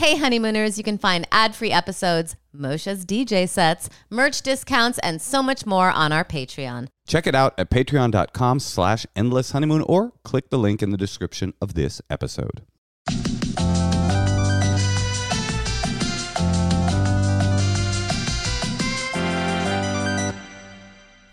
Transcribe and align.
Hey, 0.00 0.16
honeymooners, 0.16 0.78
you 0.78 0.82
can 0.82 0.96
find 0.96 1.28
ad 1.30 1.54
free 1.54 1.70
episodes, 1.70 2.34
Moshe's 2.54 3.04
DJ 3.04 3.46
sets, 3.46 3.90
merch 4.08 4.40
discounts, 4.40 4.98
and 5.00 5.20
so 5.20 5.42
much 5.42 5.66
more 5.66 5.90
on 5.90 6.10
our 6.10 6.24
Patreon. 6.24 6.86
Check 7.06 7.26
it 7.26 7.34
out 7.34 7.52
at 7.58 7.68
patreon.com 7.68 8.60
slash 8.60 9.04
endless 9.14 9.50
honeymoon 9.50 9.82
or 9.82 10.14
click 10.24 10.48
the 10.48 10.58
link 10.58 10.82
in 10.82 10.88
the 10.88 10.96
description 10.96 11.52
of 11.60 11.74
this 11.74 12.00
episode. 12.08 12.62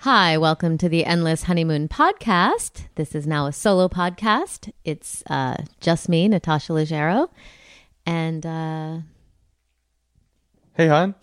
Hi, 0.01 0.37
welcome 0.37 0.77
to 0.77 0.89
the 0.89 1.05
Endless 1.05 1.43
Honeymoon 1.43 1.87
podcast. 1.87 2.87
This 2.95 3.15
is 3.15 3.25
now 3.25 3.45
a 3.45 3.53
solo 3.53 3.87
podcast. 3.87 4.73
It's 4.83 5.23
uh, 5.29 5.63
just 5.79 6.09
me, 6.09 6.27
Natasha 6.27 6.73
Leggero, 6.73 7.29
and 8.07 8.43
uh, 8.45 8.97
Hey, 10.73 10.87
hon. 10.87 11.13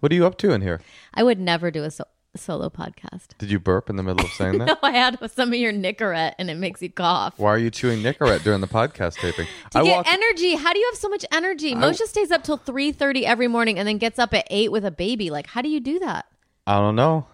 What 0.00 0.12
are 0.12 0.14
you 0.14 0.26
up 0.26 0.36
to 0.38 0.52
in 0.52 0.60
here? 0.60 0.80
I 1.14 1.22
would 1.22 1.38
never 1.38 1.70
do 1.70 1.82
a 1.84 1.90
so- 1.90 2.04
solo 2.36 2.68
podcast. 2.68 3.28
Did 3.38 3.50
you 3.50 3.58
burp 3.58 3.88
in 3.88 3.96
the 3.96 4.02
middle 4.02 4.24
of 4.26 4.32
saying 4.38 4.58
that? 4.58 4.66
No, 4.66 4.76
I 4.82 4.90
had 4.90 5.18
some 5.30 5.50
of 5.50 5.54
your 5.54 5.72
Nicorette, 5.72 6.34
and 6.38 6.50
it 6.50 6.56
makes 6.56 6.82
you 6.82 6.90
cough. 6.90 7.34
Why 7.38 7.50
are 7.50 7.58
you 7.58 7.70
chewing 7.70 8.00
Nicorette 8.02 8.42
during 8.42 8.60
the 8.60 8.66
podcast 8.66 9.14
taping? 9.16 9.46
To 9.70 9.78
I 9.78 9.84
get 9.84 9.96
walked. 9.96 10.12
energy. 10.12 10.54
How 10.56 10.72
do 10.72 10.78
you 10.78 10.88
have 10.92 10.98
so 10.98 11.08
much 11.08 11.24
energy? 11.32 11.74
Moshe 11.74 12.00
stays 12.06 12.30
up 12.30 12.42
till 12.44 12.56
three 12.56 12.92
thirty 12.92 13.24
every 13.24 13.48
morning, 13.48 13.78
and 13.78 13.86
then 13.88 13.98
gets 13.98 14.18
up 14.18 14.34
at 14.34 14.46
eight 14.50 14.72
with 14.72 14.84
a 14.84 14.90
baby. 14.90 15.30
Like, 15.30 15.46
how 15.46 15.62
do 15.62 15.68
you 15.68 15.80
do 15.80 15.98
that? 16.00 16.26
I 16.66 16.78
don't 16.78 16.96
know. 16.96 17.26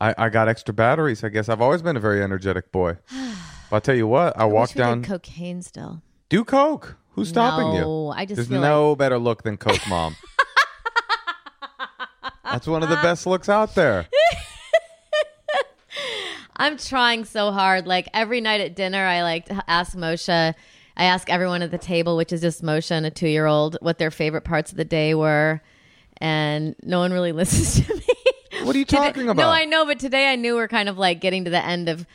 I, 0.00 0.14
I 0.18 0.28
got 0.30 0.48
extra 0.48 0.74
batteries. 0.74 1.22
I 1.22 1.28
guess 1.28 1.48
I've 1.48 1.60
always 1.60 1.80
been 1.82 1.96
a 1.96 2.00
very 2.00 2.22
energetic 2.22 2.70
boy. 2.72 2.98
But 3.70 3.76
I'll 3.76 3.80
tell 3.80 3.94
you 3.94 4.06
what. 4.06 4.36
I, 4.38 4.42
I 4.42 4.44
walked 4.44 4.76
down. 4.76 5.02
cocaine 5.02 5.62
still. 5.62 6.02
do 6.28 6.44
coke. 6.44 6.96
Who's 7.14 7.28
stopping 7.28 7.74
No, 7.80 8.06
you? 8.06 8.12
I 8.12 8.24
just 8.24 8.36
There's 8.36 8.48
feel 8.48 8.60
no 8.60 8.96
better 8.96 9.18
look 9.18 9.42
than 9.42 9.56
coke, 9.56 9.86
mom. 9.88 10.16
That's 12.44 12.66
one 12.66 12.82
of 12.82 12.88
the 12.88 12.96
best 12.96 13.26
looks 13.26 13.48
out 13.48 13.74
there. 13.74 14.06
I'm 16.56 16.76
trying 16.76 17.24
so 17.24 17.50
hard. 17.50 17.86
Like 17.86 18.08
every 18.14 18.40
night 18.40 18.60
at 18.60 18.76
dinner, 18.76 19.04
I 19.04 19.22
like 19.22 19.46
to 19.46 19.64
ask 19.66 19.96
Moshe. 19.96 20.28
I 20.96 21.04
ask 21.04 21.30
everyone 21.30 21.62
at 21.62 21.70
the 21.70 21.78
table, 21.78 22.16
which 22.16 22.32
is 22.32 22.40
just 22.40 22.62
Moshe 22.62 22.90
and 22.90 23.06
a 23.06 23.10
two 23.10 23.28
year 23.28 23.46
old, 23.46 23.78
what 23.80 23.98
their 23.98 24.10
favorite 24.10 24.42
parts 24.42 24.70
of 24.70 24.76
the 24.76 24.84
day 24.84 25.14
were, 25.14 25.62
and 26.18 26.76
no 26.82 26.98
one 27.00 27.12
really 27.12 27.32
listens 27.32 27.86
to 27.86 27.94
me. 27.94 28.64
What 28.64 28.76
are 28.76 28.78
you 28.78 28.84
talking 28.84 29.28
about? 29.28 29.42
No, 29.42 29.48
I 29.48 29.64
know, 29.64 29.86
but 29.86 29.98
today 29.98 30.30
I 30.30 30.36
knew 30.36 30.54
we're 30.54 30.68
kind 30.68 30.88
of 30.88 30.98
like 30.98 31.20
getting 31.20 31.44
to 31.44 31.50
the 31.50 31.64
end 31.64 31.88
of 31.88 32.06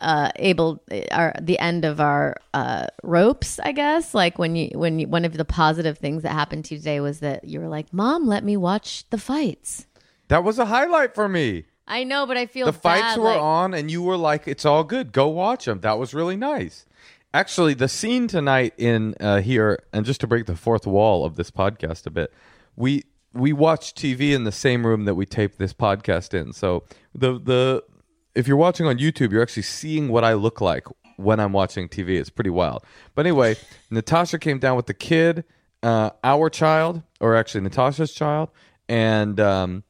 uh 0.00 0.30
able 0.36 0.82
are 1.10 1.34
the 1.40 1.58
end 1.58 1.84
of 1.84 2.00
our 2.00 2.36
uh 2.54 2.86
ropes 3.02 3.58
i 3.64 3.72
guess. 3.72 4.14
Like 4.14 4.38
when 4.38 4.56
you 4.56 4.70
when 4.78 4.98
you, 4.98 5.08
one 5.08 5.24
of 5.24 5.34
the 5.34 5.44
positive 5.44 5.98
things 5.98 6.22
that 6.22 6.32
happened 6.32 6.64
to 6.66 6.74
you 6.74 6.78
today 6.80 7.00
was 7.00 7.20
that 7.20 7.44
you 7.44 7.60
were 7.60 7.68
like 7.68 7.92
mom 7.92 8.26
let 8.26 8.44
me 8.44 8.56
watch 8.56 9.08
the 9.10 9.18
fights. 9.18 9.86
That 10.28 10.44
was 10.44 10.58
a 10.58 10.66
highlight 10.66 11.14
for 11.14 11.28
me. 11.28 11.64
i 11.86 12.04
know 12.04 12.26
but 12.26 12.36
i 12.36 12.46
feel 12.46 12.66
the 12.66 12.72
fights 12.72 13.00
bad, 13.02 13.18
were 13.18 13.24
like- 13.24 13.40
on 13.40 13.74
and 13.74 13.90
you 13.90 14.02
were 14.02 14.16
like 14.16 14.46
it's 14.46 14.64
all 14.64 14.84
good. 14.84 15.12
Go 15.12 15.28
watch 15.28 15.64
them 15.64 15.80
that 15.80 15.98
was 15.98 16.14
really 16.14 16.36
nice. 16.36 16.86
Actually 17.34 17.74
the 17.74 17.88
scene 17.88 18.26
tonight 18.28 18.72
in 18.78 19.14
uh, 19.20 19.40
here 19.40 19.78
and 19.92 20.06
just 20.06 20.20
to 20.20 20.26
break 20.26 20.46
the 20.46 20.56
fourth 20.56 20.86
wall 20.86 21.24
of 21.24 21.36
this 21.36 21.50
podcast 21.50 22.06
a 22.06 22.10
bit 22.10 22.32
we 22.76 23.04
we 23.34 23.52
watch 23.52 23.94
tv 23.94 24.32
in 24.34 24.44
the 24.44 24.52
same 24.52 24.86
room 24.86 25.04
that 25.04 25.14
we 25.14 25.26
tape 25.26 25.56
this 25.58 25.74
podcast 25.74 26.32
in. 26.32 26.52
So 26.52 26.84
the 27.14 27.38
the 27.38 27.82
if 28.34 28.46
you're 28.46 28.56
watching 28.56 28.86
on 28.86 28.98
youtube 28.98 29.32
you're 29.32 29.42
actually 29.42 29.62
seeing 29.62 30.08
what 30.08 30.24
i 30.24 30.32
look 30.34 30.60
like 30.60 30.86
when 31.16 31.40
i'm 31.40 31.52
watching 31.52 31.88
tv 31.88 32.18
it's 32.18 32.30
pretty 32.30 32.50
wild 32.50 32.84
but 33.14 33.26
anyway 33.26 33.56
natasha 33.90 34.38
came 34.38 34.58
down 34.58 34.76
with 34.76 34.86
the 34.86 34.94
kid 34.94 35.44
uh, 35.82 36.10
our 36.24 36.50
child 36.50 37.02
or 37.20 37.36
actually 37.36 37.60
natasha's 37.60 38.12
child 38.12 38.48
and 38.88 39.38
um, 39.38 39.84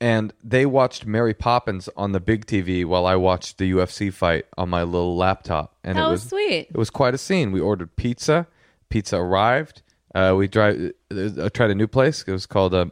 and 0.00 0.32
they 0.42 0.64
watched 0.64 1.04
Mary 1.04 1.34
Poppins 1.34 1.88
on 1.94 2.12
the 2.12 2.20
big 2.20 2.46
TV 2.46 2.86
while 2.86 3.06
I 3.06 3.16
watched 3.16 3.58
the 3.58 3.70
UFC 3.72 4.10
fight 4.12 4.46
on 4.56 4.70
my 4.70 4.82
little 4.82 5.14
laptop. 5.14 5.76
And 5.84 5.98
That 5.98 6.08
it 6.08 6.10
was 6.10 6.22
sweet. 6.22 6.68
It 6.70 6.76
was 6.76 6.88
quite 6.88 7.12
a 7.12 7.18
scene. 7.18 7.52
We 7.52 7.60
ordered 7.60 7.94
pizza. 7.96 8.46
Pizza 8.88 9.18
arrived. 9.18 9.82
Uh, 10.14 10.34
we 10.36 10.48
drive. 10.48 10.92
Uh, 11.10 11.50
tried 11.50 11.70
a 11.70 11.74
new 11.74 11.86
place. 11.86 12.24
It 12.26 12.32
was 12.32 12.46
called 12.46 12.72
uh, 12.74 12.86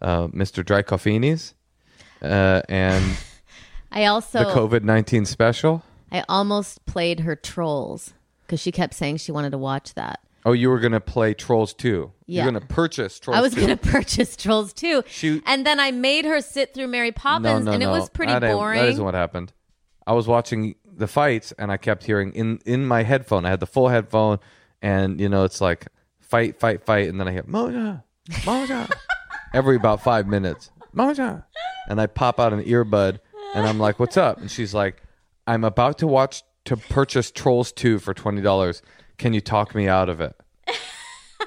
uh, 0.00 0.28
Mr. 0.28 0.64
Dry 0.64 0.82
Coffini's, 0.82 1.54
uh, 2.22 2.62
and 2.68 3.04
i 3.96 4.04
also 4.04 4.38
the 4.38 4.44
COVID 4.52 4.82
nineteen 4.84 5.24
special. 5.24 5.82
i 6.12 6.24
almost 6.28 6.84
played 6.86 7.20
her 7.20 7.34
trolls 7.34 8.12
because 8.46 8.60
she 8.60 8.70
kept 8.70 8.94
saying 8.94 9.16
she 9.16 9.32
wanted 9.32 9.50
to 9.50 9.58
watch 9.58 9.94
that 9.94 10.20
Oh, 10.46 10.52
you 10.52 10.70
were 10.70 10.78
gonna 10.78 11.00
play 11.00 11.34
Trolls 11.34 11.74
two. 11.74 12.12
Yeah. 12.26 12.44
You're 12.44 12.52
gonna 12.52 12.64
purchase 12.64 13.18
Trolls. 13.18 13.36
I 13.36 13.40
was 13.40 13.52
2. 13.54 13.60
going 13.66 13.76
to 13.78 13.84
purchase 13.88 14.36
Trolls 14.36 14.72
too. 14.72 15.02
She- 15.08 15.42
and 15.44 15.66
then 15.66 15.80
I 15.80 15.90
made 15.90 16.24
her 16.24 16.40
sit 16.40 16.72
through 16.72 16.86
Mary 16.86 17.10
Poppins, 17.10 17.64
no, 17.64 17.72
no, 17.72 17.72
and 17.72 17.82
no. 17.82 17.88
it 17.88 17.98
was 17.98 18.08
pretty 18.10 18.32
That 18.32 18.42
boring. 18.42 18.78
That 18.80 18.90
isn't 18.90 19.04
what 19.04 19.14
happened. 19.14 19.52
I 20.06 20.12
was 20.12 20.28
watching 20.28 20.76
the 20.84 21.08
fights 21.08 21.52
and 21.58 21.72
I 21.72 21.76
kept 21.78 22.04
hearing 22.04 22.30
in 22.32 22.60
in 22.64 22.86
my 22.86 23.02
headphone. 23.02 23.44
I 23.44 23.50
had 23.50 23.58
the 23.58 23.66
full 23.66 23.88
headphone, 23.88 24.38
and 24.80 25.20
you 25.20 25.28
know 25.28 25.42
it's 25.42 25.60
like 25.60 25.88
fight, 26.20 26.60
fight, 26.60 26.84
fight, 26.86 27.08
and 27.08 27.18
then 27.18 27.26
I 27.26 27.32
hear 27.32 27.42
Moja, 27.42 28.04
Moja, 28.30 28.88
every 29.52 29.74
about 29.74 30.00
five 30.00 30.28
minutes, 30.28 30.70
Moja, 30.94 31.42
and 31.88 32.00
I 32.00 32.06
pop 32.06 32.38
out 32.38 32.52
an 32.52 32.62
earbud 32.62 33.18
and 33.56 33.66
I'm 33.66 33.78
like, 33.78 33.98
"What's 33.98 34.16
up?" 34.16 34.38
And 34.38 34.50
she's 34.50 34.72
like, 34.74 35.02
"I'm 35.46 35.64
about 35.64 35.98
to 35.98 36.06
watch 36.06 36.42
to 36.66 36.76
purchase 36.76 37.30
Trolls 37.30 37.72
two 37.72 37.98
for 37.98 38.14
twenty 38.14 38.42
dollars. 38.42 38.82
Can 39.18 39.32
you 39.34 39.40
talk 39.40 39.74
me 39.74 39.88
out 39.88 40.08
of 40.08 40.20
it?" 40.20 40.36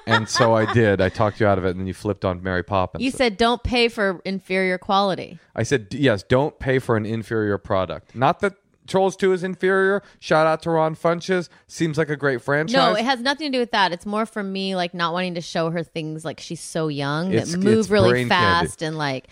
And 0.05 0.27
so 0.27 0.53
I 0.55 0.71
did. 0.73 1.01
I 1.01 1.09
talked 1.09 1.39
you 1.39 1.45
out 1.47 1.57
of 1.57 1.65
it, 1.65 1.71
and 1.71 1.79
then 1.79 1.87
you 1.87 1.93
flipped 1.93 2.25
on 2.25 2.41
Mary 2.41 2.63
Poppins. 2.63 3.03
you 3.03 3.11
said 3.11 3.37
don't 3.37 3.63
pay 3.63 3.87
for 3.87 4.21
inferior 4.25 4.77
quality. 4.79 5.37
I 5.55 5.63
said, 5.63 5.87
yes, 5.91 6.23
don't 6.23 6.57
pay 6.59 6.79
for 6.79 6.97
an 6.97 7.05
inferior 7.05 7.57
product. 7.59 8.15
Not 8.15 8.39
that 8.39 8.53
Trolls 8.87 9.15
2 9.15 9.33
is 9.33 9.43
inferior. 9.43 10.01
Shout 10.19 10.47
out 10.47 10.63
to 10.63 10.71
Ron 10.71 10.95
Funches. 10.95 11.47
Seems 11.67 11.95
like 11.97 12.09
a 12.09 12.15
great 12.15 12.41
franchise. 12.41 12.73
No, 12.73 12.93
it 12.95 13.05
has 13.05 13.19
nothing 13.19 13.51
to 13.51 13.55
do 13.55 13.59
with 13.59 13.71
that. 13.71 13.91
It's 13.91 14.05
more 14.05 14.25
for 14.25 14.41
me, 14.41 14.75
like 14.75 14.95
not 14.95 15.13
wanting 15.13 15.35
to 15.35 15.41
show 15.41 15.69
her 15.69 15.83
things 15.83 16.25
like 16.25 16.39
she's 16.39 16.61
so 16.61 16.87
young 16.87 17.31
It's- 17.31 17.51
that 17.51 17.59
move 17.59 17.79
it's 17.79 17.89
really 17.89 18.09
brain 18.09 18.29
candy. 18.29 18.67
fast 18.67 18.81
and 18.81 18.97
like. 18.97 19.27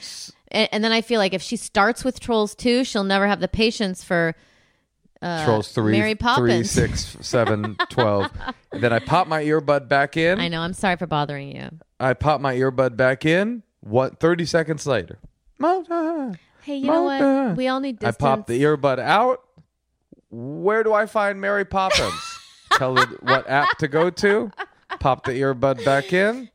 And, 0.51 0.69
and 0.71 0.83
then 0.83 0.91
I 0.91 1.01
feel 1.01 1.19
like 1.19 1.33
if 1.33 1.41
she 1.41 1.55
starts 1.55 2.03
with 2.03 2.19
Trolls 2.19 2.55
2, 2.55 2.83
she'll 2.83 3.03
never 3.03 3.27
have 3.27 3.39
the 3.39 3.47
patience 3.47 4.03
for. 4.03 4.35
Uh, 5.21 5.43
Trolls 5.45 5.71
3, 5.71 5.91
Mary 5.93 6.11
3, 6.11 6.15
Poppins. 6.15 6.71
6, 6.71 7.17
7, 7.21 7.75
12. 7.89 8.31
and 8.71 8.83
then 8.83 8.93
I 8.93 8.99
pop 8.99 9.27
my 9.27 9.43
earbud 9.43 9.87
back 9.87 10.15
in. 10.15 10.39
I 10.39 10.47
know. 10.47 10.61
I'm 10.61 10.73
sorry 10.73 10.95
for 10.95 11.07
bothering 11.07 11.55
you. 11.55 11.69
I 11.99 12.13
pop 12.13 12.39
my 12.39 12.55
earbud 12.55 12.95
back 12.95 13.25
in. 13.25 13.63
What? 13.81 14.19
30 14.19 14.45
seconds 14.45 14.85
later. 14.85 15.17
Mota. 15.57 16.37
Hey, 16.61 16.75
you 16.77 16.87
know 16.87 17.03
what? 17.03 17.57
We 17.57 17.67
all 17.67 17.79
need 17.79 17.99
distance. 17.99 18.17
I 18.17 18.19
pop 18.19 18.45
the 18.47 18.61
earbud 18.61 18.99
out. 18.99 19.41
Where 20.29 20.83
do 20.83 20.93
I 20.93 21.05
find 21.05 21.39
Mary 21.39 21.65
Poppins? 21.65 22.13
Tell 22.73 22.95
her 22.95 23.05
what 23.21 23.49
app 23.49 23.77
to 23.79 23.87
go 23.87 24.09
to. 24.09 24.51
Pop 24.99 25.25
the 25.25 25.31
earbud 25.31 25.83
back 25.85 26.13
in. 26.13 26.49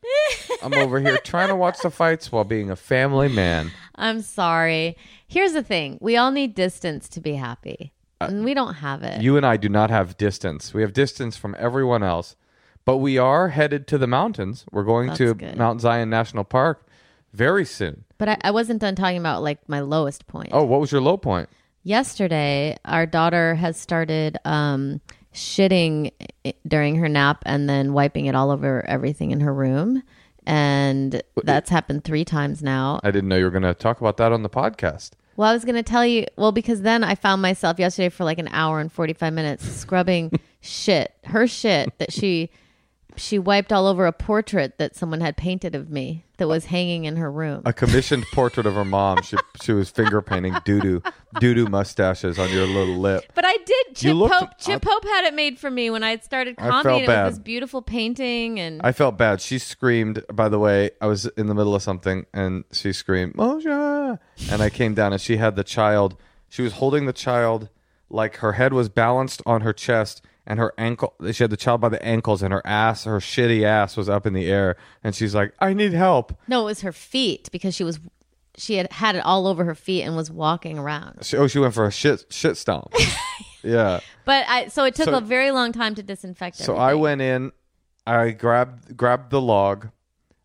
I'm 0.63 0.75
over 0.75 1.01
here 1.01 1.17
trying 1.25 1.49
to 1.49 1.57
watch 1.57 1.79
the 1.83 1.91
fights 1.91 2.31
while 2.31 2.45
being 2.45 2.71
a 2.71 2.77
family 2.77 3.29
man. 3.29 3.73
I'm 3.95 4.23
sorry. 4.23 4.97
Here's 5.27 5.53
the 5.53 5.63
thing: 5.63 5.99
we 6.01 6.17
all 6.17 6.31
need 6.31 6.55
distance 6.55 7.09
to 7.11 7.21
be 7.21 7.35
happy, 7.35 7.93
and 8.21 8.45
we 8.45 8.55
don't 8.55 8.75
have 8.75 9.03
it. 9.03 9.19
Uh, 9.19 9.21
You 9.21 9.37
and 9.37 9.45
I 9.47 9.57
do 9.57 9.69
not 9.69 9.91
have 9.91 10.17
distance. 10.17 10.73
We 10.75 10.83
have 10.83 10.93
distance 10.93 11.37
from 11.37 11.55
everyone 11.59 12.03
else, 12.03 12.37
but 12.85 12.99
we 12.99 13.19
are 13.19 13.49
headed 13.49 13.87
to 13.89 13.99
the 13.99 14.07
mountains. 14.07 14.65
We're 14.71 14.85
going 14.85 15.09
That's 15.09 15.19
to 15.19 15.35
good. 15.35 15.57
Mount 15.57 15.81
Zion 15.81 16.11
National 16.11 16.45
Park 16.45 16.87
very 17.33 17.65
soon. 17.65 18.05
but 18.19 18.29
I, 18.29 18.37
I 18.45 18.51
wasn't 18.51 18.81
done 18.81 18.95
talking 18.95 19.17
about 19.19 19.43
like 19.43 19.67
my 19.69 19.81
lowest 19.81 20.27
point. 20.27 20.51
Oh, 20.53 20.65
what 20.65 20.81
was 20.81 20.93
your 20.93 21.01
low 21.01 21.17
point? 21.17 21.49
Yesterday, 21.85 22.77
our 22.85 23.07
daughter 23.07 23.55
has 23.57 23.77
started 23.77 24.39
um, 24.45 25.01
shitting 25.35 26.13
during 26.67 26.97
her 26.97 27.09
nap 27.09 27.43
and 27.45 27.69
then 27.69 27.93
wiping 27.93 28.27
it 28.27 28.35
all 28.35 28.51
over 28.51 28.85
everything 28.87 29.31
in 29.33 29.41
her 29.41 29.53
room, 29.53 30.03
and 30.47 31.23
that's 31.45 31.71
happened 31.71 32.05
three 32.05 32.25
times 32.25 32.63
now. 32.63 33.01
I 33.03 33.11
didn't 33.11 33.29
know 33.29 33.37
you 33.37 33.45
were 33.45 33.51
going 33.51 33.63
to 33.63 33.75
talk 33.75 34.01
about 34.01 34.17
that 34.19 34.33
on 34.33 34.43
the 34.43 34.51
podcast. 34.51 35.11
Well, 35.37 35.49
I 35.49 35.55
was 35.55 35.65
going 35.65 35.77
to 35.77 35.83
tell 35.83 36.05
you, 36.05 36.27
well, 36.37 36.53
because 36.53 36.83
then 36.83 37.03
I 37.03 37.15
found 37.15 37.41
myself 37.41 37.79
yesterday 37.79 38.11
for 38.11 38.25
like 38.25 38.39
an 38.39 38.49
hour 38.49 38.81
and 38.81 38.93
45 38.93 39.33
minutes 39.33 39.67
scrubbing 39.67 40.39
shit, 40.61 41.15
her 41.25 41.47
shit 41.47 41.97
that 41.99 42.13
she 42.13 42.51
she 43.17 43.39
wiped 43.39 43.73
all 43.73 43.87
over 43.87 44.07
a 44.07 44.13
portrait 44.13 44.79
that 44.79 44.95
someone 44.97 45.21
had 45.21 45.37
painted 45.37 45.75
of 45.75 45.91
me 45.91 46.25
that 46.39 46.49
was 46.49 46.67
hanging 46.67 47.05
in 47.05 47.17
her 47.17 47.31
room. 47.31 47.63
A 47.65 47.73
commissioned 47.73 48.25
portrait 48.33 48.67
of 48.67 48.75
her 48.75 48.85
mom. 48.85 49.23
She 49.23 49.37
she 49.63 49.73
was 49.73 49.91
finger 49.91 50.21
painting 50.23 50.55
doo 50.65 50.81
doo 50.81 51.03
doo 51.39 51.55
doo 51.55 51.67
mustaches 51.67 52.39
on 52.39 52.51
your 52.51 52.67
little 52.67 52.97
lip. 52.97 53.25
But 53.35 53.45
I 53.47 53.57
did. 53.65 53.95
Chip 53.97 54.15
looked- 54.15 54.35
Pope. 54.35 54.51
Chip 54.59 54.83
Pope 54.83 55.05
had 55.05 55.25
it 55.27 55.35
made 55.35 55.59
for 55.59 55.71
me 55.71 55.91
when 55.91 56.03
I 56.03 56.11
had 56.11 56.25
started 56.25 56.57
I 56.59 56.69
comedy. 56.69 56.83
felt 56.83 56.95
and 56.97 57.05
it 57.05 57.07
bad. 57.07 57.25
was 57.27 57.35
this 57.35 57.43
beautiful 57.43 57.83
painting, 57.83 58.59
and 58.59 58.81
I 58.83 58.93
felt 58.93 59.17
bad. 59.19 59.41
She 59.41 59.59
screamed. 59.59 60.25
By 60.33 60.49
the 60.49 60.59
way, 60.59 60.91
I 61.01 61.07
was 61.07 61.27
in 61.27 61.47
the 61.47 61.55
middle 61.55 61.75
of 61.75 61.83
something, 61.83 62.27
and 62.33 62.65
she 62.73 62.93
screamed, 62.93 63.35
"Moja!" 63.35 64.19
And 64.51 64.63
I 64.63 64.71
came 64.71 64.95
down, 64.95 65.13
and 65.13 65.21
she 65.21 65.37
had 65.37 65.55
the 65.57 65.65
child. 65.65 66.17
She 66.49 66.63
was 66.63 66.75
holding 66.75 67.07
the 67.07 67.13
child 67.13 67.69
like 68.11 68.37
her 68.37 68.53
head 68.53 68.73
was 68.75 68.89
balanced 68.91 69.41
on 69.47 69.63
her 69.63 69.73
chest, 69.73 70.23
and 70.47 70.59
her 70.59 70.73
ankle. 70.79 71.15
She 71.33 71.43
had 71.45 71.51
the 71.51 71.57
child 71.57 71.81
by 71.81 71.89
the 71.89 72.05
ankles, 72.05 72.43
and 72.43 72.53
her 72.53 72.63
ass, 72.67 73.05
her 73.05 73.19
shitty 73.19 73.63
ass, 73.65 73.97
was 73.97 74.09
up 74.09 74.27
in 74.27 74.33
the 74.33 74.47
air, 74.51 74.77
and 75.05 75.15
she's 75.15 75.35
like, 75.35 75.53
"I 75.61 75.73
need 75.73 75.93
help." 75.93 76.37
No, 76.49 76.63
it 76.63 76.65
was 76.65 76.81
her 76.83 76.93
feet 76.93 77.49
because 77.53 77.75
she 77.75 77.85
was 77.85 78.01
she 78.57 78.75
had 78.77 78.93
had 78.93 79.17
it 79.17 79.25
all 79.25 79.47
over 79.47 79.65
her 79.65 79.75
feet 79.75 80.03
and 80.03 80.15
was 80.17 80.31
walking 80.31 80.79
around. 80.79 81.25
She, 81.25 81.37
oh, 81.37 81.47
she 81.47 81.59
went 81.59 81.75
for 81.75 81.87
a 81.87 81.93
shit 81.93 82.27
shit 82.31 82.57
stomp. 82.57 82.93
yeah. 83.63 84.01
But 84.25 84.45
I 84.49 84.69
so 84.69 84.85
it 84.85 84.95
took 84.95 85.07
So- 85.07 85.17
a 85.17 85.21
very 85.21 85.51
long 85.51 85.73
time 85.73 85.95
to 85.95 86.03
disinfect 86.03 86.61
it. 86.61 86.65
So 86.65 86.77
I 86.77 86.95
went 86.95 87.21
in, 87.21 87.53
I 88.07 88.31
grabbed 88.31 88.97
grabbed 88.97 89.31
the 89.31 89.41
log. 89.41 89.89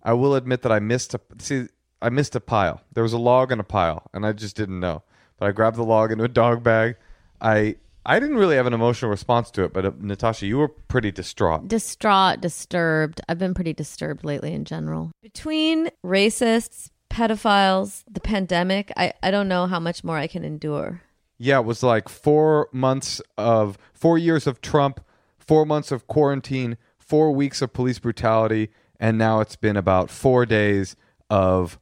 I 0.03 0.13
will 0.13 0.35
admit 0.35 0.61
that 0.61 0.71
I 0.71 0.79
missed 0.79 1.13
a 1.15 1.19
see 1.39 1.67
I 2.01 2.09
missed 2.09 2.35
a 2.35 2.39
pile. 2.39 2.81
There 2.93 3.03
was 3.03 3.13
a 3.13 3.17
log 3.17 3.51
and 3.51 3.59
a 3.59 3.63
pile, 3.63 4.03
and 4.13 4.25
I 4.25 4.31
just 4.33 4.55
didn't 4.55 4.79
know. 4.79 5.03
But 5.39 5.47
I 5.47 5.51
grabbed 5.51 5.77
the 5.77 5.83
log 5.83 6.11
into 6.11 6.23
a 6.23 6.27
dog 6.29 6.63
bag. 6.63 6.95
I 7.41 7.75
I 8.09 8.21
didn't 8.21 8.37
really 8.37 8.55
have 8.55 8.65
an 8.65 8.73
emotional 8.73 9.11
response 9.11 9.51
to 9.51 9.65
it, 9.65 9.73
but 9.73 9.85
uh, 9.85 9.91
Natasha, 9.99 10.47
you 10.47 10.57
were 10.57 10.69
pretty 10.69 11.11
distraught. 11.11 11.67
distraught, 11.67 12.39
disturbed. 12.39 13.19
I've 13.27 13.37
been 13.37 13.53
pretty 13.53 13.73
disturbed 13.73 14.23
lately 14.23 14.53
in 14.53 14.63
general. 14.63 15.11
Between 15.21 15.89
racists, 16.05 16.89
pedophiles, 17.09 18.05
the 18.09 18.21
pandemic, 18.21 18.93
I, 18.95 19.11
I 19.21 19.29
don't 19.29 19.49
know 19.49 19.67
how 19.67 19.81
much 19.81 20.05
more 20.05 20.17
I 20.17 20.27
can 20.27 20.45
endure. 20.45 21.01
Yeah, 21.37 21.59
it 21.59 21.65
was 21.65 21.83
like 21.83 22.07
four 22.07 22.69
months 22.71 23.21
of 23.37 23.77
four 23.93 24.17
years 24.17 24.47
of 24.47 24.61
Trump, 24.61 25.01
four 25.37 25.65
months 25.65 25.91
of 25.91 26.07
quarantine, 26.07 26.77
four 26.97 27.33
weeks 27.33 27.61
of 27.61 27.73
police 27.73 27.99
brutality, 27.99 28.69
and 29.01 29.17
now 29.17 29.41
it's 29.41 29.57
been 29.57 29.75
about 29.75 30.09
four 30.09 30.45
days 30.45 30.95
of 31.29 31.77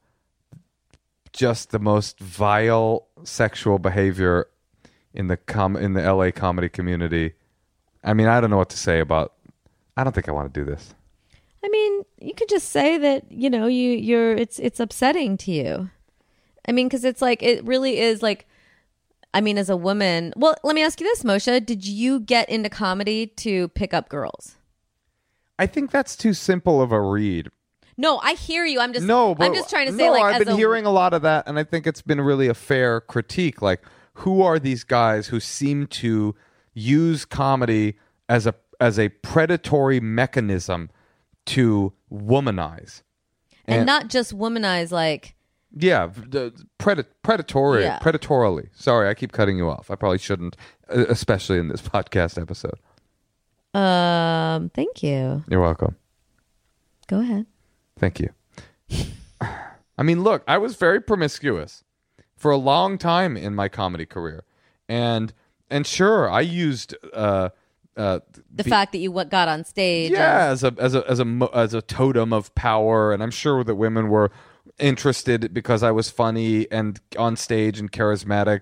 just 1.32 1.70
the 1.70 1.78
most 1.78 2.18
vile 2.18 3.06
sexual 3.22 3.78
behavior 3.78 4.48
in 5.16 5.28
the 5.28 5.36
com 5.36 5.76
in 5.76 5.94
the 5.94 6.12
LA 6.12 6.30
comedy 6.30 6.68
community. 6.68 7.34
I 8.04 8.14
mean, 8.14 8.28
I 8.28 8.40
don't 8.40 8.50
know 8.50 8.56
what 8.56 8.70
to 8.70 8.78
say 8.78 9.00
about. 9.00 9.32
I 9.96 10.04
don't 10.04 10.12
think 10.12 10.28
I 10.28 10.32
want 10.32 10.52
to 10.52 10.60
do 10.60 10.64
this. 10.64 10.94
I 11.64 11.68
mean, 11.68 12.04
you 12.20 12.34
could 12.34 12.48
just 12.48 12.68
say 12.68 12.98
that, 12.98 13.30
you 13.30 13.50
know, 13.50 13.66
you 13.66 13.90
you're 13.90 14.32
it's 14.32 14.58
it's 14.58 14.78
upsetting 14.78 15.36
to 15.38 15.50
you. 15.50 15.90
I 16.68 16.72
mean, 16.72 16.88
cuz 16.88 17.04
it's 17.04 17.22
like 17.22 17.42
it 17.42 17.64
really 17.64 17.98
is 17.98 18.22
like 18.22 18.46
I 19.34 19.40
mean, 19.42 19.58
as 19.58 19.68
a 19.68 19.76
woman, 19.76 20.32
well, 20.36 20.56
let 20.64 20.74
me 20.74 20.82
ask 20.82 20.98
you 20.98 21.06
this, 21.06 21.22
Moshe, 21.22 21.66
did 21.66 21.86
you 21.86 22.20
get 22.20 22.48
into 22.48 22.70
comedy 22.70 23.26
to 23.26 23.68
pick 23.68 23.92
up 23.92 24.08
girls? 24.08 24.56
I 25.58 25.66
think 25.66 25.90
that's 25.90 26.16
too 26.16 26.32
simple 26.32 26.80
of 26.80 26.92
a 26.92 27.00
read. 27.00 27.50
No, 27.98 28.18
I 28.18 28.34
hear 28.34 28.64
you. 28.64 28.80
I'm 28.80 28.92
just 28.92 29.06
No, 29.06 29.34
but 29.34 29.44
I'm 29.44 29.54
just 29.54 29.70
trying 29.70 29.86
to 29.86 29.92
say 29.92 30.06
no, 30.06 30.12
like 30.12 30.24
I've 30.24 30.38
been 30.38 30.54
a, 30.54 30.56
hearing 30.56 30.84
a 30.84 30.90
lot 30.90 31.14
of 31.14 31.22
that, 31.22 31.48
and 31.48 31.58
I 31.58 31.64
think 31.64 31.86
it's 31.86 32.02
been 32.02 32.20
really 32.20 32.48
a 32.48 32.54
fair 32.54 33.00
critique. 33.00 33.62
Like, 33.62 33.82
who 34.20 34.42
are 34.42 34.58
these 34.58 34.84
guys 34.84 35.28
who 35.28 35.40
seem 35.40 35.86
to 35.88 36.34
use 36.74 37.24
comedy 37.24 37.96
as 38.28 38.46
a 38.46 38.54
as 38.80 38.98
a 38.98 39.08
predatory 39.08 40.00
mechanism 40.00 40.90
to 41.46 41.92
womanize? 42.12 43.02
and, 43.66 43.78
and- 43.78 43.86
not 43.86 44.08
just 44.08 44.36
womanize 44.36 44.90
like 44.92 45.34
Yeah, 45.76 46.06
the 46.14 46.52
pred- 46.78 47.06
predatory, 47.22 47.82
Yeah. 47.84 47.98
predatorily. 47.98 48.68
Sorry, 48.74 49.08
I 49.08 49.14
keep 49.14 49.32
cutting 49.32 49.56
you 49.58 49.68
off. 49.68 49.90
I 49.90 49.94
probably 49.96 50.18
shouldn't, 50.18 50.56
especially 50.88 51.58
in 51.58 51.68
this 51.68 51.82
podcast 51.94 52.40
episode. 52.40 52.78
um 53.74 54.70
thank 54.70 55.02
you. 55.02 55.44
You're 55.48 55.60
welcome. 55.60 55.96
Go 57.08 57.20
ahead. 57.20 57.46
Thank 57.98 58.20
you. 58.20 58.30
I 59.98 60.02
mean, 60.02 60.22
look, 60.22 60.42
I 60.46 60.58
was 60.58 60.76
very 60.76 61.00
promiscuous 61.00 61.82
for 62.36 62.50
a 62.50 62.56
long 62.56 62.98
time 62.98 63.36
in 63.36 63.54
my 63.54 63.68
comedy 63.68 64.06
career, 64.06 64.44
and 64.88 65.32
and 65.70 65.86
sure, 65.86 66.30
I 66.30 66.42
used 66.42 66.94
uh, 67.12 67.48
uh, 67.96 68.20
The 68.54 68.64
fact 68.64 68.92
that 68.92 68.98
you 68.98 69.10
what 69.10 69.30
got 69.30 69.48
on 69.48 69.64
stage. 69.64 70.08
and- 70.10 70.16
yeah 70.18 70.46
as 70.50 70.62
a 70.62 70.74
as 70.78 70.94
a 70.94 71.08
as 71.10 71.18
a 71.20 71.48
as 71.54 71.74
a 71.74 71.82
totem 71.82 72.32
of 72.32 72.54
power, 72.54 73.12
and 73.12 73.22
I'm 73.22 73.30
sure 73.30 73.64
that 73.64 73.74
women 73.74 74.08
were 74.08 74.30
interested 74.78 75.52
because 75.54 75.82
I 75.82 75.90
was 75.90 76.10
funny 76.10 76.70
and 76.70 77.00
on 77.18 77.36
stage 77.36 77.78
and 77.78 77.90
charismatic, 77.90 78.60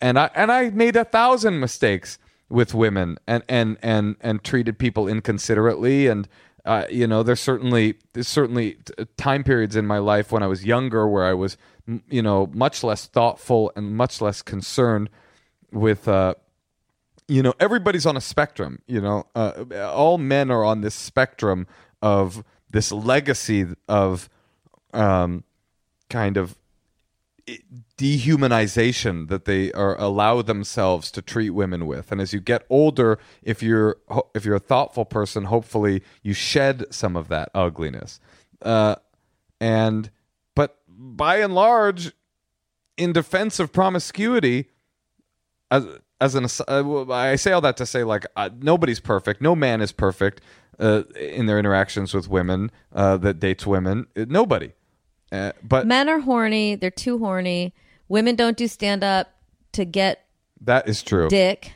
and 0.00 0.18
I 0.18 0.30
and 0.34 0.52
I 0.52 0.70
made 0.70 0.96
a 0.96 1.04
thousand 1.04 1.58
mistakes 1.60 2.18
with 2.48 2.74
women 2.74 3.16
and 3.26 3.42
and 3.48 3.76
and 3.82 4.16
and 4.20 4.44
treated 4.44 4.78
people 4.78 5.08
inconsiderately 5.08 6.06
and. 6.06 6.28
Uh, 6.64 6.84
you 6.90 7.06
know, 7.06 7.22
there's 7.22 7.38
certainly 7.38 7.94
there's 8.12 8.26
certainly 8.26 8.72
t- 8.84 9.04
time 9.16 9.44
periods 9.44 9.76
in 9.76 9.86
my 9.86 9.98
life 9.98 10.32
when 10.32 10.42
I 10.42 10.48
was 10.48 10.64
younger 10.64 11.06
where 11.06 11.24
I 11.24 11.32
was, 11.32 11.56
you 12.08 12.22
know, 12.22 12.50
much 12.52 12.82
less 12.82 13.06
thoughtful 13.06 13.72
and 13.76 13.96
much 13.96 14.20
less 14.20 14.42
concerned 14.42 15.08
with 15.72 16.08
uh, 16.08 16.34
you 17.28 17.42
know 17.42 17.54
everybody's 17.58 18.06
on 18.06 18.16
a 18.16 18.20
spectrum 18.20 18.80
you 18.86 19.00
know 19.00 19.26
uh, 19.34 19.64
all 19.92 20.16
men 20.16 20.50
are 20.50 20.64
on 20.64 20.80
this 20.80 20.94
spectrum 20.94 21.66
of 22.00 22.44
this 22.70 22.92
legacy 22.92 23.66
of 23.88 24.28
um, 24.92 25.42
kind 26.08 26.36
of 26.36 26.56
dehumanization 27.96 29.28
that 29.28 29.44
they 29.44 29.72
are 29.72 29.98
allow 30.00 30.42
themselves 30.42 31.10
to 31.12 31.22
treat 31.22 31.50
women 31.50 31.86
with. 31.86 32.10
And 32.10 32.20
as 32.20 32.32
you 32.32 32.40
get 32.40 32.66
older 32.68 33.18
if 33.42 33.62
you're 33.62 33.96
if 34.34 34.44
you're 34.44 34.56
a 34.56 34.60
thoughtful 34.60 35.04
person 35.04 35.44
hopefully 35.44 36.02
you 36.22 36.34
shed 36.34 36.84
some 36.90 37.16
of 37.16 37.28
that 37.28 37.50
ugliness. 37.54 38.20
Uh, 38.62 38.96
and 39.60 40.10
by 40.96 41.36
and 41.36 41.54
large 41.54 42.12
in 42.96 43.12
defense 43.12 43.60
of 43.60 43.72
promiscuity 43.72 44.70
as 45.70 45.86
as 46.20 46.34
an 46.34 46.46
uh, 46.68 47.10
I 47.12 47.36
say 47.36 47.52
all 47.52 47.60
that 47.60 47.76
to 47.78 47.86
say 47.86 48.04
like 48.04 48.26
uh, 48.36 48.50
nobody's 48.58 49.00
perfect. 49.00 49.40
No 49.40 49.54
man 49.54 49.80
is 49.80 49.92
perfect 49.92 50.40
uh, 50.78 51.02
in 51.18 51.46
their 51.46 51.58
interactions 51.58 52.14
with 52.14 52.28
women 52.28 52.70
uh, 52.92 53.16
that 53.18 53.38
dates 53.38 53.66
women. 53.66 54.06
Uh, 54.16 54.24
Nobody. 54.28 54.72
Uh, 55.32 55.52
but 55.62 55.86
Men 55.86 56.08
are 56.08 56.20
horny. 56.20 56.76
They're 56.76 56.90
too 56.90 57.18
horny. 57.18 57.74
Women 58.08 58.36
don't 58.36 58.56
do 58.56 58.68
stand 58.68 59.02
up 59.02 59.34
to 59.72 59.84
get 59.84 60.24
that 60.60 60.88
is 60.88 61.02
true. 61.02 61.28
dick. 61.28 61.72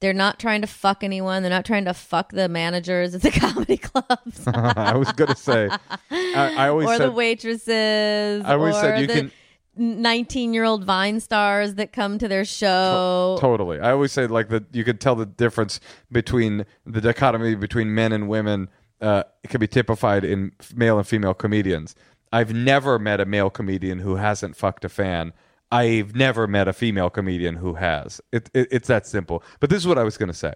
They're 0.00 0.12
not 0.12 0.38
trying 0.38 0.60
to 0.60 0.66
fuck 0.68 1.02
anyone. 1.02 1.42
They're 1.42 1.50
not 1.50 1.64
trying 1.64 1.84
to 1.86 1.94
fuck 1.94 2.30
the 2.32 2.48
managers 2.48 3.14
at 3.14 3.22
the 3.22 3.30
comedy 3.40 3.76
clubs 3.78 4.46
I 4.46 4.96
was 4.96 5.10
gonna 5.12 5.34
say. 5.36 5.68
I, 6.10 6.54
I 6.56 6.68
always 6.68 6.88
or 6.88 6.96
said 6.96 7.06
the 7.08 7.12
waitresses. 7.12 8.44
I 8.44 8.52
always 8.54 8.76
or 8.76 8.80
said 8.80 9.00
you 9.00 9.06
the 9.06 9.12
can- 9.14 9.32
19 9.76 10.54
year 10.54 10.64
old 10.64 10.84
Vine 10.84 11.20
stars 11.20 11.74
that 11.76 11.92
come 11.92 12.18
to 12.18 12.26
their 12.28 12.44
show. 12.44 13.38
totally. 13.40 13.78
I 13.80 13.92
always 13.92 14.12
say 14.12 14.26
like 14.26 14.48
that 14.48 14.64
you 14.72 14.84
could 14.84 15.00
tell 15.00 15.14
the 15.14 15.26
difference 15.26 15.78
between 16.10 16.66
the 16.84 17.00
dichotomy 17.00 17.54
between 17.54 17.94
men 17.94 18.12
and 18.12 18.28
women. 18.28 18.68
Uh, 19.00 19.22
it 19.44 19.48
could 19.48 19.60
be 19.60 19.68
typified 19.68 20.24
in 20.24 20.50
male 20.74 20.98
and 20.98 21.06
female 21.06 21.34
comedians. 21.34 21.94
I've 22.32 22.52
never 22.52 22.98
met 22.98 23.20
a 23.20 23.24
male 23.24 23.50
comedian 23.50 24.00
who 24.00 24.16
hasn't 24.16 24.56
fucked 24.56 24.84
a 24.84 24.88
fan. 24.88 25.32
I've 25.70 26.14
never 26.14 26.46
met 26.46 26.68
a 26.68 26.72
female 26.72 27.10
comedian 27.10 27.56
who 27.56 27.74
has. 27.74 28.20
It, 28.32 28.50
it, 28.54 28.68
it's 28.70 28.88
that 28.88 29.06
simple. 29.06 29.42
But 29.60 29.70
this 29.70 29.78
is 29.78 29.86
what 29.86 29.98
I 29.98 30.02
was 30.02 30.16
going 30.16 30.28
to 30.28 30.34
say. 30.34 30.54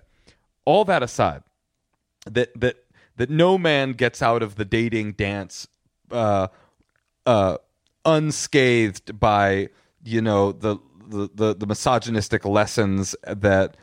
All 0.65 0.85
that 0.87 1.03
aside, 1.03 1.43
that 2.25 2.59
that 2.61 2.77
that 3.17 3.31
no 3.31 3.59
man 3.59 3.93
gets 3.93 4.23
out 4.23 4.43
of 4.43 4.55
the 4.55 4.65
dating 4.65 5.13
dance 5.13 5.67
uh, 6.11 6.49
uh, 7.27 7.59
unscathed 8.05 9.19
by 9.19 9.69
you 10.05 10.23
know 10.23 10.53
the, 10.53 10.77
the 11.09 11.29
the 11.35 11.55
the 11.55 11.67
misogynistic 11.67 12.45
lessons 12.45 13.15
that 13.27 13.77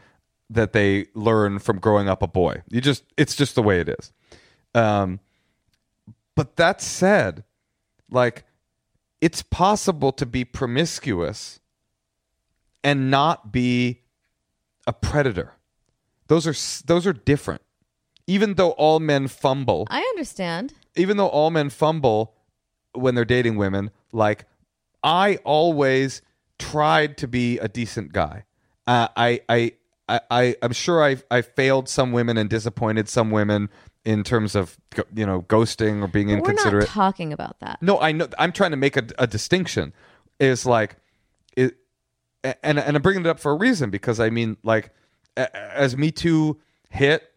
that 0.49 0.73
they 0.73 1.05
learn 1.13 1.59
from 1.59 1.79
growing 1.79 2.09
up 2.09 2.23
a 2.23 2.27
boy. 2.27 2.63
You 2.69 2.81
just 2.81 3.03
it's 3.17 3.35
just 3.35 3.55
the 3.55 3.63
way 3.63 3.81
it 3.81 3.89
is. 3.89 4.11
Um, 4.73 5.19
but 6.35 6.55
that 6.55 6.81
said, 6.81 7.43
like 8.09 8.45
it's 9.21 9.41
possible 9.41 10.11
to 10.13 10.25
be 10.25 10.45
promiscuous 10.45 11.59
and 12.83 13.11
not 13.11 13.51
be 13.51 14.01
a 14.87 14.93
predator. 14.93 15.53
Those 16.27 16.47
are 16.47 16.85
those 16.85 17.05
are 17.07 17.13
different. 17.13 17.61
Even 18.27 18.53
though 18.53 18.71
all 18.71 18.99
men 18.99 19.27
fumble, 19.27 19.87
I 19.89 20.01
understand. 20.01 20.73
even 20.95 21.17
though 21.17 21.27
all 21.27 21.49
men 21.49 21.69
fumble 21.69 22.35
when 22.93 23.15
they're 23.15 23.25
dating 23.25 23.57
women, 23.57 23.89
like 24.11 24.45
I 25.03 25.37
always 25.43 26.21
tried 26.59 27.17
to 27.17 27.27
be 27.27 27.57
a 27.59 27.67
decent 27.67 28.13
guy. 28.13 28.45
Uh, 28.85 29.07
I, 29.15 29.41
I, 29.49 29.71
I, 30.07 30.21
I, 30.29 30.55
I'm 30.61 30.73
sure 30.73 31.03
I, 31.03 31.17
I 31.31 31.41
failed 31.41 31.87
some 31.87 32.11
women 32.11 32.37
and 32.37 32.49
disappointed 32.49 33.07
some 33.07 33.31
women 33.31 33.69
in 34.05 34.23
terms 34.23 34.55
of 34.55 34.77
you 35.13 35.25
know 35.25 35.41
ghosting 35.43 36.01
or 36.03 36.07
being 36.07 36.27
But 36.27 36.33
we're 36.33 36.37
not 36.39 36.49
inconsiderate. 36.49 36.87
talking 36.87 37.33
about 37.33 37.59
that. 37.59 37.81
No, 37.81 37.99
I 37.99 38.11
know. 38.11 38.27
I'm 38.37 38.51
trying 38.51 38.71
to 38.71 38.77
make 38.77 38.97
a, 38.97 39.05
a 39.17 39.27
distinction. 39.27 39.93
Is 40.39 40.65
like, 40.65 40.95
it, 41.55 41.75
and 42.63 42.79
and 42.79 42.95
I'm 42.95 43.01
bringing 43.01 43.25
it 43.25 43.29
up 43.29 43.39
for 43.39 43.51
a 43.51 43.55
reason 43.55 43.89
because 43.89 44.19
I 44.19 44.29
mean, 44.29 44.57
like, 44.63 44.91
as 45.35 45.97
Me 45.97 46.11
Too 46.11 46.59
hit, 46.89 47.29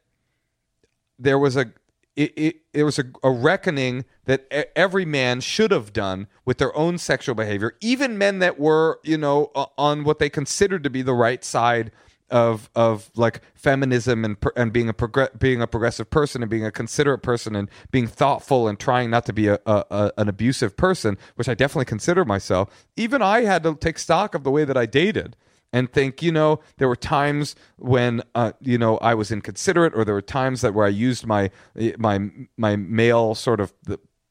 there 1.18 1.38
was 1.38 1.56
a 1.56 1.72
it, 2.14 2.32
it 2.36 2.56
there 2.72 2.84
was 2.84 2.98
a, 2.98 3.04
a 3.22 3.30
reckoning 3.30 4.04
that 4.26 4.46
every 4.76 5.04
man 5.04 5.40
should 5.40 5.72
have 5.72 5.92
done 5.92 6.28
with 6.44 6.58
their 6.58 6.74
own 6.76 6.98
sexual 6.98 7.34
behavior, 7.34 7.76
even 7.80 8.18
men 8.18 8.38
that 8.38 8.58
were 8.58 9.00
you 9.02 9.18
know 9.18 9.50
on 9.76 10.04
what 10.04 10.18
they 10.20 10.30
considered 10.30 10.84
to 10.84 10.90
be 10.90 11.02
the 11.02 11.14
right 11.14 11.44
side 11.44 11.90
of 12.32 12.68
of 12.74 13.10
like 13.14 13.42
feminism 13.54 14.24
and 14.24 14.36
and 14.56 14.72
being 14.72 14.88
a 14.88 14.94
progr- 14.94 15.38
being 15.38 15.62
a 15.62 15.66
progressive 15.66 16.10
person 16.10 16.42
and 16.42 16.50
being 16.50 16.64
a 16.64 16.72
considerate 16.72 17.22
person 17.22 17.54
and 17.54 17.70
being 17.90 18.08
thoughtful 18.08 18.66
and 18.66 18.80
trying 18.80 19.10
not 19.10 19.24
to 19.26 19.32
be 19.32 19.46
a, 19.46 19.60
a, 19.66 19.84
a 19.90 20.12
an 20.16 20.28
abusive 20.28 20.76
person, 20.76 21.18
which 21.36 21.48
I 21.48 21.54
definitely 21.54 21.84
consider 21.84 22.24
myself. 22.24 22.86
Even 22.96 23.22
I 23.22 23.42
had 23.42 23.62
to 23.62 23.76
take 23.76 23.98
stock 23.98 24.34
of 24.34 24.42
the 24.42 24.50
way 24.50 24.64
that 24.64 24.76
I 24.76 24.86
dated 24.86 25.36
and 25.72 25.90
think, 25.90 26.22
you 26.22 26.32
know, 26.32 26.60
there 26.76 26.88
were 26.88 26.96
times 26.96 27.56
when, 27.78 28.22
uh, 28.34 28.52
you 28.60 28.76
know, 28.76 28.98
I 28.98 29.14
was 29.14 29.30
inconsiderate, 29.30 29.94
or 29.94 30.04
there 30.04 30.14
were 30.14 30.22
times 30.22 30.60
that 30.60 30.74
where 30.74 30.86
I 30.86 30.90
used 30.90 31.26
my 31.26 31.50
my 31.98 32.30
my 32.56 32.76
male 32.76 33.34
sort 33.34 33.60
of 33.60 33.72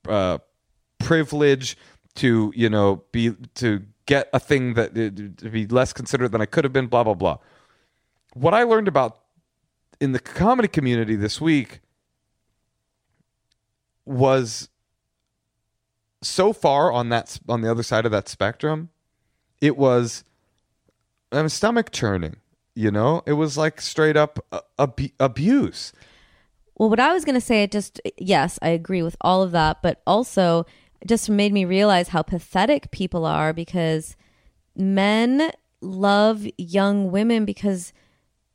uh, 0.08 0.38
privilege 1.00 1.77
to, 2.15 2.51
you 2.55 2.70
know, 2.70 3.03
be 3.12 3.31
to 3.55 3.84
get 4.05 4.29
a 4.34 4.39
thing 4.39 4.74
that 4.74 4.93
to 4.96 5.50
be 5.50 5.67
less 5.67 5.93
considerate 5.93 6.31
than 6.31 6.41
I 6.41 6.46
could 6.46 6.63
have 6.63 6.74
been. 6.74 6.88
Blah 6.88 7.03
blah 7.03 7.13
blah. 7.15 7.38
What 8.34 8.54
I 8.54 8.64
learned 8.64 8.88
about 8.88 9.20
in 10.00 10.14
the 10.14 10.20
comedy 10.20 10.68
community 10.68 11.16
this 11.16 11.42
week 11.42 11.82
was 14.06 14.70
so 16.22 16.54
far 16.54 16.92
on 16.92 17.10
that 17.10 17.40
on 17.48 17.62
the 17.62 17.70
other 17.70 17.84
side 17.84 18.06
of 18.06 18.12
that 18.12 18.30
spectrum, 18.30 18.90
it 19.60 19.78
was 19.78 20.24
I'm 21.32 21.50
stomach 21.50 21.92
churning. 21.92 22.38
You 22.74 22.90
know, 22.92 23.22
it 23.26 23.34
was 23.34 23.58
like 23.58 23.82
straight 23.82 24.16
up 24.16 24.40
ab- 24.80 25.12
abuse. 25.20 25.92
Well, 26.76 26.90
what 26.90 27.00
I 27.00 27.14
was 27.14 27.26
going 27.26 27.36
to 27.36 27.42
say, 27.42 27.64
it 27.64 27.72
just, 27.72 28.00
yes, 28.18 28.58
I 28.62 28.70
agree 28.70 29.04
with 29.04 29.18
all 29.22 29.42
of 29.44 29.52
that, 29.52 29.82
but 29.82 30.02
also 30.08 30.66
it 31.02 31.08
just 31.08 31.30
made 31.30 31.52
me 31.52 31.66
realize 31.66 32.10
how 32.10 32.22
pathetic 32.22 32.90
people 32.92 33.26
are 33.26 33.52
because 33.54 34.16
men 34.76 35.52
love 35.82 36.48
young 36.58 37.12
women 37.12 37.44
because 37.44 37.92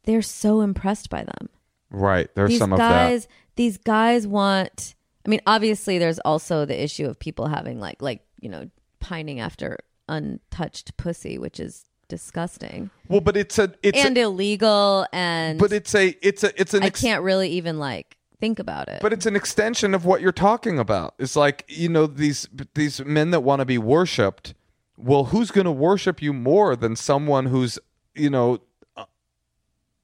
they're 0.07 0.23
so 0.23 0.63
impressed 0.63 1.11
by 1.11 1.25
them. 1.25 1.49
Right. 1.91 2.29
There's 2.35 2.51
these 2.51 2.59
some 2.59 2.73
of 2.73 2.79
guys, 2.79 3.27
that. 3.27 3.33
These 3.57 3.77
guys 3.79 4.27
want, 4.27 4.95
I 5.27 5.29
mean, 5.29 5.41
obviously 5.47 5.99
there's 5.99 6.19
also 6.21 6.65
the 6.65 6.83
issue 6.83 7.07
of 7.07 7.19
people 7.19 7.47
having 7.49 7.79
like, 7.79 8.01
like, 8.01 8.23
you 8.41 8.49
know, 8.49 8.71
pining 9.01 9.41
after 9.41 9.79
untouched 10.09 10.97
pussy, 10.97 11.39
which 11.39 11.61
is 11.61 11.85
disgusting 12.09 12.91
Well, 13.09 13.21
but 13.21 13.37
it's 13.37 13.59
a 13.59 13.73
it's 13.83 13.99
and 13.99 14.17
a, 14.17 14.23
illegal 14.23 15.07
and 15.13 15.59
but 15.59 15.73
it's 15.73 15.95
a 15.95 16.17
it's 16.23 16.45
a 16.45 16.61
it's 16.61 16.75
an 16.75 16.85
I 16.85 16.91
can't 16.91 17.23
really 17.23 17.51
even 17.51 17.79
like 17.79 18.17
think 18.41 18.59
about 18.59 18.89
it. 18.89 19.01
but 19.03 19.13
it's 19.13 19.27
an 19.27 19.35
extension 19.35 19.95
of 19.95 20.05
what 20.05 20.21
you're 20.21 20.33
talking 20.33 20.79
about. 20.79 21.15
It's 21.19 21.37
like 21.37 21.65
you 21.69 21.89
know 21.89 22.07
these 22.07 22.49
these 22.75 23.05
men 23.05 23.31
that 23.31 23.41
want 23.41 23.61
to 23.61 23.65
be 23.65 23.79
worshipped. 23.79 24.55
Well, 24.97 25.25
who's 25.25 25.51
going 25.51 25.67
to 25.67 25.73
worship 25.73 26.23
you 26.23 26.33
more 26.33 26.77
than 26.77 26.97
someone 26.97 27.47
who's 27.47 27.79
you 28.15 28.31
know 28.31 28.61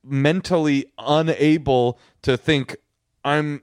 mentally 0.05 0.87
unable 0.99 1.99
to 2.23 2.37
think 2.37 2.77
I'm 3.25 3.63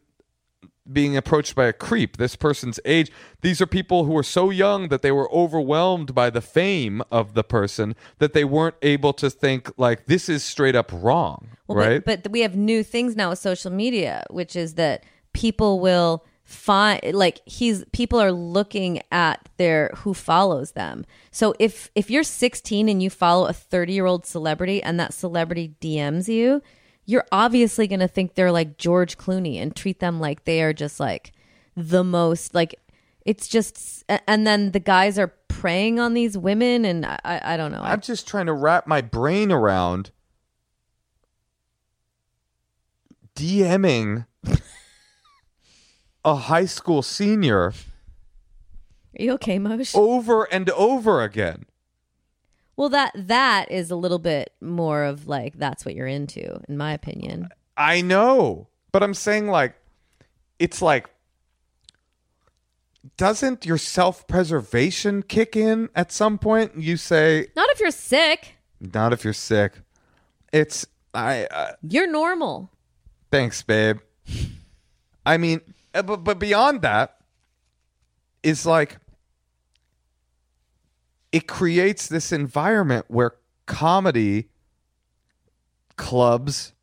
being 0.92 1.16
approached 1.16 1.56
by 1.56 1.66
a 1.66 1.74
creep 1.74 2.18
this 2.18 2.36
person's 2.36 2.80
age. 2.84 3.12
These 3.42 3.62
are 3.62 3.68
people 3.68 4.06
who 4.06 4.18
are 4.18 4.24
so 4.24 4.50
young 4.50 4.90
that 4.90 5.02
they 5.02 5.12
were 5.12 5.32
overwhelmed 5.32 6.16
by 6.16 6.30
the 6.30 6.42
fame 6.42 7.04
of 7.12 7.34
the 7.34 7.44
person 7.44 7.96
that 8.18 8.34
they 8.34 8.44
weren't 8.44 8.76
able 8.82 9.14
to 9.14 9.30
think 9.30 9.72
like 9.78 10.08
this 10.08 10.30
is 10.30 10.44
straight 10.44 10.76
up 10.76 10.92
wrong 10.92 11.50
Well, 11.68 11.78
right? 11.78 12.04
But, 12.04 12.24
but 12.24 12.32
we 12.32 12.42
have 12.42 12.56
new 12.56 12.84
things 12.84 13.16
now 13.16 13.30
with 13.30 13.40
social 13.40 13.72
media, 13.72 14.26
which 14.30 14.56
is 14.56 14.76
that 14.76 15.04
people 15.34 15.80
will 15.80 16.26
find 16.50 17.14
like 17.14 17.42
he's 17.46 17.86
people 17.92 18.20
are 18.20 18.32
looking 18.32 19.04
at 19.12 19.48
their 19.58 19.92
who 19.98 20.16
follows 20.16 20.72
them. 20.72 21.06
So 21.30 21.54
if 21.60 21.92
if 21.94 22.10
you're 22.10 22.24
16 22.24 22.90
and 22.90 23.04
you 23.04 23.12
follow 23.12 23.46
a 23.46 23.54
30 23.54 23.94
year 23.94 24.08
old 24.08 24.26
celebrity 24.26 24.82
and 24.82 25.00
that 25.00 25.14
celebrity 25.14 25.76
DMs 25.80 26.28
you, 26.28 26.64
you're 27.06 27.28
obviously 27.32 27.86
going 27.88 28.00
to 28.00 28.08
think 28.08 28.34
they're 28.34 28.52
like 28.52 28.78
George 28.78 29.16
Clooney 29.16 29.62
and 29.62 29.76
treat 29.76 30.00
them 30.00 30.20
like 30.20 30.46
they 30.46 30.64
are 30.64 30.74
just 30.74 31.00
like 31.00 31.34
the 31.78 32.04
most 32.04 32.56
like 32.56 32.74
it's 33.28 33.48
just 33.48 34.04
and 34.26 34.48
then 34.48 34.72
the 34.72 34.80
guys 34.80 35.20
are 35.20 35.36
preying 35.50 36.00
on 36.00 36.16
these 36.16 36.36
women 36.36 36.84
and 36.84 37.06
I 37.06 37.20
I 37.24 37.58
don't 37.58 37.72
know. 37.72 37.84
I'm 37.84 38.02
just 38.02 38.28
trying 38.28 38.48
to 38.48 38.54
wrap 38.54 38.88
my 38.88 39.02
brain 39.02 39.52
around 39.52 40.10
DMing 43.36 44.26
a 46.30 46.36
high 46.36 46.66
school 46.66 47.02
senior 47.02 47.68
Are 47.68 47.74
you 49.24 49.32
okay, 49.34 49.60
Mosh? 49.60 49.94
over 49.96 50.44
and 50.46 50.70
over 50.72 51.24
again. 51.24 51.66
Well, 52.76 52.90
that 52.90 53.12
that 53.16 53.70
is 53.72 53.92
a 53.92 53.96
little 53.96 54.20
bit 54.20 54.54
more 54.62 55.04
of 55.04 55.28
like 55.28 55.58
that's 55.58 55.84
what 55.86 55.96
you're 55.96 56.08
into, 56.08 56.62
in 56.70 56.78
my 56.78 56.94
opinion. 56.94 57.50
I 57.76 58.02
know, 58.02 58.68
but 58.92 59.04
I'm 59.04 59.14
saying 59.14 59.48
like 59.48 59.76
it's 60.60 60.82
like 60.82 61.10
doesn't 63.18 63.66
your 63.66 63.78
self-preservation 63.78 65.24
kick 65.24 65.56
in 65.56 65.90
at 65.96 66.12
some 66.12 66.38
point? 66.38 66.74
You 66.78 66.98
say 66.98 67.48
Not 67.56 67.70
if 67.72 67.80
you're 67.80 67.92
sick. 67.92 68.56
not 68.80 69.14
if 69.14 69.24
you're 69.24 69.34
sick. 69.34 69.74
It's 70.54 70.86
I 71.14 71.46
uh, 71.46 71.72
You're 71.82 72.08
normal. 72.12 72.72
Thanks, 73.32 73.62
babe. 73.62 73.98
I 75.26 75.38
mean, 75.38 75.62
but 76.02 76.24
but 76.24 76.40
beyond 76.40 76.82
that, 76.82 77.18
is 78.44 78.66
like 78.66 78.98
it 81.32 81.48
creates 81.48 82.08
this 82.08 82.32
environment 82.32 83.06
where 83.08 83.34
comedy 83.66 84.50
clubs 85.96 86.74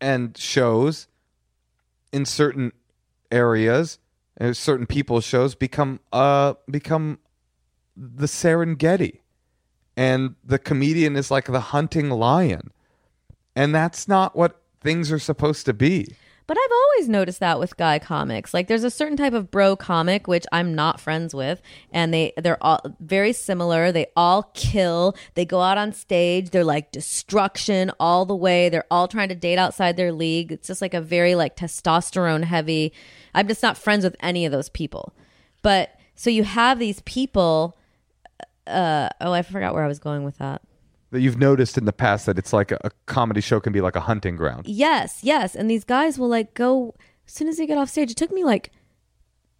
and 0.00 0.36
shows 0.36 1.08
in 2.12 2.24
certain 2.24 2.72
areas, 3.30 3.98
uh, 4.40 4.52
certain 4.52 4.86
people's 4.86 5.24
shows 5.24 5.54
become 5.54 6.00
uh 6.12 6.54
become 6.70 7.18
the 7.96 8.26
Serengeti, 8.26 9.20
and 9.96 10.34
the 10.44 10.58
comedian 10.58 11.16
is 11.16 11.30
like 11.30 11.46
the 11.46 11.60
hunting 11.60 12.10
lion, 12.10 12.70
and 13.56 13.74
that's 13.74 14.06
not 14.06 14.36
what 14.36 14.60
things 14.80 15.10
are 15.10 15.18
supposed 15.18 15.66
to 15.66 15.72
be. 15.72 16.14
But 16.46 16.58
I've 16.58 16.72
always 16.72 17.08
noticed 17.08 17.40
that 17.40 17.58
with 17.58 17.76
guy 17.76 17.98
comics. 17.98 18.52
Like 18.52 18.68
there's 18.68 18.84
a 18.84 18.90
certain 18.90 19.16
type 19.16 19.32
of 19.32 19.50
bro 19.50 19.76
comic 19.76 20.26
which 20.26 20.44
I'm 20.52 20.74
not 20.74 21.00
friends 21.00 21.34
with 21.34 21.62
and 21.92 22.12
they 22.12 22.32
they're 22.36 22.62
all 22.62 22.80
very 23.00 23.32
similar. 23.32 23.92
They 23.92 24.06
all 24.16 24.50
kill. 24.54 25.16
They 25.34 25.44
go 25.44 25.60
out 25.60 25.78
on 25.78 25.92
stage. 25.92 26.50
They're 26.50 26.64
like 26.64 26.92
destruction 26.92 27.92
all 28.00 28.26
the 28.26 28.36
way. 28.36 28.68
They're 28.68 28.86
all 28.90 29.08
trying 29.08 29.28
to 29.28 29.34
date 29.34 29.58
outside 29.58 29.96
their 29.96 30.12
league. 30.12 30.52
It's 30.52 30.66
just 30.66 30.82
like 30.82 30.94
a 30.94 31.00
very 31.00 31.34
like 31.34 31.56
testosterone 31.56 32.44
heavy. 32.44 32.92
I'm 33.34 33.48
just 33.48 33.62
not 33.62 33.78
friends 33.78 34.04
with 34.04 34.16
any 34.20 34.44
of 34.44 34.52
those 34.52 34.68
people. 34.68 35.14
But 35.62 35.98
so 36.14 36.30
you 36.30 36.44
have 36.44 36.78
these 36.78 37.00
people 37.02 37.76
uh 38.66 39.08
oh, 39.20 39.32
I 39.32 39.42
forgot 39.42 39.74
where 39.74 39.84
I 39.84 39.88
was 39.88 39.98
going 39.98 40.24
with 40.24 40.38
that. 40.38 40.62
That 41.12 41.20
you've 41.20 41.38
noticed 41.38 41.78
in 41.78 41.84
the 41.84 41.92
past 41.92 42.26
that 42.26 42.38
it's 42.38 42.52
like 42.52 42.72
a, 42.72 42.78
a 42.82 42.90
comedy 43.06 43.40
show 43.40 43.60
can 43.60 43.72
be 43.72 43.80
like 43.80 43.96
a 43.96 44.00
hunting 44.00 44.34
ground. 44.34 44.66
Yes, 44.66 45.20
yes. 45.22 45.54
And 45.54 45.70
these 45.70 45.84
guys 45.84 46.18
will 46.18 46.28
like 46.28 46.54
go 46.54 46.94
as 47.26 47.34
soon 47.34 47.48
as 47.48 47.58
they 47.58 47.66
get 47.66 47.78
off 47.78 47.90
stage. 47.90 48.10
It 48.10 48.16
took 48.16 48.32
me 48.32 48.42
like 48.44 48.70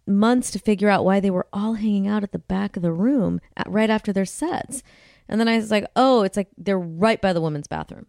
months 0.05 0.51
to 0.51 0.59
figure 0.59 0.89
out 0.89 1.05
why 1.05 1.19
they 1.19 1.29
were 1.29 1.47
all 1.53 1.75
hanging 1.75 2.07
out 2.07 2.23
at 2.23 2.31
the 2.31 2.39
back 2.39 2.75
of 2.75 2.81
the 2.81 2.91
room 2.91 3.39
at, 3.55 3.69
right 3.71 3.89
after 3.89 4.11
their 4.11 4.25
sets. 4.25 4.83
And 5.29 5.39
then 5.39 5.47
I 5.47 5.55
was 5.55 5.71
like, 5.71 5.85
oh, 5.95 6.23
it's 6.23 6.35
like 6.35 6.49
they're 6.57 6.77
right 6.77 7.21
by 7.21 7.31
the 7.31 7.41
women's 7.41 7.67
bathroom. 7.67 8.07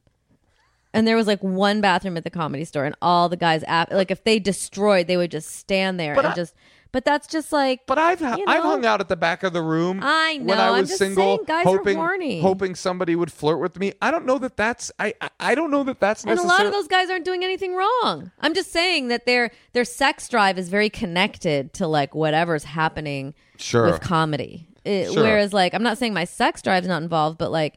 And 0.92 1.06
there 1.06 1.16
was 1.16 1.26
like 1.26 1.42
one 1.42 1.80
bathroom 1.80 2.16
at 2.16 2.24
the 2.24 2.30
comedy 2.30 2.64
store, 2.64 2.84
and 2.84 2.94
all 3.02 3.28
the 3.28 3.36
guys, 3.36 3.64
like 3.90 4.12
if 4.12 4.22
they 4.22 4.38
destroyed, 4.38 5.06
they 5.08 5.16
would 5.16 5.30
just 5.30 5.50
stand 5.50 5.98
there 6.00 6.14
and 6.14 6.26
I- 6.26 6.34
just. 6.34 6.54
But 6.94 7.04
that's 7.04 7.26
just 7.26 7.52
like. 7.52 7.86
But 7.86 7.98
I've 7.98 8.20
You 8.20 8.44
I've 8.46 8.62
hung 8.62 8.86
out 8.86 9.00
at 9.00 9.08
the 9.08 9.16
back 9.16 9.42
of 9.42 9.52
the 9.52 9.62
room. 9.62 9.98
I 10.00 10.36
when 10.36 10.46
know, 10.46 10.54
I 10.62 10.68
I'm 10.76 10.82
was 10.82 10.96
single, 10.96 11.44
saying 11.44 11.64
hoping 11.66 12.40
hoping 12.40 12.76
somebody 12.76 13.16
would 13.16 13.32
flirt 13.32 13.58
with 13.58 13.80
me. 13.80 13.94
I 14.00 14.12
don't 14.12 14.24
know 14.24 14.38
that 14.38 14.56
that's 14.56 14.92
I 15.00 15.12
I, 15.20 15.28
I 15.40 15.54
don't 15.56 15.72
know 15.72 15.82
that 15.82 15.98
that's 15.98 16.22
And 16.22 16.38
a 16.38 16.42
lot 16.44 16.64
of 16.64 16.70
those 16.70 16.86
guys 16.86 17.10
aren't 17.10 17.24
doing 17.24 17.42
anything 17.42 17.74
wrong. 17.74 18.30
I'm 18.38 18.54
just 18.54 18.70
saying 18.70 19.08
that 19.08 19.26
their 19.26 19.50
their 19.72 19.84
sex 19.84 20.28
drive 20.28 20.56
is 20.56 20.68
very 20.68 20.88
connected 20.88 21.72
to 21.74 21.88
like 21.88 22.14
whatever's 22.14 22.62
happening 22.62 23.34
Sure. 23.56 23.86
with 23.86 24.00
comedy. 24.00 24.68
It- 24.84 25.12
Sure. 25.12 25.24
Whereas 25.24 25.52
like 25.52 25.74
I'm 25.74 25.82
not 25.82 25.98
saying 25.98 26.14
my 26.14 26.24
sex 26.26 26.62
drive's 26.62 26.86
not 26.86 27.02
involved, 27.02 27.38
but 27.38 27.50
like 27.50 27.74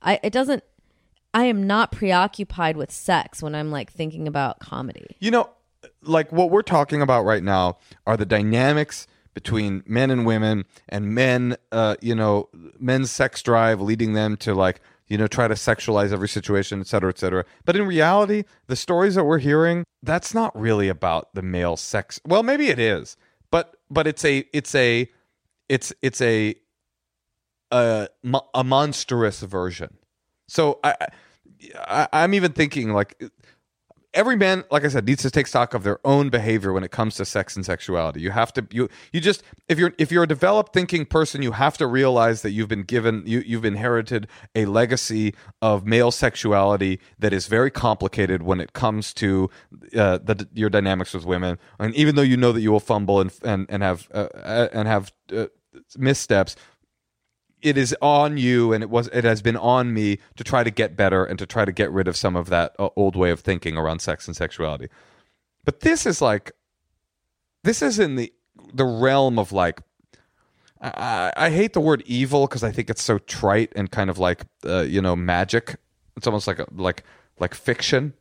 I 0.00 0.18
it 0.22 0.32
doesn't 0.32 0.64
I 1.34 1.44
am 1.44 1.66
not 1.66 1.92
preoccupied 1.92 2.78
with 2.78 2.90
sex 2.90 3.42
when 3.42 3.54
I'm 3.54 3.70
like 3.70 3.92
thinking 3.92 4.26
about 4.26 4.58
comedy. 4.60 5.16
You 5.20 5.32
know, 5.32 5.50
like 6.02 6.30
what 6.32 6.50
we're 6.50 6.62
talking 6.62 7.02
about 7.02 7.24
right 7.24 7.42
now 7.42 7.76
are 8.06 8.16
the 8.16 8.26
dynamics 8.26 9.06
between 9.34 9.82
men 9.86 10.10
and 10.10 10.24
women 10.26 10.64
and 10.88 11.14
men 11.14 11.56
uh 11.72 11.96
you 12.00 12.14
know 12.14 12.48
men's 12.78 13.10
sex 13.10 13.42
drive 13.42 13.80
leading 13.80 14.12
them 14.12 14.36
to 14.36 14.54
like 14.54 14.80
you 15.08 15.18
know 15.18 15.26
try 15.26 15.48
to 15.48 15.54
sexualize 15.54 16.12
every 16.12 16.28
situation 16.28 16.80
et 16.80 16.86
cetera 16.86 17.08
et 17.10 17.18
cetera. 17.18 17.44
But 17.64 17.76
in 17.76 17.86
reality 17.86 18.44
the 18.68 18.76
stories 18.76 19.14
that 19.16 19.24
we're 19.24 19.38
hearing 19.38 19.84
that's 20.02 20.34
not 20.34 20.58
really 20.58 20.88
about 20.88 21.34
the 21.34 21.42
male 21.42 21.76
sex. 21.76 22.20
Well 22.26 22.42
maybe 22.42 22.68
it 22.68 22.78
is 22.78 23.16
but 23.50 23.76
but 23.90 24.06
it's 24.06 24.24
a 24.24 24.44
it's 24.52 24.74
a 24.74 25.08
it's 25.68 25.92
it's 26.02 26.20
a 26.20 26.54
a, 27.70 28.08
a 28.54 28.62
monstrous 28.64 29.40
version. 29.40 29.96
So 30.48 30.78
I, 30.84 30.94
I- 31.00 31.06
I, 31.88 32.08
I'm 32.12 32.34
even 32.34 32.52
thinking 32.52 32.92
like 32.92 33.18
every 34.14 34.36
man, 34.36 34.64
like 34.70 34.84
I 34.84 34.88
said, 34.88 35.06
needs 35.06 35.22
to 35.22 35.30
take 35.30 35.46
stock 35.46 35.74
of 35.74 35.82
their 35.82 35.98
own 36.04 36.30
behavior 36.30 36.72
when 36.72 36.84
it 36.84 36.90
comes 36.90 37.16
to 37.16 37.24
sex 37.24 37.56
and 37.56 37.64
sexuality. 37.64 38.20
You 38.20 38.30
have 38.30 38.52
to 38.54 38.66
you 38.70 38.88
you 39.12 39.20
just 39.20 39.42
if 39.68 39.78
you're 39.78 39.92
if 39.98 40.10
you're 40.10 40.22
a 40.22 40.28
developed 40.28 40.72
thinking 40.72 41.04
person, 41.04 41.42
you 41.42 41.52
have 41.52 41.76
to 41.78 41.86
realize 41.86 42.42
that 42.42 42.52
you've 42.52 42.68
been 42.68 42.84
given 42.84 43.22
you 43.26 43.40
you've 43.40 43.64
inherited 43.64 44.28
a 44.54 44.66
legacy 44.66 45.34
of 45.60 45.84
male 45.84 46.10
sexuality 46.10 47.00
that 47.18 47.32
is 47.32 47.46
very 47.46 47.70
complicated 47.70 48.42
when 48.42 48.60
it 48.60 48.72
comes 48.72 49.12
to 49.14 49.50
uh, 49.96 50.18
the 50.18 50.48
your 50.54 50.70
dynamics 50.70 51.12
with 51.12 51.24
women. 51.24 51.58
And 51.78 51.94
even 51.94 52.14
though 52.14 52.22
you 52.22 52.36
know 52.36 52.52
that 52.52 52.60
you 52.60 52.72
will 52.72 52.80
fumble 52.80 53.20
and 53.20 53.32
and 53.44 53.66
and 53.68 53.82
have 53.82 54.08
uh, 54.14 54.28
uh, 54.34 54.68
and 54.72 54.88
have 54.88 55.12
uh, 55.34 55.46
missteps 55.98 56.56
it 57.64 57.78
is 57.78 57.96
on 58.02 58.36
you 58.36 58.72
and 58.74 58.84
it 58.84 58.90
was 58.90 59.08
it 59.08 59.24
has 59.24 59.40
been 59.40 59.56
on 59.56 59.92
me 59.94 60.18
to 60.36 60.44
try 60.44 60.62
to 60.62 60.70
get 60.70 60.96
better 60.96 61.24
and 61.24 61.38
to 61.38 61.46
try 61.46 61.64
to 61.64 61.72
get 61.72 61.90
rid 61.90 62.06
of 62.06 62.16
some 62.16 62.36
of 62.36 62.50
that 62.50 62.76
uh, 62.78 62.90
old 62.94 63.16
way 63.16 63.30
of 63.30 63.40
thinking 63.40 63.76
around 63.76 64.00
sex 64.00 64.28
and 64.28 64.36
sexuality. 64.36 64.88
But 65.64 65.80
this 65.80 66.04
is 66.04 66.20
like 66.20 66.52
this 67.64 67.80
is 67.80 67.98
in 67.98 68.16
the 68.16 68.32
the 68.72 68.84
realm 68.84 69.38
of 69.38 69.50
like 69.50 69.80
i, 70.80 71.32
I 71.36 71.50
hate 71.50 71.72
the 71.72 71.80
word 71.80 72.02
evil 72.06 72.46
because 72.46 72.62
i 72.62 72.70
think 72.70 72.90
it's 72.90 73.02
so 73.02 73.18
trite 73.18 73.72
and 73.74 73.90
kind 73.90 74.10
of 74.10 74.18
like 74.18 74.42
uh, 74.64 74.82
you 74.82 75.00
know 75.00 75.16
magic. 75.16 75.76
It's 76.16 76.28
almost 76.28 76.46
like 76.46 76.60
a, 76.60 76.66
like 76.70 77.02
like 77.40 77.54
fiction. 77.54 78.12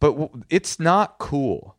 But 0.00 0.12
w- 0.12 0.42
it's 0.50 0.80
not 0.80 1.18
cool. 1.18 1.76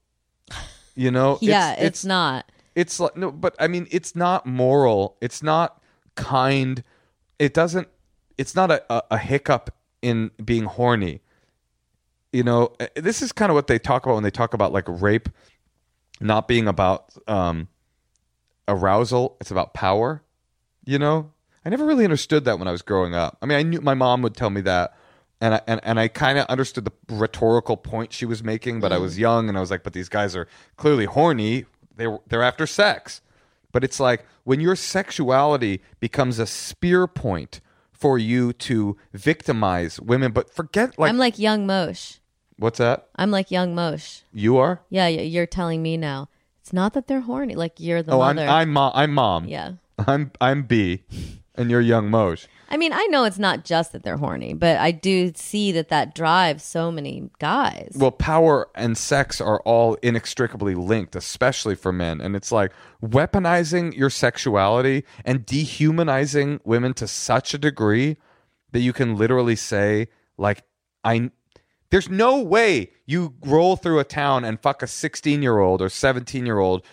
You 0.95 1.11
know? 1.11 1.39
Yeah, 1.41 1.73
it's, 1.73 2.05
not. 2.05 2.49
it's 2.75 2.99
like 2.99 3.17
no 3.17 3.31
but 3.31 3.55
i 3.59 3.67
mean 3.67 3.87
it's 3.89 4.15
not 4.15 4.45
moral. 4.45 5.17
It's 5.19 5.41
not 5.41 5.81
kind 6.15 6.83
it 7.39 7.53
doesn't 7.53 7.87
it's 8.37 8.55
not 8.55 8.71
a, 8.71 8.83
a, 8.93 9.03
a 9.11 9.17
hiccup 9.17 9.73
in 10.01 10.31
being 10.43 10.65
horny 10.65 11.21
you 12.31 12.43
know 12.43 12.73
eh, 12.79 12.87
this 12.95 13.21
is 13.21 13.31
kind 13.31 13.49
of 13.49 13.55
what 13.55 13.67
they 13.67 13.79
talk 13.79 14.05
about 14.05 14.15
when 14.15 14.23
they 14.23 14.31
talk 14.31 14.53
about 14.53 14.71
like 14.71 14.85
rape 14.87 15.29
not 16.19 16.47
being 16.47 16.67
about 16.67 17.13
um 17.27 17.67
arousal 18.67 19.37
it's 19.41 19.51
about 19.51 19.73
power 19.73 20.21
you 20.85 20.99
know 20.99 21.31
i 21.65 21.69
never 21.69 21.85
really 21.85 22.03
understood 22.03 22.45
that 22.45 22.59
when 22.59 22.67
i 22.67 22.71
was 22.71 22.81
growing 22.81 23.13
up 23.13 23.37
i 23.41 23.45
mean 23.45 23.57
i 23.57 23.63
knew 23.63 23.81
my 23.81 23.93
mom 23.93 24.21
would 24.21 24.35
tell 24.35 24.49
me 24.49 24.61
that 24.61 24.93
and 25.43 25.55
I, 25.55 25.61
and, 25.67 25.81
and 25.83 25.99
I 25.99 26.07
kind 26.07 26.39
of 26.39 26.45
understood 26.45 26.85
the 26.85 26.93
rhetorical 27.13 27.75
point 27.75 28.13
she 28.13 28.25
was 28.25 28.41
making, 28.41 28.79
but 28.79 28.93
I 28.93 28.97
was 28.97 29.19
young 29.19 29.49
and 29.49 29.57
I 29.57 29.61
was 29.61 29.69
like, 29.69 29.83
but 29.83 29.91
these 29.91 30.07
guys 30.07 30.37
are 30.37 30.47
clearly 30.77 31.03
horny. 31.03 31.65
They 31.97 32.07
they're 32.27 32.43
after 32.43 32.65
sex. 32.65 33.19
But 33.73 33.83
it's 33.83 33.99
like 33.99 34.25
when 34.45 34.61
your 34.61 34.77
sexuality 34.77 35.81
becomes 35.99 36.39
a 36.39 36.45
spear 36.45 37.05
point 37.07 37.59
for 37.91 38.17
you 38.17 38.53
to 38.53 38.95
victimize 39.13 39.99
women, 39.99 40.31
but 40.31 40.53
forget 40.53 40.97
like 40.97 41.09
I'm 41.09 41.17
like 41.17 41.37
young 41.39 41.65
Mosh. 41.67 42.17
what's 42.57 42.77
that? 42.77 43.09
I'm 43.17 43.31
like 43.31 43.51
young 43.51 43.75
Mosh. 43.75 44.21
You 44.31 44.57
are? 44.57 44.81
Yeah, 44.89 45.07
you're 45.07 45.45
telling 45.45 45.81
me 45.81 45.97
now. 45.97 46.29
It's 46.61 46.71
not 46.71 46.93
that 46.93 47.07
they're 47.07 47.21
horny. 47.21 47.55
Like 47.55 47.73
you're 47.79 48.01
the 48.03 48.13
Oh, 48.13 48.21
I'm. 48.21 48.39
I'm 48.39 48.71
mom. 48.71 48.91
I'm 48.95 49.11
mom. 49.13 49.45
yeah. 49.45 49.73
I'm 50.07 50.31
I'm 50.39 50.63
B, 50.63 51.03
and 51.55 51.69
you're 51.69 51.81
young 51.81 52.09
Moj. 52.09 52.47
I 52.69 52.77
mean, 52.77 52.93
I 52.93 53.05
know 53.07 53.23
it's 53.23 53.39
not 53.39 53.65
just 53.65 53.91
that 53.91 54.03
they're 54.03 54.17
horny, 54.17 54.53
but 54.53 54.77
I 54.77 54.91
do 54.91 55.31
see 55.35 55.71
that 55.73 55.89
that 55.89 56.15
drives 56.15 56.63
so 56.63 56.91
many 56.91 57.29
guys. 57.39 57.93
Well, 57.95 58.11
power 58.11 58.69
and 58.75 58.97
sex 58.97 59.39
are 59.39 59.59
all 59.61 59.95
inextricably 60.01 60.75
linked, 60.75 61.15
especially 61.15 61.75
for 61.75 61.91
men. 61.91 62.19
And 62.21 62.35
it's 62.35 62.51
like 62.51 62.71
weaponizing 63.03 63.95
your 63.95 64.09
sexuality 64.09 65.03
and 65.23 65.45
dehumanizing 65.45 66.61
women 66.63 66.93
to 66.95 67.07
such 67.07 67.53
a 67.53 67.57
degree 67.57 68.17
that 68.71 68.79
you 68.79 68.93
can 68.93 69.15
literally 69.15 69.55
say, 69.55 70.07
like, 70.37 70.63
I. 71.03 71.31
There's 71.91 72.09
no 72.09 72.41
way 72.41 72.89
you 73.05 73.35
roll 73.45 73.75
through 73.75 73.99
a 73.99 74.03
town 74.03 74.43
and 74.43 74.59
fuck 74.59 74.81
a 74.81 74.87
16 74.87 75.43
year 75.43 75.59
old 75.59 75.79
or 75.79 75.89
17 75.89 76.43
year 76.43 76.57
old. 76.57 76.83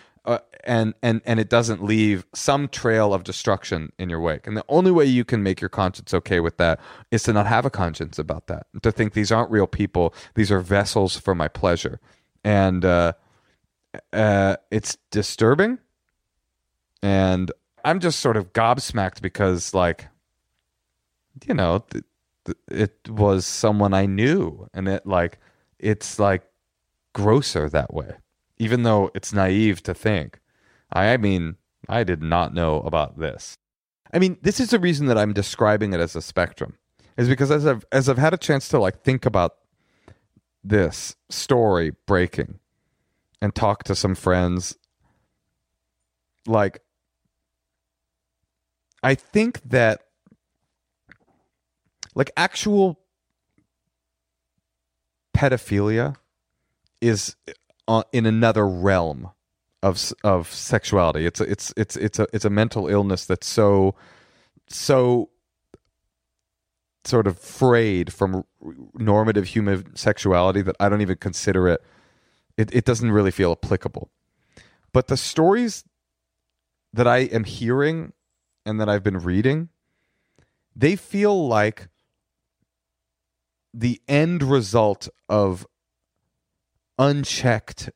And 0.63 0.93
and 1.01 1.21
and 1.25 1.39
it 1.39 1.49
doesn't 1.49 1.83
leave 1.83 2.25
some 2.33 2.67
trail 2.67 3.13
of 3.13 3.23
destruction 3.23 3.91
in 3.97 4.09
your 4.09 4.19
wake. 4.19 4.45
And 4.45 4.55
the 4.55 4.65
only 4.69 4.91
way 4.91 5.05
you 5.05 5.25
can 5.25 5.41
make 5.41 5.59
your 5.59 5.69
conscience 5.69 6.13
okay 6.13 6.39
with 6.39 6.57
that 6.57 6.79
is 7.09 7.23
to 7.23 7.33
not 7.33 7.47
have 7.47 7.65
a 7.65 7.69
conscience 7.69 8.19
about 8.19 8.47
that. 8.47 8.67
To 8.83 8.91
think 8.91 9.13
these 9.13 9.31
aren't 9.31 9.49
real 9.51 9.67
people; 9.67 10.13
these 10.35 10.51
are 10.51 10.59
vessels 10.59 11.17
for 11.17 11.33
my 11.33 11.47
pleasure, 11.47 11.99
and 12.43 12.85
uh, 12.85 13.13
uh, 14.13 14.57
it's 14.69 14.97
disturbing. 15.09 15.79
And 17.01 17.51
I'm 17.83 17.99
just 17.99 18.19
sort 18.19 18.37
of 18.37 18.53
gobsmacked 18.53 19.21
because, 19.21 19.73
like, 19.73 20.07
you 21.47 21.53
know, 21.53 21.83
th- 21.89 22.03
th- 22.45 22.57
it 22.69 23.09
was 23.09 23.45
someone 23.45 23.93
I 23.93 24.05
knew, 24.05 24.69
and 24.73 24.87
it 24.87 25.05
like 25.05 25.39
it's 25.79 26.19
like 26.19 26.43
grosser 27.13 27.69
that 27.69 27.93
way, 27.93 28.13
even 28.57 28.83
though 28.83 29.11
it's 29.15 29.33
naive 29.33 29.81
to 29.83 29.93
think. 29.93 30.39
I, 30.91 31.17
mean, 31.17 31.55
I 31.87 32.03
did 32.03 32.21
not 32.21 32.53
know 32.53 32.81
about 32.81 33.17
this. 33.19 33.57
I 34.13 34.19
mean, 34.19 34.37
this 34.41 34.59
is 34.59 34.71
the 34.71 34.79
reason 34.79 35.07
that 35.07 35.17
I'm 35.17 35.33
describing 35.33 35.93
it 35.93 35.99
as 35.99 36.15
a 36.15 36.21
spectrum, 36.21 36.77
is 37.17 37.29
because 37.29 37.49
as 37.51 37.65
I've 37.65 37.85
as 37.91 38.09
I've 38.09 38.17
had 38.17 38.33
a 38.33 38.37
chance 38.37 38.67
to 38.69 38.79
like 38.79 39.03
think 39.03 39.25
about 39.25 39.55
this 40.63 41.15
story 41.29 41.93
breaking 42.05 42.59
and 43.41 43.55
talk 43.55 43.83
to 43.85 43.95
some 43.95 44.15
friends, 44.15 44.75
like 46.45 46.81
I 49.01 49.15
think 49.15 49.61
that 49.69 50.01
like 52.15 52.31
actual 52.35 52.99
pedophilia 55.33 56.15
is 56.99 57.35
uh, 57.87 58.03
in 58.11 58.25
another 58.25 58.67
realm 58.67 59.31
of 59.83 60.13
of 60.23 60.51
sexuality. 60.51 61.25
It's 61.25 61.41
a, 61.41 61.43
it's 61.43 61.73
it's 61.75 61.95
it's 61.95 62.19
a 62.19 62.27
it's 62.33 62.45
a 62.45 62.49
mental 62.49 62.87
illness 62.87 63.25
that's 63.25 63.47
so 63.47 63.95
so 64.67 65.29
sort 67.03 67.25
of 67.25 67.39
frayed 67.39 68.13
from 68.13 68.45
normative 68.93 69.47
human 69.47 69.95
sexuality 69.95 70.61
that 70.61 70.75
I 70.79 70.87
don't 70.87 71.01
even 71.01 71.17
consider 71.17 71.67
it. 71.67 71.81
It 72.57 72.73
it 72.73 72.85
doesn't 72.85 73.11
really 73.11 73.31
feel 73.31 73.51
applicable. 73.51 74.11
But 74.93 75.07
the 75.07 75.17
stories 75.17 75.83
that 76.93 77.07
I 77.07 77.19
am 77.19 77.45
hearing 77.45 78.13
and 78.65 78.79
that 78.79 78.89
I've 78.89 79.03
been 79.03 79.17
reading, 79.17 79.69
they 80.75 80.95
feel 80.95 81.47
like 81.47 81.87
the 83.73 84.01
end 84.07 84.43
result 84.43 85.07
of 85.29 85.65
unchecked 86.99 87.89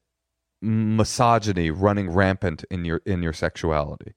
misogyny 0.61 1.69
running 1.71 2.09
rampant 2.09 2.63
in 2.69 2.85
your 2.85 3.01
in 3.05 3.21
your 3.21 3.33
sexuality. 3.33 4.13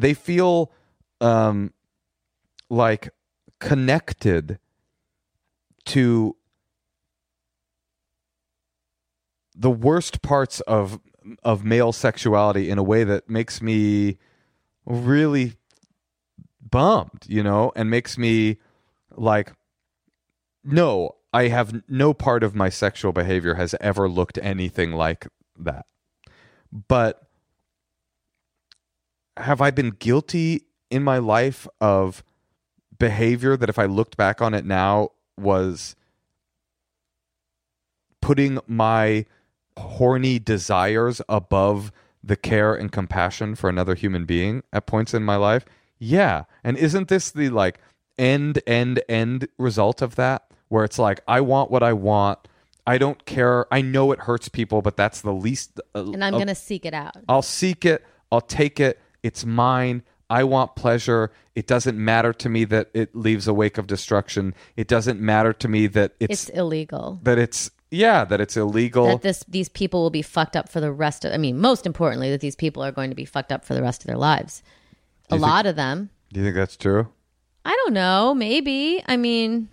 They 0.00 0.14
feel 0.14 0.72
um 1.20 1.72
like 2.68 3.10
connected 3.58 4.58
to 5.86 6.36
the 9.54 9.70
worst 9.70 10.22
parts 10.22 10.60
of 10.62 11.00
of 11.42 11.64
male 11.64 11.92
sexuality 11.92 12.70
in 12.70 12.78
a 12.78 12.82
way 12.82 13.04
that 13.04 13.28
makes 13.28 13.60
me 13.60 14.18
really 14.86 15.54
bummed, 16.70 17.24
you 17.26 17.42
know, 17.42 17.72
and 17.76 17.90
makes 17.90 18.16
me 18.16 18.58
like 19.16 19.52
no, 20.64 21.16
I 21.32 21.48
have 21.48 21.82
no 21.88 22.12
part 22.12 22.42
of 22.42 22.54
my 22.54 22.68
sexual 22.68 23.12
behavior 23.12 23.54
has 23.54 23.74
ever 23.80 24.08
looked 24.08 24.38
anything 24.42 24.92
like 24.92 25.26
that. 25.64 25.86
But 26.88 27.22
have 29.36 29.60
I 29.60 29.70
been 29.70 29.90
guilty 29.90 30.62
in 30.90 31.02
my 31.02 31.18
life 31.18 31.66
of 31.80 32.22
behavior 32.98 33.56
that 33.56 33.68
if 33.68 33.78
I 33.78 33.86
looked 33.86 34.16
back 34.16 34.42
on 34.42 34.54
it 34.54 34.64
now 34.64 35.10
was 35.38 35.96
putting 38.20 38.58
my 38.66 39.24
horny 39.76 40.38
desires 40.38 41.22
above 41.28 41.90
the 42.22 42.36
care 42.36 42.74
and 42.74 42.92
compassion 42.92 43.54
for 43.54 43.70
another 43.70 43.94
human 43.94 44.26
being 44.26 44.62
at 44.72 44.86
points 44.86 45.14
in 45.14 45.24
my 45.24 45.36
life? 45.36 45.64
Yeah. 45.98 46.44
And 46.62 46.76
isn't 46.76 47.08
this 47.08 47.30
the 47.30 47.48
like 47.48 47.80
end, 48.18 48.60
end, 48.66 49.02
end 49.08 49.48
result 49.58 50.02
of 50.02 50.16
that? 50.16 50.44
Where 50.68 50.84
it's 50.84 50.98
like, 50.98 51.20
I 51.26 51.40
want 51.40 51.70
what 51.70 51.82
I 51.82 51.92
want. 51.94 52.38
I 52.90 52.98
don't 52.98 53.24
care. 53.24 53.72
I 53.72 53.82
know 53.82 54.10
it 54.10 54.18
hurts 54.18 54.48
people, 54.48 54.82
but 54.82 54.96
that's 54.96 55.20
the 55.20 55.32
least. 55.32 55.78
Uh, 55.94 56.10
and 56.10 56.24
I'm 56.24 56.34
uh, 56.34 56.38
going 56.38 56.48
to 56.48 56.56
seek 56.56 56.84
it 56.84 56.92
out. 56.92 57.14
I'll 57.28 57.40
seek 57.40 57.84
it. 57.84 58.04
I'll 58.32 58.40
take 58.40 58.80
it. 58.80 58.98
It's 59.22 59.44
mine. 59.44 60.02
I 60.28 60.42
want 60.42 60.74
pleasure. 60.74 61.30
It 61.54 61.68
doesn't 61.68 61.96
matter 61.96 62.32
to 62.32 62.48
me 62.48 62.64
that 62.64 62.90
it 62.92 63.14
leaves 63.14 63.46
a 63.46 63.54
wake 63.54 63.78
of 63.78 63.86
destruction. 63.86 64.56
It 64.74 64.88
doesn't 64.88 65.20
matter 65.20 65.52
to 65.52 65.68
me 65.68 65.86
that 65.86 66.16
it's, 66.18 66.48
It's 66.48 66.48
illegal. 66.48 67.20
that 67.22 67.38
it's 67.38 67.70
yeah 67.92 68.24
that 68.24 68.40
it's 68.40 68.56
illegal. 68.56 69.06
That 69.06 69.22
this 69.22 69.44
these 69.46 69.68
people 69.68 70.02
will 70.02 70.10
be 70.10 70.22
fucked 70.22 70.56
up 70.56 70.68
for 70.68 70.80
the 70.80 70.90
rest 70.90 71.24
of 71.24 71.32
I 71.32 71.36
mean, 71.36 71.60
most 71.60 71.86
importantly 71.86 72.30
that 72.32 72.40
these 72.40 72.56
people 72.56 72.82
are 72.82 72.90
going 72.90 73.10
to 73.10 73.16
be 73.16 73.24
fucked 73.24 73.52
up 73.52 73.64
for 73.64 73.74
the 73.74 73.82
rest 73.82 74.02
of 74.02 74.08
their 74.08 74.18
lives. 74.18 74.64
A 75.30 75.36
lot 75.36 75.64
of 75.64 75.76
them. 75.76 76.10
Do 76.32 76.40
you 76.40 76.46
think 76.46 76.56
that's 76.56 76.76
true? 76.76 77.06
I 77.64 77.70
don't 77.84 77.94
know, 77.94 78.34
maybe. 78.34 79.00
I 79.06 79.16
mean, 79.16 79.68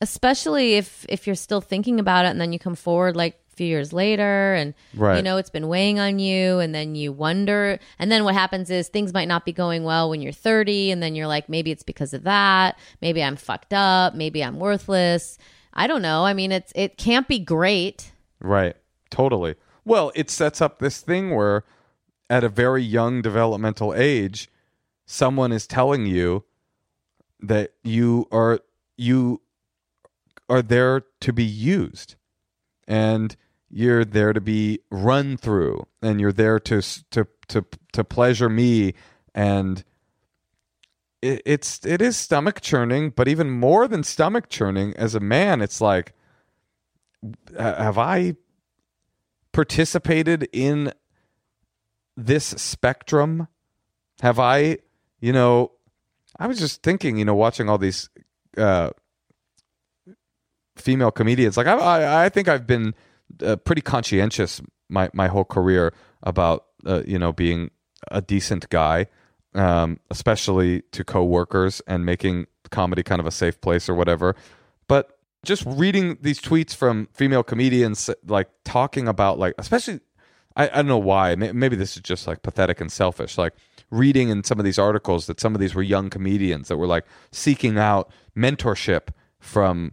especially 0.00 0.74
if 0.74 1.06
if 1.08 1.26
you're 1.26 1.36
still 1.36 1.60
thinking 1.60 2.00
about 2.00 2.24
it 2.26 2.28
and 2.28 2.40
then 2.40 2.52
you 2.52 2.58
come 2.58 2.74
forward 2.74 3.16
like 3.16 3.38
a 3.52 3.56
few 3.56 3.66
years 3.66 3.92
later 3.92 4.54
and 4.54 4.74
Right. 4.94 5.16
you 5.16 5.22
know 5.22 5.36
it's 5.36 5.50
been 5.50 5.68
weighing 5.68 5.98
on 6.00 6.18
you 6.18 6.58
and 6.58 6.74
then 6.74 6.94
you 6.94 7.12
wonder 7.12 7.78
and 7.98 8.10
then 8.10 8.24
what 8.24 8.34
happens 8.34 8.68
is 8.70 8.88
things 8.88 9.12
might 9.14 9.28
not 9.28 9.44
be 9.44 9.52
going 9.52 9.84
well 9.84 10.10
when 10.10 10.20
you're 10.20 10.32
30 10.32 10.90
and 10.90 11.02
then 11.02 11.14
you're 11.14 11.28
like 11.28 11.48
maybe 11.48 11.70
it's 11.70 11.84
because 11.84 12.12
of 12.12 12.24
that 12.24 12.76
maybe 13.00 13.22
i'm 13.22 13.36
fucked 13.36 13.72
up 13.72 14.14
maybe 14.14 14.42
i'm 14.42 14.58
worthless 14.58 15.38
i 15.72 15.86
don't 15.86 16.02
know 16.02 16.24
i 16.24 16.34
mean 16.34 16.50
it's 16.50 16.72
it 16.74 16.96
can't 16.96 17.28
be 17.28 17.38
great 17.38 18.10
Right. 18.40 18.76
Totally. 19.10 19.54
Well, 19.86 20.12
it 20.14 20.28
sets 20.28 20.60
up 20.60 20.78
this 20.80 21.00
thing 21.00 21.34
where 21.34 21.64
at 22.28 22.44
a 22.44 22.48
very 22.50 22.82
young 22.82 23.22
developmental 23.22 23.94
age, 23.94 24.50
someone 25.06 25.50
is 25.52 25.66
telling 25.66 26.04
you 26.04 26.44
that 27.40 27.72
you 27.82 28.26
are 28.32 28.60
you 28.98 29.40
are 30.48 30.62
there 30.62 31.02
to 31.20 31.32
be 31.32 31.44
used. 31.44 32.16
And 32.86 33.36
you're 33.70 34.04
there 34.04 34.32
to 34.32 34.40
be 34.40 34.80
run 34.90 35.36
through. 35.36 35.86
And 36.02 36.20
you're 36.20 36.32
there 36.32 36.60
to 36.60 36.80
to 37.10 37.26
to 37.48 37.64
to 37.92 38.04
pleasure 38.04 38.48
me. 38.48 38.94
And 39.34 39.84
it, 41.22 41.42
it's 41.44 41.84
it 41.84 42.02
is 42.02 42.16
stomach 42.16 42.60
churning 42.60 43.10
but 43.10 43.28
even 43.28 43.50
more 43.50 43.88
than 43.88 44.02
stomach 44.02 44.48
churning 44.48 44.94
as 44.96 45.14
a 45.14 45.20
man 45.20 45.62
it's 45.62 45.80
like 45.80 46.12
have 47.58 47.98
I 47.98 48.36
participated 49.52 50.48
in 50.52 50.92
this 52.16 52.44
spectrum? 52.44 53.48
Have 54.20 54.38
I, 54.38 54.78
you 55.20 55.32
know, 55.32 55.72
I 56.38 56.46
was 56.46 56.58
just 56.58 56.82
thinking, 56.82 57.16
you 57.16 57.24
know, 57.24 57.34
watching 57.34 57.68
all 57.68 57.78
these 57.78 58.10
uh, 58.56 58.90
female 60.76 61.10
comedians. 61.10 61.56
Like 61.56 61.66
I, 61.66 61.76
I, 61.76 62.24
I 62.24 62.28
think 62.28 62.48
I've 62.48 62.66
been 62.66 62.94
uh, 63.42 63.56
pretty 63.56 63.82
conscientious 63.82 64.60
my 64.88 65.10
my 65.12 65.28
whole 65.28 65.44
career 65.44 65.92
about 66.22 66.66
uh, 66.86 67.02
you 67.06 67.18
know 67.18 67.32
being 67.32 67.70
a 68.10 68.20
decent 68.20 68.68
guy, 68.68 69.06
um, 69.54 69.98
especially 70.10 70.82
to 70.92 71.04
coworkers 71.04 71.80
and 71.86 72.04
making 72.04 72.46
comedy 72.70 73.02
kind 73.02 73.20
of 73.20 73.26
a 73.26 73.30
safe 73.30 73.60
place 73.60 73.88
or 73.88 73.94
whatever. 73.94 74.34
But 74.88 75.18
just 75.44 75.64
reading 75.66 76.18
these 76.20 76.40
tweets 76.40 76.74
from 76.74 77.08
female 77.12 77.42
comedians, 77.42 78.10
like 78.26 78.48
talking 78.64 79.06
about 79.06 79.38
like, 79.38 79.54
especially, 79.58 80.00
I, 80.56 80.68
I 80.68 80.76
don't 80.76 80.86
know 80.86 80.98
why. 80.98 81.34
Maybe 81.34 81.76
this 81.76 81.96
is 81.96 82.02
just 82.02 82.26
like 82.26 82.42
pathetic 82.42 82.80
and 82.80 82.90
selfish. 82.90 83.38
Like 83.38 83.54
reading 83.90 84.28
in 84.30 84.42
some 84.44 84.58
of 84.58 84.64
these 84.64 84.78
articles 84.78 85.26
that 85.26 85.40
some 85.40 85.54
of 85.54 85.60
these 85.60 85.74
were 85.74 85.82
young 85.82 86.10
comedians 86.10 86.68
that 86.68 86.76
were 86.76 86.86
like 86.86 87.04
seeking 87.30 87.78
out 87.78 88.10
mentorship 88.36 89.08
from 89.38 89.92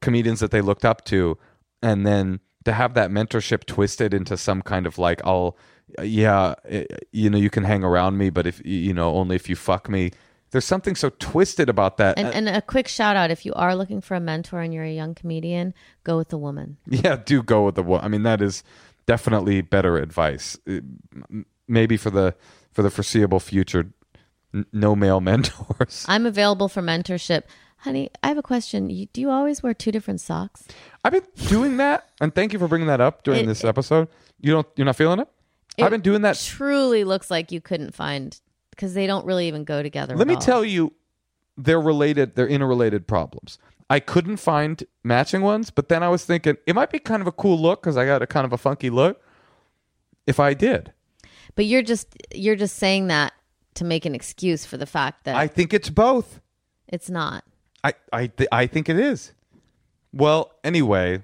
comedians 0.00 0.40
that 0.40 0.50
they 0.50 0.60
looked 0.60 0.84
up 0.84 1.04
to, 1.06 1.38
and 1.82 2.06
then 2.06 2.40
to 2.64 2.72
have 2.72 2.94
that 2.94 3.10
mentorship 3.10 3.64
twisted 3.64 4.14
into 4.14 4.36
some 4.36 4.62
kind 4.62 4.86
of 4.86 4.98
like, 4.98 5.20
I'll, 5.24 5.56
yeah, 6.02 6.54
eh, 6.68 6.84
you 7.10 7.28
know, 7.28 7.38
you 7.38 7.50
can 7.50 7.64
hang 7.64 7.82
around 7.84 8.18
me, 8.18 8.30
but 8.30 8.46
if 8.46 8.64
you 8.64 8.94
know, 8.94 9.14
only 9.14 9.36
if 9.36 9.48
you 9.48 9.56
fuck 9.56 9.88
me. 9.88 10.10
There's 10.52 10.66
something 10.66 10.94
so 10.94 11.08
twisted 11.18 11.70
about 11.70 11.96
that. 11.96 12.18
and, 12.18 12.28
and 12.28 12.46
a 12.46 12.60
quick 12.60 12.86
shout 12.86 13.16
out 13.16 13.30
if 13.30 13.46
you 13.46 13.54
are 13.54 13.74
looking 13.74 14.02
for 14.02 14.14
a 14.14 14.20
mentor 14.20 14.60
and 14.60 14.74
you're 14.74 14.84
a 14.84 14.92
young 14.92 15.14
comedian 15.14 15.72
go 16.04 16.18
with 16.18 16.30
a 16.30 16.36
woman 16.36 16.76
Yeah, 16.86 17.16
do 17.16 17.42
go 17.42 17.64
with 17.64 17.74
the 17.74 17.82
woman 17.82 18.04
I 18.04 18.08
mean, 18.08 18.22
that 18.24 18.42
is 18.42 18.62
definitely 19.06 19.62
better 19.62 19.96
advice. 19.96 20.58
Uh, 20.68 20.80
Maybe 21.66 21.96
for 21.96 22.10
the 22.10 22.34
for 22.70 22.82
the 22.82 22.90
foreseeable 22.90 23.40
future, 23.40 23.92
no 24.74 24.94
male 24.94 25.20
mentors. 25.30 26.04
i'm 26.06 26.26
available 26.26 26.68
for 26.68 26.82
mentorship 26.82 27.44
honey 27.82 28.10
i 28.22 28.28
have 28.28 28.38
a 28.38 28.42
question 28.42 28.90
you, 28.90 29.06
do 29.12 29.20
you 29.20 29.30
always 29.30 29.62
wear 29.62 29.74
two 29.74 29.92
different 29.92 30.20
socks 30.20 30.64
I've 31.04 31.12
been 31.12 31.26
doing 31.48 31.78
that, 31.78 32.08
and 32.20 32.32
thank 32.32 32.52
you 32.52 32.58
for 32.60 32.68
bringing 32.68 32.86
that 32.86 33.00
up 33.00 33.24
during 33.24 33.40
It- 33.40 33.46
this 33.46 33.64
episode. 33.64 34.06
You 34.40 34.52
don't, 34.52 34.66
you're 34.76 34.84
not 34.84 34.94
feeling 34.96 35.18
it. 35.18 35.28
I've 35.80 35.90
been 35.90 36.00
doing 36.00 36.22
that. 36.22 36.38
truly 36.38 37.02
looks 37.02 37.28
like 37.28 37.50
you 37.50 37.60
couldn't 37.60 37.92
find 37.94 38.38
because 38.70 38.94
they 38.94 39.06
don't 39.08 39.26
really 39.26 39.48
even 39.48 39.64
go 39.64 39.82
together 39.82 40.14
Let 40.16 40.28
me 40.28 40.36
tell 40.36 40.64
you, 40.64 40.92
they're 41.56 41.80
related. 41.80 42.36
They're 42.36 42.46
interrelated 42.46 43.08
problems. 43.08 43.58
I 43.90 43.98
couldn't 43.98 44.36
find 44.36 44.84
matching 45.02 45.42
ones, 45.42 45.70
but 45.70 45.88
then 45.88 46.02
I 46.04 46.08
was 46.08 46.24
thinking 46.24 46.56
it 46.68 46.74
might 46.76 46.90
be 46.90 46.98
kind 47.00 47.20
of 47.20 47.26
a 47.26 47.32
cool 47.32 47.58
look 47.58 47.82
because 47.82 47.96
I 47.96 48.06
got 48.06 48.22
a 48.22 48.26
kind 48.26 48.44
of 48.46 48.52
a 48.52 48.58
funky 48.58 48.90
look. 48.90 49.20
If 50.26 50.38
I 50.38 50.54
did, 50.54 50.92
but 51.56 51.64
you're 51.64 51.82
just 51.82 52.06
you're 52.32 52.54
just 52.56 52.76
saying 52.76 53.08
that 53.08 53.32
to 53.74 53.84
make 53.84 54.06
an 54.06 54.14
excuse 54.14 54.64
for 54.64 54.76
the 54.76 54.86
fact 54.86 55.24
that 55.24 55.34
I 55.34 55.48
think 55.48 55.74
it's 55.74 55.90
both. 55.90 56.40
it's 56.86 57.10
not 57.10 57.42
I 57.84 57.94
I 58.12 58.26
th- 58.28 58.48
I 58.52 58.66
think 58.66 58.88
it 58.88 58.98
is. 58.98 59.32
Well, 60.12 60.52
anyway, 60.62 61.22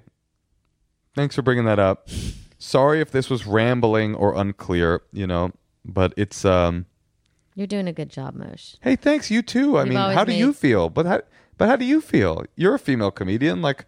thanks 1.15 1.35
for 1.35 1.41
bringing 1.41 1.65
that 1.65 1.79
up. 1.79 2.09
Sorry 2.57 2.99
if 3.01 3.11
this 3.11 3.29
was 3.29 3.45
rambling 3.45 4.15
or 4.15 4.35
unclear, 4.35 5.01
you 5.13 5.27
know, 5.27 5.51
but 5.85 6.13
it's 6.17 6.43
um. 6.43 6.85
you're 7.55 7.67
doing 7.67 7.87
a 7.87 7.93
good 7.93 8.09
job 8.09 8.35
mosh 8.35 8.75
Hey, 8.81 8.95
thanks 8.95 9.31
you 9.31 9.41
too. 9.41 9.77
I 9.77 9.81
You've 9.81 9.89
mean, 9.89 9.97
always 9.97 10.17
how 10.17 10.23
do 10.25 10.33
you 10.33 10.53
feel? 10.53 10.89
But 10.89 11.05
how 11.05 11.21
but 11.57 11.69
how 11.69 11.75
do 11.75 11.85
you 11.85 12.01
feel? 12.01 12.43
You're 12.55 12.75
a 12.75 12.79
female 12.79 13.11
comedian, 13.11 13.61
like. 13.61 13.85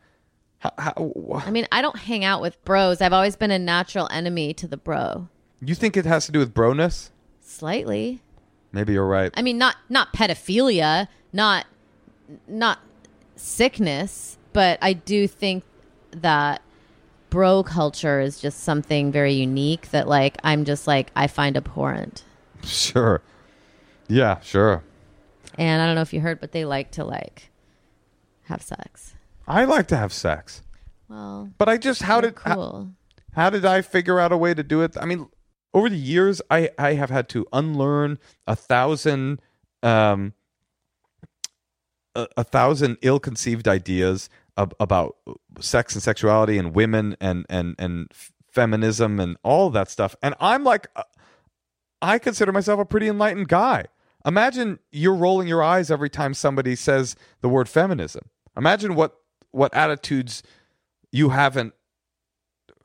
How, 0.60 0.71
how, 0.77 1.12
wh- 1.27 1.47
i 1.47 1.49
mean 1.49 1.65
i 1.71 1.81
don't 1.81 1.97
hang 1.97 2.23
out 2.23 2.39
with 2.39 2.63
bros 2.63 3.01
i've 3.01 3.13
always 3.13 3.36
been 3.36 3.49
a 3.49 3.57
natural 3.57 4.07
enemy 4.12 4.53
to 4.53 4.67
the 4.67 4.77
bro 4.77 5.27
you 5.60 5.73
think 5.73 5.97
it 5.97 6.05
has 6.05 6.27
to 6.27 6.31
do 6.31 6.38
with 6.38 6.53
broness? 6.53 7.10
slightly 7.41 8.21
Maybe 8.71 8.93
you're 8.93 9.07
right. 9.07 9.34
I 9.36 9.41
mean, 9.41 9.57
not 9.57 9.75
not 9.89 10.13
pedophilia, 10.13 11.07
not 11.34 11.65
not 12.47 12.79
sickness, 13.35 14.37
but 14.53 14.77
I 14.81 14.93
do 14.93 15.27
think 15.27 15.63
that 16.11 16.61
bro 17.29 17.63
culture 17.63 18.19
is 18.19 18.39
just 18.41 18.61
something 18.63 19.11
very 19.11 19.33
unique 19.33 19.89
that 19.91 20.07
like 20.07 20.37
I'm 20.43 20.65
just 20.65 20.87
like 20.87 21.11
I 21.15 21.27
find 21.27 21.55
abhorrent. 21.57 22.23
Sure. 22.63 23.21
Yeah, 24.07 24.39
sure. 24.41 24.83
And 25.57 25.81
I 25.81 25.85
don't 25.87 25.95
know 25.95 26.01
if 26.01 26.13
you 26.13 26.21
heard, 26.21 26.39
but 26.39 26.51
they 26.51 26.63
like 26.63 26.91
to 26.91 27.03
like 27.03 27.49
have 28.43 28.61
sex. 28.61 29.15
I 29.47 29.65
like 29.65 29.87
to 29.87 29.97
have 29.97 30.13
sex, 30.13 30.61
Well, 31.09 31.49
but 31.57 31.67
I 31.69 31.77
just 31.77 32.03
how 32.03 32.21
did 32.21 32.37
how- 32.45 32.89
how 33.33 33.49
did 33.49 33.65
I 33.65 33.81
figure 33.81 34.19
out 34.19 34.31
a 34.31 34.37
way 34.37 34.53
to 34.53 34.61
do 34.61 34.81
it? 34.81 34.95
I 34.99 35.05
mean, 35.05 35.27
over 35.73 35.89
the 35.89 35.97
years, 35.97 36.41
I 36.51 36.69
I 36.77 36.93
have 36.93 37.09
had 37.09 37.27
to 37.29 37.47
unlearn 37.51 38.19
a 38.45 38.55
thousand 38.55 39.41
um 39.81 40.33
a, 42.15 42.28
a 42.38 42.43
thousand 42.43 42.97
ill-conceived 43.02 43.67
ideas 43.67 44.30
ab- 44.58 44.76
about 44.80 45.15
sex 45.60 45.93
and 45.93 46.04
sexuality 46.04 46.58
and 46.58 46.74
women 46.76 47.15
and 47.19 47.45
and 47.50 47.76
and 47.80 48.12
feminism 48.50 49.19
and 49.19 49.38
all 49.43 49.69
that 49.69 49.89
stuff. 49.89 50.15
And 50.21 50.36
I'm 50.39 50.63
like, 50.63 50.88
uh, 50.95 51.04
I 52.02 52.19
consider 52.19 52.52
myself 52.52 52.80
a 52.80 52.86
pretty 52.86 53.08
enlightened 53.08 53.47
guy. 53.47 53.86
Imagine 54.26 54.80
you're 54.91 55.15
rolling 55.15 55.47
your 55.47 55.63
eyes 55.63 55.89
every 55.89 56.10
time 56.10 56.34
somebody 56.34 56.76
says 56.76 57.15
the 57.41 57.50
word 57.50 57.69
feminism. 57.69 58.30
Imagine 58.58 58.95
what 58.95 59.17
what 59.52 59.74
attitudes 59.74 60.43
you 61.12 61.30
haven't 61.30 61.74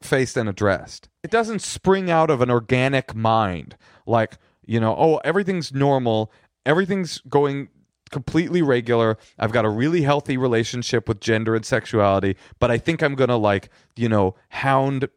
faced 0.03 0.37
and 0.37 0.49
addressed. 0.49 1.09
It 1.23 1.31
doesn't 1.31 1.61
spring 1.61 2.11
out 2.11 2.31
of 2.31 2.41
an 2.41 2.51
organic 2.51 3.15
mind 3.15 3.77
like, 4.07 4.39
you 4.65 4.81
know, 4.81 4.95
oh, 4.97 5.17
everything's 5.25 5.73
normal, 5.73 6.33
everything's 6.65 7.19
going 7.29 7.69
completely 8.11 8.63
regular. 8.63 9.19
I've 9.39 9.53
got 9.53 9.65
a 9.65 9.71
really 9.71 10.03
healthy 10.03 10.37
relationship 10.37 11.09
with 11.09 11.21
gender 11.21 11.55
and 11.55 11.65
sexuality, 11.65 12.37
but 12.59 12.71
I 12.71 12.79
think 12.79 13.03
I'm 13.03 13.15
going 13.15 13.31
to 13.31 13.37
like, 13.37 13.71
you 13.97 14.09
know, 14.09 14.35
hound 14.51 15.09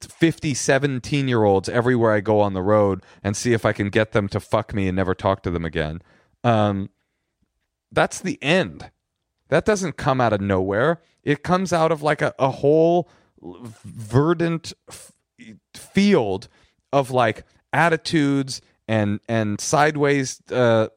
50 0.00 0.54
17 0.54 1.28
year 1.28 1.44
olds 1.44 1.68
everywhere 1.68 2.12
I 2.12 2.20
go 2.20 2.40
on 2.40 2.52
the 2.52 2.62
road 2.62 3.02
and 3.22 3.36
see 3.36 3.52
if 3.52 3.64
I 3.64 3.72
can 3.72 3.90
get 3.90 4.12
them 4.12 4.28
to 4.28 4.40
fuck 4.40 4.74
me 4.74 4.88
and 4.88 4.96
never 4.96 5.14
talk 5.14 5.42
to 5.44 5.50
them 5.50 5.64
again. 5.64 6.02
Um, 6.44 6.90
that's 7.90 8.20
the 8.20 8.42
end. 8.42 8.90
That 9.48 9.64
doesn't 9.64 9.96
come 9.96 10.20
out 10.20 10.32
of 10.32 10.40
nowhere. 10.40 11.00
It 11.22 11.42
comes 11.42 11.72
out 11.72 11.90
of 11.90 12.02
like 12.02 12.20
a, 12.20 12.34
a 12.38 12.50
whole 12.50 13.08
verdant 13.40 14.72
f- 14.88 15.12
field 15.74 16.48
of 16.92 17.10
like 17.10 17.44
attitudes 17.72 18.60
and 18.86 19.20
and 19.28 19.60
sideways 19.60 20.42
uh, 20.50 20.88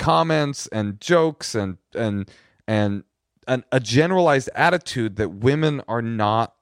comments 0.00 0.66
and 0.68 1.00
jokes 1.00 1.54
and 1.54 1.76
and 1.94 2.28
and 2.66 3.04
an, 3.46 3.64
a 3.70 3.78
generalized 3.78 4.48
attitude 4.54 5.16
that 5.16 5.28
women 5.28 5.82
are 5.86 6.02
not 6.02 6.54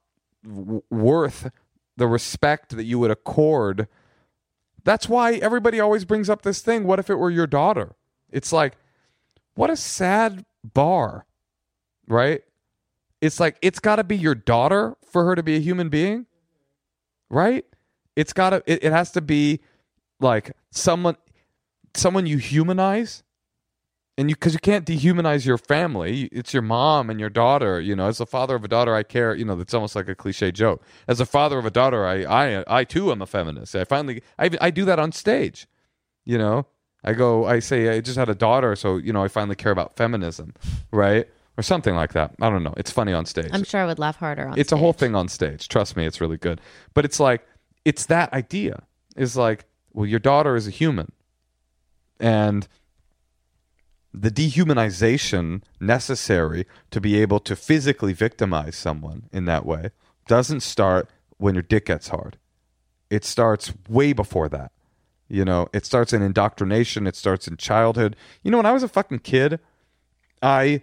w- 0.44 0.82
worth 0.90 1.50
the 1.96 2.06
respect 2.06 2.76
that 2.76 2.84
you 2.84 2.98
would 2.98 3.10
accord. 3.10 3.88
That's 4.84 5.08
why 5.08 5.34
everybody 5.34 5.80
always 5.80 6.04
brings 6.04 6.28
up 6.28 6.42
this 6.42 6.60
thing. 6.60 6.84
What 6.84 6.98
if 6.98 7.08
it 7.08 7.16
were 7.16 7.30
your 7.30 7.46
daughter? 7.46 7.94
It's 8.30 8.52
like, 8.52 8.74
what 9.54 9.70
a 9.70 9.76
sad 9.76 10.44
bar, 10.64 11.26
right? 12.08 12.42
It's 13.20 13.38
like 13.40 13.56
it's 13.62 13.80
got 13.80 13.96
to 13.96 14.04
be 14.04 14.16
your 14.16 14.34
daughter 14.34 14.96
for 15.04 15.24
her 15.24 15.34
to 15.34 15.42
be 15.42 15.56
a 15.56 15.60
human 15.60 15.88
being, 15.88 16.26
right? 17.30 17.64
It's 18.16 18.32
got 18.32 18.50
to. 18.50 18.62
It, 18.66 18.84
it 18.84 18.92
has 18.92 19.12
to 19.12 19.20
be 19.20 19.60
like 20.20 20.52
someone, 20.70 21.16
someone 21.94 22.26
you 22.26 22.38
humanize, 22.38 23.22
and 24.18 24.28
you 24.28 24.34
because 24.34 24.52
you 24.52 24.58
can't 24.58 24.84
dehumanize 24.84 25.46
your 25.46 25.56
family. 25.56 26.24
It's 26.32 26.52
your 26.52 26.62
mom 26.62 27.08
and 27.08 27.20
your 27.20 27.30
daughter. 27.30 27.80
You 27.80 27.94
know, 27.94 28.08
as 28.08 28.20
a 28.20 28.26
father 28.26 28.56
of 28.56 28.64
a 28.64 28.68
daughter, 28.68 28.94
I 28.94 29.04
care. 29.04 29.34
You 29.34 29.44
know, 29.44 29.54
that's 29.54 29.72
almost 29.72 29.94
like 29.94 30.08
a 30.08 30.14
cliche 30.14 30.50
joke. 30.50 30.82
As 31.06 31.20
a 31.20 31.26
father 31.26 31.56
of 31.58 31.64
a 31.64 31.70
daughter, 31.70 32.04
I 32.04 32.24
I 32.24 32.64
I 32.80 32.84
too 32.84 33.12
am 33.12 33.22
a 33.22 33.26
feminist. 33.26 33.76
I 33.76 33.84
finally 33.84 34.22
I 34.38 34.50
I 34.60 34.70
do 34.70 34.84
that 34.84 34.98
on 34.98 35.12
stage. 35.12 35.68
You 36.24 36.36
know, 36.36 36.66
I 37.04 37.12
go 37.12 37.46
I 37.46 37.60
say 37.60 37.96
I 37.96 38.00
just 38.00 38.18
had 38.18 38.28
a 38.28 38.34
daughter, 38.34 38.74
so 38.74 38.96
you 38.96 39.12
know 39.12 39.22
I 39.22 39.28
finally 39.28 39.56
care 39.56 39.72
about 39.72 39.96
feminism, 39.96 40.52
right? 40.90 41.28
Or 41.56 41.62
something 41.62 41.94
like 41.94 42.12
that. 42.12 42.34
I 42.40 42.50
don't 42.50 42.62
know. 42.62 42.74
It's 42.76 42.90
funny 42.90 43.12
on 43.12 43.24
stage. 43.24 43.50
I'm 43.52 43.64
sure 43.64 43.80
I 43.80 43.86
would 43.86 43.98
laugh 43.98 44.16
harder 44.16 44.48
on. 44.48 44.58
it's 44.58 44.72
a 44.72 44.76
whole 44.76 44.92
thing 44.92 45.14
on 45.14 45.28
stage. 45.28 45.68
Trust 45.68 45.96
me, 45.96 46.06
it's 46.06 46.20
really 46.20 46.36
good. 46.36 46.60
But 46.92 47.04
it's 47.04 47.20
like 47.20 47.46
it's 47.84 48.06
that 48.06 48.32
idea 48.32 48.82
is 49.16 49.36
like, 49.36 49.64
well, 49.92 50.06
your 50.06 50.20
daughter 50.20 50.56
is 50.56 50.66
a 50.66 50.70
human, 50.70 51.12
and 52.18 52.66
the 54.12 54.30
dehumanization 54.30 55.62
necessary 55.80 56.66
to 56.90 57.00
be 57.00 57.20
able 57.20 57.40
to 57.40 57.54
physically 57.54 58.12
victimize 58.12 58.76
someone 58.76 59.28
in 59.32 59.44
that 59.44 59.66
way 59.66 59.90
doesn't 60.26 60.60
start 60.60 61.08
when 61.36 61.54
your 61.54 61.62
dick 61.62 61.86
gets 61.86 62.08
hard. 62.08 62.38
It 63.10 63.24
starts 63.24 63.72
way 63.88 64.12
before 64.12 64.48
that. 64.48 64.72
You 65.28 65.44
know, 65.44 65.68
it 65.74 65.84
starts 65.84 66.12
in 66.12 66.22
indoctrination, 66.22 67.06
it 67.06 67.16
starts 67.16 67.46
in 67.46 67.56
childhood. 67.58 68.16
You 68.42 68.50
know, 68.50 68.56
when 68.56 68.66
I 68.66 68.72
was 68.72 68.82
a 68.82 68.88
fucking 68.88 69.20
kid, 69.20 69.60
I 70.42 70.82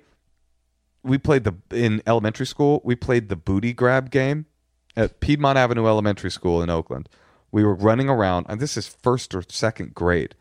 we 1.03 1.17
played 1.17 1.43
the 1.43 1.55
in 1.71 2.01
elementary 2.05 2.45
school, 2.45 2.81
we 2.83 2.95
played 2.95 3.29
the 3.29 3.35
booty 3.35 3.73
grab 3.73 4.11
game 4.11 4.45
at 4.95 5.19
Piedmont 5.19 5.57
Avenue 5.57 5.88
Elementary 5.88 6.31
School 6.31 6.61
in 6.61 6.69
Oakland. 6.69 7.09
We 7.51 7.63
were 7.63 7.75
running 7.75 8.09
around, 8.09 8.45
and 8.49 8.59
this 8.59 8.77
is 8.77 8.88
first 8.88 9.33
or 9.33 9.43
second 9.47 9.93
grade 9.93 10.35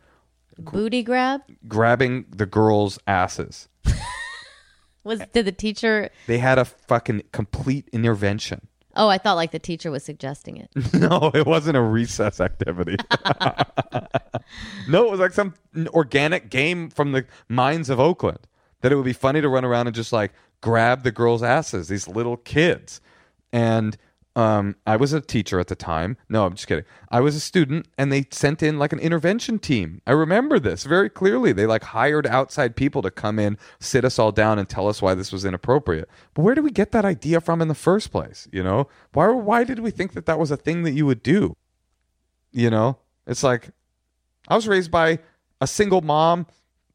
booty 0.57 1.03
grab. 1.03 1.41
grabbing 1.67 2.25
the 2.29 2.45
girls' 2.45 2.99
asses. 3.07 3.67
Was 5.03 5.21
did 5.33 5.45
the 5.45 5.51
teacher? 5.51 6.09
They 6.27 6.39
had 6.39 6.57
a 6.57 6.65
fucking 6.65 7.23
complete 7.31 7.87
intervention. 7.91 8.67
Oh, 8.95 9.09
I 9.09 9.17
thought 9.17 9.33
like 9.33 9.51
the 9.51 9.59
teacher 9.59 9.91
was 9.91 10.03
suggesting 10.03 10.57
it. 10.57 10.69
no, 10.93 11.29
it 11.33 11.45
wasn't 11.45 11.75
a 11.75 11.81
recess 11.81 12.39
activity. 12.39 12.95
no, 14.87 15.05
it 15.05 15.11
was 15.11 15.19
like 15.19 15.33
some 15.33 15.53
organic 15.89 16.49
game 16.49 16.89
from 16.89 17.11
the 17.11 17.25
mines 17.49 17.89
of 17.89 17.99
Oakland. 17.99 18.39
That 18.81 18.91
it 18.91 18.95
would 18.95 19.05
be 19.05 19.13
funny 19.13 19.41
to 19.41 19.49
run 19.49 19.65
around 19.65 19.87
and 19.87 19.95
just 19.95 20.13
like 20.13 20.31
grab 20.61 21.03
the 21.03 21.11
girls' 21.11 21.43
asses, 21.43 21.87
these 21.87 22.07
little 22.07 22.37
kids. 22.37 23.01
And 23.51 23.97
um, 24.35 24.75
I 24.85 24.97
was 24.97 25.13
a 25.13 25.21
teacher 25.21 25.59
at 25.59 25.67
the 25.67 25.75
time. 25.75 26.17
No, 26.27 26.45
I'm 26.45 26.53
just 26.55 26.67
kidding. 26.67 26.83
I 27.09 27.21
was 27.21 27.35
a 27.35 27.39
student, 27.39 27.87
and 27.97 28.11
they 28.11 28.25
sent 28.31 28.61
in 28.61 28.77
like 28.77 28.91
an 28.91 28.99
intervention 28.99 29.59
team. 29.59 30.01
I 30.05 30.11
remember 30.11 30.59
this 30.59 30.83
very 30.83 31.09
clearly. 31.09 31.53
They 31.53 31.65
like 31.65 31.83
hired 31.83 32.27
outside 32.27 32.75
people 32.75 33.01
to 33.03 33.11
come 33.11 33.39
in, 33.39 33.57
sit 33.79 34.03
us 34.03 34.19
all 34.19 34.33
down, 34.33 34.59
and 34.59 34.67
tell 34.67 34.89
us 34.89 35.01
why 35.01 35.15
this 35.15 35.31
was 35.31 35.45
inappropriate. 35.45 36.09
But 36.33 36.41
where 36.41 36.53
did 36.53 36.65
we 36.65 36.71
get 36.71 36.91
that 36.91 37.05
idea 37.05 37.39
from 37.39 37.61
in 37.61 37.69
the 37.69 37.75
first 37.75 38.11
place? 38.11 38.47
You 38.51 38.63
know, 38.63 38.89
why? 39.13 39.29
Why 39.29 39.63
did 39.63 39.79
we 39.79 39.91
think 39.91 40.13
that 40.13 40.25
that 40.25 40.39
was 40.39 40.51
a 40.51 40.57
thing 40.57 40.83
that 40.83 40.91
you 40.91 41.05
would 41.05 41.23
do? 41.23 41.55
You 42.51 42.69
know, 42.69 42.97
it's 43.25 43.43
like 43.43 43.69
I 44.49 44.55
was 44.55 44.67
raised 44.67 44.91
by 44.91 45.19
a 45.61 45.67
single 45.67 46.01
mom, 46.01 46.47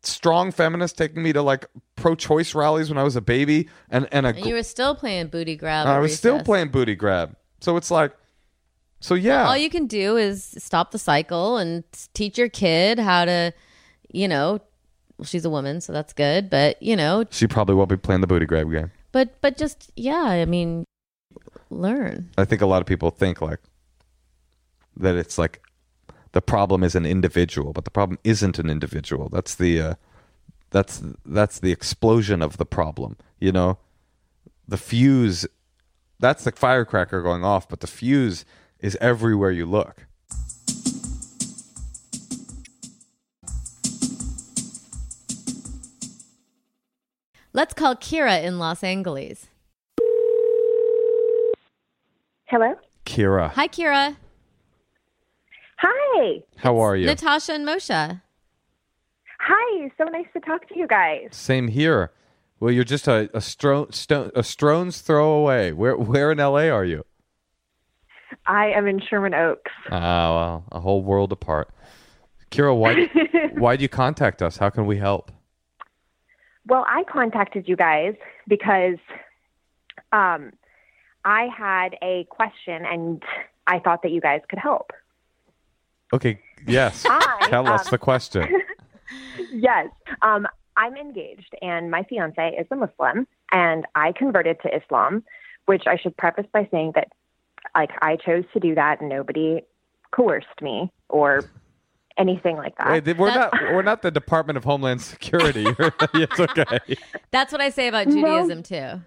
strong 0.03 0.53
feminist, 0.53 0.97
taking 0.97 1.23
me 1.23 1.33
to 1.33 1.43
like 1.43 1.67
pro-choice 1.97 2.55
rallies 2.55 2.89
when 2.89 2.99
I 2.99 3.03
was 3.03 3.17
a 3.17 3.21
baby, 3.21 3.69
and 3.91 4.09
and 4.13 4.27
a 4.27 4.31
And 4.31 4.45
you 4.45 4.55
were 4.55 4.63
still 4.63 4.95
playing 4.95 5.29
booty 5.29 5.57
grab. 5.57 5.87
I 5.87 5.99
was 5.99 6.17
still 6.17 6.43
playing 6.43 6.69
booty 6.69 6.95
grab. 6.95 7.37
So 7.61 7.77
it's 7.77 7.91
like, 7.91 8.17
so 9.01 9.15
yeah, 9.15 9.47
All 9.47 9.57
you 9.57 9.71
can 9.71 9.87
do 9.87 10.17
is 10.17 10.55
stop 10.59 10.91
the 10.91 10.99
cycle 10.99 11.59
and 11.59 11.85
teach 12.15 12.39
your 12.39 12.49
kid 12.49 12.99
how 12.99 13.25
to, 13.25 13.53
you 14.11 14.29
know, 14.29 14.61
well, 15.19 15.27
she's 15.27 15.45
a 15.45 15.51
woman, 15.51 15.81
so 15.81 15.93
that's 15.93 16.13
good. 16.13 16.49
But 16.49 16.83
you 16.83 16.97
know, 16.97 17.25
she 17.31 17.47
probably 17.47 17.75
won't 17.75 17.91
be 17.91 17.97
playing 17.97 18.21
the 18.23 18.27
booty 18.27 18.47
grab 18.47 18.71
game. 18.71 18.91
but 19.13 19.41
but 19.41 19.57
just 19.57 19.93
yeah, 19.97 20.23
I 20.23 20.45
mean, 20.47 20.85
learn. 21.69 22.31
I 22.39 22.45
think 22.45 22.63
a 22.63 22.67
lot 22.67 22.81
of 22.81 22.87
people 22.87 23.11
think 23.11 23.41
like 23.43 23.61
that. 24.97 25.17
It's 25.17 25.37
like 25.37 25.63
the 26.33 26.43
problem 26.43 26.85
is 26.85 26.95
an 26.95 27.05
individual, 27.05 27.73
but 27.73 27.85
the 27.85 27.90
problem 27.90 28.19
isn't 28.25 28.59
an 28.59 28.71
individual. 28.71 29.29
That's 29.29 29.55
the 29.55 29.81
uh, 29.81 29.95
that's 30.71 31.03
that's 31.25 31.59
the 31.59 31.73
explosion 31.73 32.43
of 32.43 32.57
the 32.57 32.66
problem. 32.66 33.16
You 33.38 33.53
know, 33.53 33.79
the 34.66 34.77
fuse. 34.77 35.47
That's 36.19 36.45
the 36.45 36.53
firecracker 36.53 37.23
going 37.23 37.45
off, 37.45 37.69
but 37.69 37.81
the 37.81 37.87
fuse 37.87 38.45
is 38.79 38.97
everywhere 39.01 39.51
you 39.51 39.64
look. 39.64 40.07
Let's 47.53 47.75
call 47.75 47.97
Kira 47.97 48.45
in 48.45 48.59
Los 48.59 48.85
Angeles. 48.85 49.49
Hello. 52.45 52.75
Kira, 53.07 53.51
Hi, 53.53 53.66
Kira. 53.66 54.16
Hi. 55.83 56.43
how 56.57 56.79
are 56.79 56.95
you? 56.97 57.07
Natasha 57.07 57.53
and 57.55 57.66
Moshe. 57.66 58.21
Hi. 59.40 59.90
So 59.97 60.05
nice 60.05 60.27
to 60.35 60.40
talk 60.40 60.69
to 60.69 60.79
you 60.79 60.87
guys. 60.87 61.29
Same 61.31 61.69
here. 61.69 62.12
Well, 62.59 62.71
you're 62.73 62.85
just 62.85 63.09
a 63.09 63.31
a, 63.33 63.38
stro- 63.40 63.93
stone, 63.95 64.31
a 64.35 64.43
stone's 64.43 65.01
throw 65.01 65.33
away. 65.33 65.73
Where 65.73 65.97
where 65.97 66.31
in 66.33 66.38
LA 66.38 66.69
are 66.69 66.85
you? 66.85 67.05
I 68.47 68.66
am 68.66 68.87
in 68.87 69.01
Sherman 69.01 69.35
Oaks. 69.35 69.73
Ah, 69.90 70.35
well, 70.35 70.64
a 70.73 70.81
whole 70.81 71.03
world 71.03 71.33
apart. 71.33 71.71
Kira, 72.51 72.77
why 72.77 73.09
why 73.55 73.77
do 73.77 73.83
you 73.83 73.88
contact 73.88 74.43
us? 74.43 74.59
How 74.59 74.69
can 74.69 74.85
we 74.87 74.99
help? 74.99 75.33
Well, 76.66 76.85
I 76.87 77.05
contacted 77.11 77.66
you 77.66 77.77
guys 77.77 78.14
because 78.47 78.99
um, 80.12 80.53
I 81.25 81.49
had 81.57 81.97
a 82.03 82.27
question 82.31 82.85
and 82.85 83.23
I 83.66 83.79
thought 83.79 84.03
that 84.03 84.12
you 84.12 84.21
guys 84.21 84.40
could 84.49 84.59
help. 84.59 84.90
Okay, 86.12 86.40
yes. 86.66 87.05
Hi, 87.09 87.49
Tell 87.49 87.66
us 87.68 87.87
um, 87.87 87.90
the 87.90 87.99
question. 87.99 88.62
Yes. 89.53 89.88
Um, 90.23 90.46
I'm 90.77 90.96
engaged 90.96 91.55
and 91.61 91.90
my 91.90 92.05
fiance 92.05 92.57
is 92.59 92.66
a 92.70 92.77
Muslim 92.77 93.27
and 93.53 93.85
I 93.94 94.12
converted 94.12 94.59
to 94.62 94.75
Islam, 94.75 95.25
which 95.66 95.83
I 95.87 95.96
should 95.96 96.16
preface 96.16 96.46
by 96.53 96.68
saying 96.70 96.92
that 96.94 97.09
like 97.75 97.90
I 98.01 98.16
chose 98.16 98.44
to 98.55 98.61
do 98.61 98.75
that 98.77 99.01
and 99.01 99.09
nobody 99.09 99.62
coerced 100.12 100.62
me 100.62 100.92
or 101.09 101.44
anything 102.16 102.57
like 102.57 102.77
that. 102.79 103.05
Wait, 103.05 103.18
we're 103.18 103.29
That's- 103.29 103.51
not 103.53 103.75
we're 103.75 103.83
not 103.83 104.03
the 104.03 104.11
Department 104.11 104.57
of 104.57 104.64
Homeland 104.64 105.03
Security. 105.03 105.66
it's 106.14 106.40
okay. 106.40 106.79
That's 107.31 107.53
what 107.53 107.61
I 107.61 107.70
say 107.70 107.88
about 107.88 108.09
Judaism 108.09 108.62
too. 108.62 109.01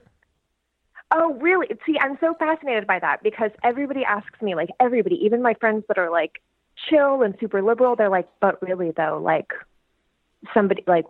Oh, 1.11 1.35
really? 1.35 1.67
See, 1.85 1.97
I'm 1.99 2.17
so 2.19 2.33
fascinated 2.33 2.87
by 2.87 2.99
that 2.99 3.21
because 3.21 3.51
everybody 3.63 4.03
asks 4.03 4.41
me, 4.41 4.55
like 4.55 4.69
everybody, 4.79 5.15
even 5.23 5.41
my 5.41 5.53
friends 5.53 5.85
that 5.87 5.97
are 5.97 6.11
like 6.11 6.41
chill 6.89 7.21
and 7.21 7.35
super 7.39 7.61
liberal, 7.61 7.95
they're 7.95 8.09
like, 8.09 8.27
but 8.39 8.61
really 8.61 8.91
though, 8.91 9.19
like 9.23 9.51
somebody 10.53 10.83
like 10.87 11.05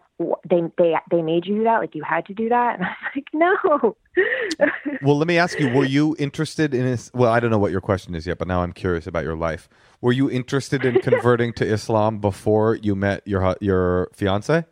they 0.50 0.62
they 0.78 0.94
they 1.10 1.22
made 1.22 1.46
you 1.46 1.58
do 1.58 1.64
that, 1.64 1.80
like 1.80 1.96
you 1.96 2.04
had 2.04 2.26
to 2.28 2.34
do 2.34 2.50
that, 2.50 2.80
and 2.80 2.86
I'm 2.88 2.96
like, 3.16 3.28
no. 3.34 3.96
Well, 5.02 5.18
let 5.18 5.28
me 5.28 5.38
ask 5.40 5.60
you: 5.60 5.70
Were 5.70 5.86
you 5.86 6.16
interested 6.20 6.74
in? 6.74 6.86
Is- 6.86 7.10
well, 7.14 7.32
I 7.32 7.40
don't 7.40 7.50
know 7.50 7.58
what 7.58 7.72
your 7.72 7.82
question 7.82 8.14
is 8.14 8.28
yet, 8.28 8.38
but 8.38 8.48
now 8.48 8.62
I'm 8.62 8.72
curious 8.72 9.08
about 9.08 9.24
your 9.24 9.36
life. 9.36 9.68
Were 10.02 10.12
you 10.12 10.30
interested 10.30 10.86
in 10.86 11.02
converting 11.02 11.52
to 11.54 11.66
Islam 11.66 12.20
before 12.20 12.76
you 12.76 12.96
met 12.96 13.24
your 13.26 13.58
your 13.60 14.10
fiance? 14.14 14.66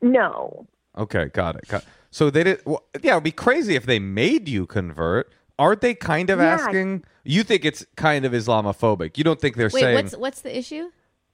no. 0.00 0.66
Okay, 0.96 1.26
got 1.26 1.56
it. 1.56 1.66
Got 1.68 1.84
So 2.10 2.30
they 2.30 2.44
did. 2.44 2.62
Well, 2.66 2.82
yeah, 3.02 3.12
it'd 3.12 3.24
be 3.24 3.32
crazy 3.32 3.76
if 3.76 3.86
they 3.86 3.98
made 3.98 4.48
you 4.48 4.66
convert. 4.66 5.32
Aren't 5.58 5.80
they 5.80 5.94
kind 5.94 6.30
of 6.30 6.38
Yeah. 6.38 6.46
asking? 6.46 7.04
You 7.24 7.42
think 7.44 7.64
it's 7.64 7.84
kind 7.96 8.24
of 8.24 8.32
Islamophobic? 8.32 9.16
You 9.18 9.24
don't 9.24 9.40
think 9.40 9.56
they're 9.56 9.66
Wait, 9.72 9.80
saying? 9.80 9.94
what's 9.94 10.16
what's 10.16 10.40
the 10.42 10.56
issue? 10.56 10.90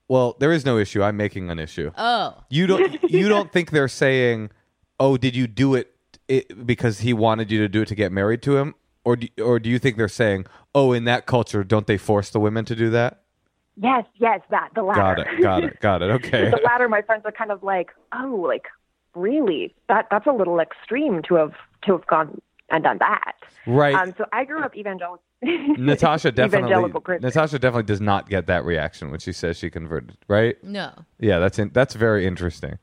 Well, 0.08 0.36
there 0.38 0.52
is 0.52 0.64
no 0.64 0.78
issue. 0.78 1.02
I'm 1.02 1.16
making 1.16 1.50
an 1.50 1.58
issue. 1.58 1.90
Oh, 1.96 2.34
You 2.48 2.66
don't. 2.66 3.02
you 3.10 3.28
don't 3.28 3.52
think 3.52 3.70
they're 3.70 3.88
saying, 3.88 4.50
"Oh, 4.98 5.16
did 5.16 5.36
you 5.36 5.46
do 5.46 5.74
it, 5.74 5.94
it 6.28 6.66
because 6.66 7.00
he 7.00 7.12
wanted 7.12 7.50
you 7.50 7.58
to 7.60 7.68
do 7.68 7.82
it 7.82 7.88
to 7.88 7.94
get 7.94 8.10
married 8.12 8.42
to 8.42 8.56
him?" 8.56 8.74
Or 9.04 9.16
do, 9.16 9.28
or 9.42 9.58
do 9.58 9.70
you 9.70 9.78
think 9.78 9.96
they're 9.96 10.08
saying, 10.08 10.46
"Oh, 10.74 10.92
in 10.92 11.04
that 11.04 11.26
culture, 11.26 11.62
don't 11.64 11.86
they 11.86 11.96
force 11.96 12.30
the 12.30 12.40
women 12.40 12.64
to 12.66 12.74
do 12.76 12.90
that?" 12.90 13.22
Yes, 13.80 14.04
yes, 14.16 14.40
that 14.50 14.70
the 14.74 14.82
latter. 14.82 15.00
Got 15.00 15.18
it. 15.20 15.40
Got 15.42 15.64
it. 15.64 15.80
Got 15.80 16.02
it. 16.02 16.10
Okay. 16.10 16.50
the 16.50 16.60
latter, 16.64 16.88
my 16.88 17.00
friends 17.02 17.22
are 17.24 17.32
kind 17.32 17.52
of 17.52 17.62
like, 17.62 17.90
oh, 18.12 18.44
like 18.48 18.66
really? 19.14 19.74
That 19.88 20.06
that's 20.10 20.26
a 20.26 20.32
little 20.32 20.58
extreme 20.58 21.22
to 21.28 21.34
have 21.36 21.52
to 21.82 21.92
have 21.92 22.06
gone 22.06 22.40
and 22.70 22.84
done 22.84 22.98
that. 22.98 23.34
Right. 23.66 23.94
Um, 23.94 24.14
so 24.16 24.24
I 24.32 24.44
grew 24.44 24.62
up 24.62 24.76
evangelical. 24.76 25.22
Natasha 25.42 26.32
definitely. 26.32 26.70
evangelical 26.70 27.02
Natasha 27.20 27.58
definitely 27.58 27.84
does 27.84 28.00
not 28.00 28.28
get 28.28 28.46
that 28.46 28.64
reaction 28.64 29.10
when 29.10 29.20
she 29.20 29.32
says 29.32 29.56
she 29.56 29.70
converted. 29.70 30.16
Right. 30.26 30.62
no. 30.64 30.92
Yeah, 31.18 31.38
that's 31.38 31.58
in, 31.58 31.70
that's 31.72 31.94
very 31.94 32.26
interesting. 32.26 32.78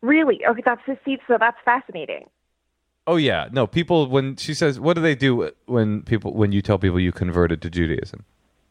Really? 0.00 0.40
Okay, 0.46 0.62
that's 0.64 0.82
the 0.86 0.98
seat. 1.04 1.20
So 1.26 1.36
that's 1.38 1.56
fascinating. 1.64 2.28
Oh 3.06 3.16
yeah, 3.16 3.48
no. 3.52 3.66
People 3.66 4.08
when 4.08 4.36
she 4.36 4.54
says, 4.54 4.80
"What 4.80 4.94
do 4.94 5.02
they 5.02 5.14
do 5.14 5.50
when 5.66 6.02
people 6.02 6.32
when 6.32 6.52
you 6.52 6.62
tell 6.62 6.78
people 6.78 6.98
you 6.98 7.12
converted 7.12 7.60
to 7.62 7.70
Judaism?" 7.70 8.24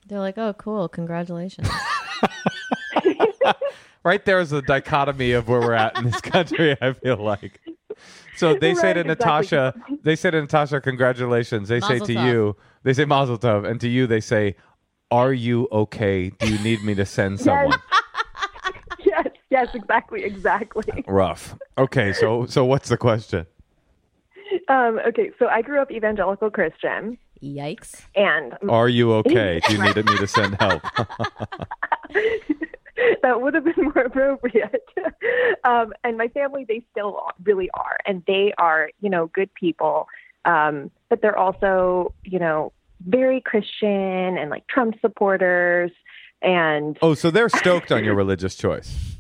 They're 0.08 0.20
like, 0.20 0.38
oh, 0.38 0.54
cool, 0.54 0.90
congratulations. 0.90 1.70
right 4.04 4.24
there 4.26 4.40
is 4.40 4.50
the 4.50 4.62
dichotomy 4.62 5.32
of 5.32 5.48
where 5.48 5.62
we're 5.62 5.74
at 5.74 5.98
in 5.98 6.06
this 6.06 6.22
country. 6.22 6.76
I 6.82 6.94
feel 6.94 7.18
like. 7.18 7.62
So 8.36 8.56
they 8.56 8.74
say 8.74 8.94
to 8.94 9.02
exactly. 9.02 9.04
Natasha, 9.04 9.74
they 10.04 10.16
say 10.16 10.32
to 10.32 10.42
Natasha, 10.42 10.82
congratulations. 10.82 11.70
They 11.70 11.80
say 11.80 12.00
to 12.00 12.14
tov. 12.14 12.26
you, 12.26 12.56
they 12.84 12.94
say 12.94 13.06
Mazel 13.06 13.38
Tov, 13.38 13.70
and 13.70 13.80
to 13.82 13.88
you 13.88 14.08
they 14.08 14.20
say, 14.20 14.56
Are 15.12 15.34
you 15.34 15.68
okay? 15.72 16.30
Do 16.30 16.52
you 16.52 16.60
need 16.60 16.84
me 16.84 16.96
to 16.96 17.06
send 17.06 17.40
someone? 17.40 17.78
yes, 19.06 19.28
yes, 19.50 19.68
exactly, 19.74 20.24
exactly. 20.24 21.04
Rough. 21.08 21.56
Okay, 21.78 22.14
so 22.14 22.46
so 22.46 22.66
what's 22.66 22.90
the 22.90 22.98
question? 22.98 23.46
Um, 24.68 25.00
okay, 25.08 25.32
so 25.40 25.48
I 25.48 25.62
grew 25.62 25.82
up 25.82 25.92
evangelical 25.92 26.50
Christian, 26.50 27.18
Yikes. 27.42 28.02
and 28.16 28.54
Are 28.70 28.88
you 28.90 29.14
okay? 29.14 29.60
Do 29.68 29.76
you 29.76 29.84
need 29.84 29.96
me 29.98 30.18
to 30.18 30.28
send 30.28 30.56
help? 30.60 30.82
that 33.24 33.42
would 33.42 33.56
have 33.56 33.64
been 33.64 33.74
more 33.96 34.04
appropriate. 34.04 34.86
um, 35.64 35.94
and 36.04 36.18
my 36.18 36.28
family, 36.28 36.66
they 36.68 36.84
still 36.92 37.28
really 37.44 37.72
are, 37.74 37.98
and 38.06 38.22
they 38.28 38.54
are, 38.60 38.92
you 39.02 39.10
know, 39.10 39.28
good 39.28 39.52
people. 39.56 40.08
Um, 40.46 40.92
but 41.10 41.22
they're 41.22 41.38
also, 41.38 42.14
you 42.24 42.38
know, 42.38 42.72
very 43.08 43.42
Christian 43.42 44.38
and 44.38 44.50
like 44.50 44.68
Trump 44.68 44.96
supporters. 45.02 45.92
And 46.42 46.98
oh, 47.02 47.14
so 47.14 47.32
they're 47.32 47.50
stoked 47.50 47.92
on 47.92 48.04
your 48.04 48.16
religious 48.16 48.56
choice. 48.56 49.16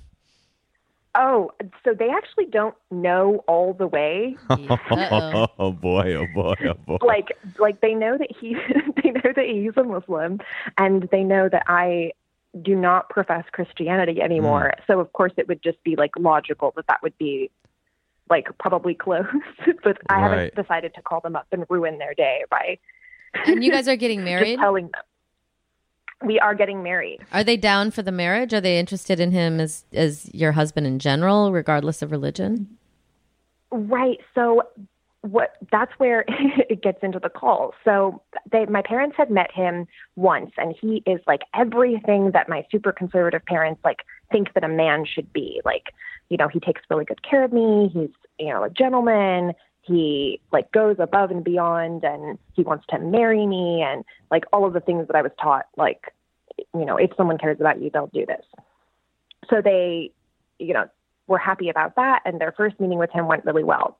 oh, 1.15 1.51
so 1.85 1.93
they 1.97 2.09
actually 2.09 2.47
don't 2.47 2.75
know 2.91 3.41
all 3.47 3.73
the 3.73 3.87
way. 3.87 4.35
Uh-oh. 4.49 5.47
Oh 5.57 5.71
boy, 5.71 6.13
oh 6.15 6.27
boy, 6.33 6.55
oh 6.67 6.73
boy. 6.85 6.97
like, 7.01 7.37
like 7.57 7.79
they 7.79 7.93
know 7.93 8.17
that 8.17 8.29
he, 8.37 8.57
they 9.01 9.11
know 9.11 9.31
that 9.33 9.45
he's 9.45 9.71
a 9.77 9.83
Muslim, 9.83 10.41
and 10.77 11.07
they 11.11 11.23
know 11.23 11.47
that 11.47 11.63
I 11.67 12.11
do 12.61 12.75
not 12.75 13.09
profess 13.09 13.43
Christianity 13.51 14.21
anymore. 14.21 14.73
Mm. 14.77 14.83
So 14.87 14.99
of 14.99 15.11
course 15.13 15.31
it 15.37 15.47
would 15.47 15.63
just 15.63 15.83
be 15.83 15.95
like 15.95 16.11
logical 16.17 16.71
that 16.75 16.85
that 16.87 17.01
would 17.01 17.17
be 17.17 17.49
like 18.29 18.47
probably 18.59 18.93
close. 18.93 19.25
but 19.83 19.97
I 20.09 20.13
Right. 20.21 20.29
haven't 20.29 20.55
decided 20.55 20.93
to 20.95 21.01
call 21.01 21.19
them 21.21 21.35
up 21.35 21.47
and 21.51 21.65
ruin 21.69 21.97
their 21.97 22.13
day 22.13 22.43
by 22.49 22.77
And 23.45 23.63
you 23.63 23.71
guys 23.71 23.87
are 23.87 23.95
getting 23.95 24.23
married? 24.31 24.59
telling 24.59 24.85
them. 24.85 25.01
We 26.25 26.39
are 26.39 26.55
getting 26.55 26.83
married. 26.83 27.19
Are 27.33 27.43
they 27.43 27.57
down 27.57 27.91
for 27.91 28.01
the 28.01 28.11
marriage? 28.11 28.53
Are 28.53 28.61
they 28.61 28.79
interested 28.79 29.19
in 29.19 29.31
him 29.31 29.59
as 29.59 29.83
as 29.91 30.33
your 30.33 30.53
husband 30.53 30.87
in 30.87 30.99
general, 30.99 31.51
regardless 31.51 32.01
of 32.01 32.11
religion? 32.11 32.77
Right. 33.71 34.19
So 34.35 34.61
what 35.23 35.55
that's 35.71 35.91
where 35.97 36.25
it 36.27 36.81
gets 36.81 36.99
into 37.01 37.19
the 37.19 37.29
call. 37.29 37.73
So 37.83 38.21
they 38.51 38.65
my 38.65 38.81
parents 38.81 39.15
had 39.17 39.31
met 39.31 39.51
him 39.51 39.87
once 40.15 40.51
and 40.57 40.75
he 40.79 41.01
is 41.05 41.19
like 41.25 41.41
everything 41.55 42.31
that 42.31 42.49
my 42.49 42.65
super 42.71 42.91
conservative 42.91 43.45
parents 43.45 43.81
like 43.83 44.03
think 44.31 44.53
that 44.53 44.63
a 44.63 44.69
man 44.69 45.05
should 45.05 45.31
be. 45.31 45.61
Like, 45.65 45.93
you 46.29 46.37
know, 46.37 46.47
he 46.47 46.59
takes 46.59 46.81
really 46.89 47.05
good 47.05 47.23
care 47.23 47.43
of 47.43 47.53
me. 47.53 47.89
He's, 47.93 48.09
you 48.37 48.49
know, 48.49 48.63
a 48.63 48.69
gentleman. 48.69 49.53
He 49.81 50.39
like 50.51 50.71
goes 50.71 50.97
above 50.99 51.31
and 51.31 51.43
beyond 51.43 52.03
and 52.03 52.37
he 52.53 52.63
wants 52.63 52.85
to 52.89 52.99
marry 52.99 53.45
me 53.47 53.81
and 53.81 54.03
like 54.29 54.43
all 54.51 54.65
of 54.65 54.73
the 54.73 54.79
things 54.79 55.07
that 55.07 55.15
I 55.15 55.21
was 55.21 55.31
taught 55.41 55.65
like 55.77 56.13
you 56.57 56.85
know, 56.85 56.97
if 56.97 57.11
someone 57.17 57.37
cares 57.37 57.57
about 57.59 57.81
you, 57.81 57.89
they'll 57.91 58.07
do 58.07 58.25
this. 58.25 58.45
So 59.49 59.61
they, 59.63 60.11
you 60.59 60.73
know, 60.73 60.85
were 61.27 61.37
happy 61.37 61.69
about 61.69 61.95
that, 61.95 62.21
and 62.25 62.39
their 62.39 62.51
first 62.51 62.79
meeting 62.79 62.97
with 62.97 63.11
him 63.11 63.27
went 63.27 63.45
really 63.45 63.63
well. 63.63 63.97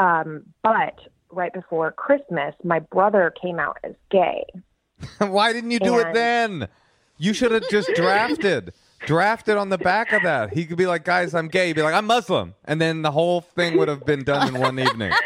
Um, 0.00 0.42
but 0.64 0.98
right 1.30 1.52
before 1.52 1.92
Christmas, 1.92 2.54
my 2.64 2.80
brother 2.80 3.32
came 3.40 3.60
out 3.60 3.76
as 3.84 3.92
gay. 4.10 4.44
Why 5.18 5.52
didn't 5.52 5.70
you 5.70 5.78
do 5.78 5.98
it 5.98 6.12
then? 6.12 6.66
You 7.18 7.32
should 7.32 7.52
have 7.52 7.68
just 7.70 7.90
drafted. 7.94 8.72
drafted 9.06 9.56
on 9.56 9.68
the 9.68 9.78
back 9.78 10.12
of 10.12 10.22
that. 10.24 10.52
He 10.52 10.66
could 10.66 10.76
be 10.76 10.86
like, 10.86 11.04
guys, 11.04 11.34
I'm 11.34 11.48
gay. 11.48 11.68
He'd 11.68 11.76
be 11.76 11.82
like, 11.82 11.94
I'm 11.94 12.06
Muslim. 12.06 12.54
And 12.64 12.80
then 12.80 13.02
the 13.02 13.10
whole 13.10 13.40
thing 13.40 13.78
would 13.78 13.88
have 13.88 14.04
been 14.04 14.24
done 14.24 14.54
in 14.54 14.60
one 14.60 14.78
evening. 14.78 15.12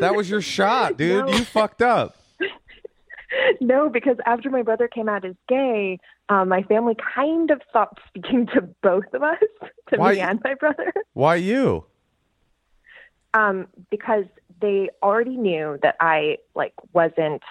That 0.00 0.14
was 0.14 0.30
your 0.30 0.40
shot, 0.40 0.96
dude. 0.96 1.26
No. 1.26 1.32
You 1.32 1.44
fucked 1.44 1.82
up. 1.82 2.16
no, 3.60 3.88
because 3.88 4.16
after 4.26 4.48
my 4.48 4.62
brother 4.62 4.86
came 4.86 5.08
out 5.08 5.24
as 5.24 5.34
gay, 5.48 5.98
um, 6.28 6.48
my 6.48 6.62
family 6.62 6.94
kind 7.16 7.50
of 7.50 7.60
stopped 7.68 8.00
speaking 8.06 8.46
to 8.54 8.62
both 8.82 9.12
of 9.12 9.22
us, 9.22 9.38
to 9.90 9.98
Why- 9.98 10.14
me 10.14 10.20
and 10.20 10.40
my 10.44 10.54
brother, 10.54 10.92
Why 11.14 11.36
you? 11.36 11.84
Um, 13.34 13.66
because 13.90 14.24
they 14.60 14.90
already 15.02 15.36
knew 15.36 15.78
that 15.82 15.96
I 16.00 16.38
like 16.54 16.74
wasn't 16.92 17.42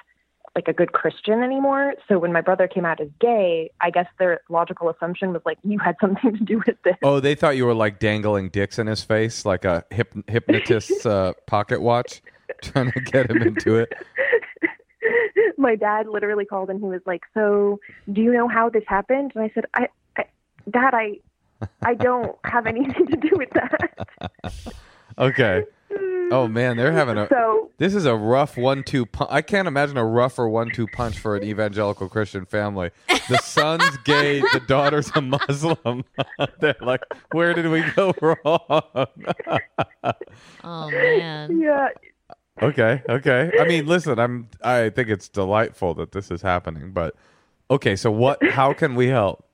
like 0.55 0.67
a 0.67 0.73
good 0.73 0.91
Christian 0.91 1.43
anymore. 1.43 1.93
So 2.07 2.17
when 2.17 2.33
my 2.33 2.41
brother 2.41 2.67
came 2.67 2.83
out 2.83 2.99
as 2.99 3.09
gay, 3.19 3.69
I 3.79 3.91
guess 3.91 4.07
their 4.17 4.41
logical 4.49 4.89
assumption 4.89 5.31
was 5.31 5.41
like 5.45 5.59
you 5.63 5.77
had 5.77 5.95
something 6.01 6.35
to 6.35 6.43
do 6.43 6.61
with 6.65 6.81
this. 6.83 6.95
Oh, 7.03 7.19
they 7.19 7.35
thought 7.35 7.55
you 7.57 7.65
were 7.65 7.75
like 7.75 7.99
dangling 7.99 8.49
dicks 8.49 8.79
in 8.79 8.87
his 8.87 9.03
face, 9.03 9.45
like 9.45 9.65
a 9.65 9.85
hip- 9.91 10.27
hypnotist's 10.27 11.05
uh, 11.05 11.33
pocket 11.45 11.81
watch, 11.81 12.21
trying 12.61 12.91
to 12.91 13.01
get 13.01 13.29
him 13.29 13.41
into 13.41 13.75
it. 13.75 13.93
my 15.57 15.75
dad 15.75 16.07
literally 16.07 16.45
called 16.45 16.69
and 16.69 16.79
he 16.79 16.85
was 16.85 17.01
like, 17.05 17.21
"So, 17.33 17.79
do 18.11 18.21
you 18.21 18.33
know 18.33 18.47
how 18.47 18.69
this 18.69 18.83
happened?" 18.87 19.33
And 19.35 19.43
I 19.43 19.51
said, 19.53 19.65
"I, 19.75 19.87
I 20.17 20.25
Dad, 20.71 20.93
I, 20.93 21.19
I 21.83 21.93
don't 21.93 22.35
have 22.43 22.65
anything 22.65 23.05
to 23.07 23.15
do 23.15 23.29
with 23.33 23.49
that." 23.51 24.73
Okay. 25.17 25.63
Oh 26.29 26.47
man, 26.47 26.75
they're 26.75 26.91
having 26.91 27.17
a. 27.17 27.27
So, 27.29 27.71
This 27.77 27.95
is 27.95 28.05
a 28.05 28.13
rough 28.15 28.57
one-two. 28.57 29.05
Pu- 29.05 29.27
I 29.29 29.41
can't 29.41 29.67
imagine 29.67 29.95
a 29.97 30.05
rougher 30.05 30.47
one-two 30.47 30.87
punch 30.87 31.17
for 31.17 31.37
an 31.37 31.43
evangelical 31.43 32.09
Christian 32.09 32.45
family. 32.45 32.91
The 33.29 33.37
son's 33.37 33.97
gay, 34.03 34.41
the 34.41 34.61
daughter's 34.67 35.09
a 35.15 35.21
Muslim. 35.21 36.03
they're 36.59 36.75
like, 36.81 37.01
where 37.31 37.53
did 37.53 37.69
we 37.69 37.81
go 37.95 38.13
wrong? 38.21 39.07
Oh 40.65 40.91
man. 40.91 41.59
yeah, 41.59 41.87
okay, 42.61 43.01
okay. 43.07 43.51
I 43.59 43.65
mean, 43.65 43.85
listen, 43.85 44.19
I'm. 44.19 44.49
I 44.61 44.89
think 44.89 45.07
it's 45.07 45.29
delightful 45.29 45.93
that 45.95 46.11
this 46.11 46.29
is 46.29 46.41
happening, 46.41 46.91
but 46.91 47.15
okay. 47.71 47.95
So 47.95 48.11
what? 48.11 48.43
How 48.49 48.73
can 48.73 48.95
we 48.95 49.07
help? 49.07 49.45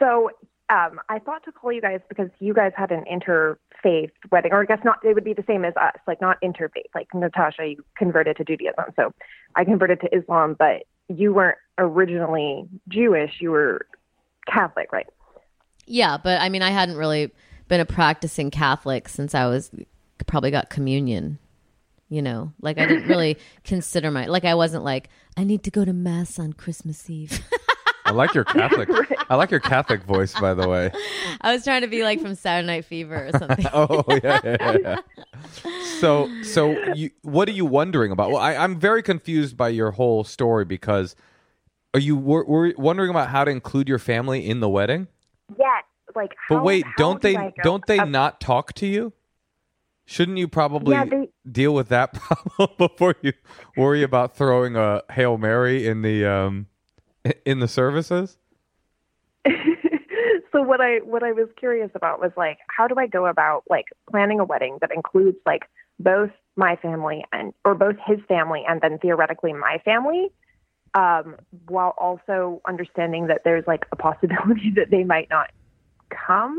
So 0.00 0.30
um, 0.70 1.00
I 1.08 1.18
thought 1.18 1.44
to 1.44 1.52
call 1.52 1.72
you 1.72 1.80
guys 1.80 2.00
because 2.08 2.28
you 2.40 2.52
guys 2.52 2.72
had 2.76 2.90
an 2.92 3.04
interfaith 3.10 4.10
wedding, 4.30 4.52
or 4.52 4.62
I 4.62 4.64
guess 4.66 4.80
not. 4.84 4.98
It 5.02 5.14
would 5.14 5.24
be 5.24 5.32
the 5.32 5.44
same 5.46 5.64
as 5.64 5.74
us, 5.76 5.94
like 6.06 6.20
not 6.20 6.36
interfaith. 6.42 6.90
Like 6.94 7.08
Natasha, 7.14 7.68
you 7.68 7.84
converted 7.96 8.36
to 8.36 8.44
Judaism, 8.44 8.84
so 8.94 9.12
I 9.56 9.64
converted 9.64 10.00
to 10.02 10.14
Islam, 10.14 10.56
but 10.58 10.82
you 11.08 11.32
weren't 11.32 11.56
originally 11.78 12.68
Jewish. 12.88 13.40
You 13.40 13.52
were 13.52 13.86
Catholic, 14.46 14.92
right? 14.92 15.06
Yeah, 15.86 16.18
but 16.18 16.40
I 16.40 16.50
mean, 16.50 16.60
I 16.60 16.70
hadn't 16.70 16.96
really 16.96 17.32
been 17.68 17.80
a 17.80 17.86
practicing 17.86 18.50
Catholic 18.50 19.08
since 19.08 19.34
I 19.34 19.46
was 19.46 19.70
probably 20.26 20.50
got 20.50 20.68
communion. 20.68 21.38
You 22.10 22.22
know, 22.22 22.52
like 22.60 22.78
I 22.78 22.86
didn't 22.86 23.08
really 23.08 23.38
consider 23.64 24.10
my 24.10 24.26
like 24.26 24.44
I 24.44 24.54
wasn't 24.54 24.84
like 24.84 25.08
I 25.36 25.44
need 25.44 25.62
to 25.64 25.70
go 25.70 25.84
to 25.86 25.94
mass 25.94 26.38
on 26.38 26.52
Christmas 26.52 27.08
Eve. 27.08 27.40
I 28.08 28.12
like 28.12 28.34
your 28.34 28.44
Catholic. 28.58 28.88
I 29.28 29.34
like 29.36 29.50
your 29.50 29.60
Catholic 29.60 30.02
voice, 30.02 30.32
by 30.40 30.54
the 30.54 30.68
way. 30.68 30.90
I 31.42 31.52
was 31.52 31.62
trying 31.64 31.82
to 31.82 31.86
be 31.88 32.02
like 32.02 32.20
from 32.20 32.34
Saturday 32.34 32.66
Night 32.66 32.84
Fever 32.84 33.26
or 33.28 33.38
something. 33.38 33.66
Oh 33.72 34.02
yeah, 34.22 34.40
yeah, 34.44 34.76
yeah. 34.82 34.96
So, 36.00 36.28
so 36.42 36.70
you, 36.94 37.10
what 37.22 37.48
are 37.48 37.52
you 37.52 37.64
wondering 37.64 38.12
about? 38.12 38.30
Well, 38.30 38.40
I, 38.40 38.54
I'm 38.54 38.78
very 38.80 39.02
confused 39.02 39.56
by 39.56 39.68
your 39.68 39.90
whole 39.92 40.24
story 40.24 40.64
because 40.64 41.14
are 41.94 42.00
you 42.00 42.16
wor- 42.16 42.44
wor- 42.46 42.74
wondering 42.76 43.10
about 43.10 43.28
how 43.28 43.44
to 43.44 43.50
include 43.50 43.88
your 43.88 43.98
family 43.98 44.48
in 44.48 44.60
the 44.60 44.68
wedding? 44.68 45.08
Yes. 45.58 45.84
Like, 46.16 46.34
But 46.48 46.64
wait, 46.64 46.84
how 46.84 46.92
don't 46.96 47.22
did 47.22 47.36
they 47.36 47.52
don't 47.62 47.86
they 47.86 47.98
not 48.04 48.40
talk 48.40 48.72
to 48.74 48.86
you? 48.86 49.12
Shouldn't 50.06 50.38
you 50.38 50.48
probably 50.48 50.94
Yeah, 50.96 51.04
they- 51.04 51.28
deal 51.50 51.74
with 51.74 51.88
that 51.88 52.14
problem 52.14 52.70
before 52.78 53.14
you 53.22 53.32
worry 53.76 54.02
about 54.02 54.34
throwing 54.36 54.74
a 54.76 55.02
hail 55.12 55.36
mary 55.36 55.86
in 55.86 56.00
the 56.02 56.24
um 56.24 56.66
in 57.44 57.60
the 57.60 57.68
services? 57.68 58.38
so 60.52 60.62
what 60.62 60.80
I 60.80 60.98
what 60.98 61.22
I 61.22 61.32
was 61.32 61.48
curious 61.56 61.90
about 61.94 62.20
was 62.20 62.32
like 62.36 62.58
how 62.68 62.86
do 62.86 62.96
I 62.98 63.06
go 63.06 63.26
about 63.26 63.62
like 63.70 63.86
planning 64.10 64.40
a 64.40 64.44
wedding 64.44 64.78
that 64.80 64.90
includes 64.92 65.38
like 65.46 65.62
both 65.98 66.30
my 66.56 66.76
family 66.76 67.24
and 67.32 67.54
or 67.64 67.74
both 67.74 67.96
his 68.06 68.18
family 68.28 68.64
and 68.68 68.80
then 68.80 68.98
theoretically 68.98 69.52
my 69.52 69.78
family 69.84 70.28
um 70.94 71.36
while 71.68 71.94
also 71.98 72.60
understanding 72.66 73.28
that 73.28 73.42
there's 73.44 73.64
like 73.66 73.86
a 73.92 73.96
possibility 73.96 74.70
that 74.76 74.90
they 74.90 75.04
might 75.04 75.30
not 75.30 75.50
come 76.10 76.58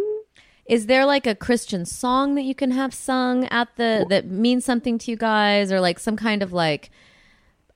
Is 0.65 0.85
there 0.85 1.05
like 1.05 1.25
a 1.25 1.33
Christian 1.33 1.83
song 1.85 2.35
that 2.35 2.43
you 2.43 2.53
can 2.53 2.71
have 2.71 2.93
sung 2.93 3.45
at 3.45 3.75
the 3.75 4.05
that 4.09 4.27
means 4.27 4.63
something 4.63 4.99
to 4.99 5.11
you 5.11 5.17
guys, 5.17 5.71
or 5.71 5.81
like 5.81 5.97
some 5.97 6.15
kind 6.15 6.43
of 6.43 6.53
like, 6.53 6.91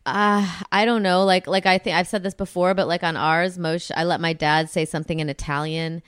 uh, 0.05 0.45
I 0.71 0.85
don't 0.85 1.03
know, 1.03 1.23
like 1.25 1.47
like 1.47 1.65
I 1.65 1.77
think 1.77 1.95
I've 1.95 2.07
said 2.07 2.23
this 2.23 2.33
before, 2.33 2.73
but 2.73 2.87
like 2.87 3.03
on 3.03 3.15
ours, 3.15 3.57
Moshe, 3.57 3.91
I 3.95 4.03
let 4.03 4.19
my 4.21 4.33
dad 4.33 4.69
say 4.69 4.85
something 4.85 5.19
in 5.19 5.29
Italian, 5.29 6.01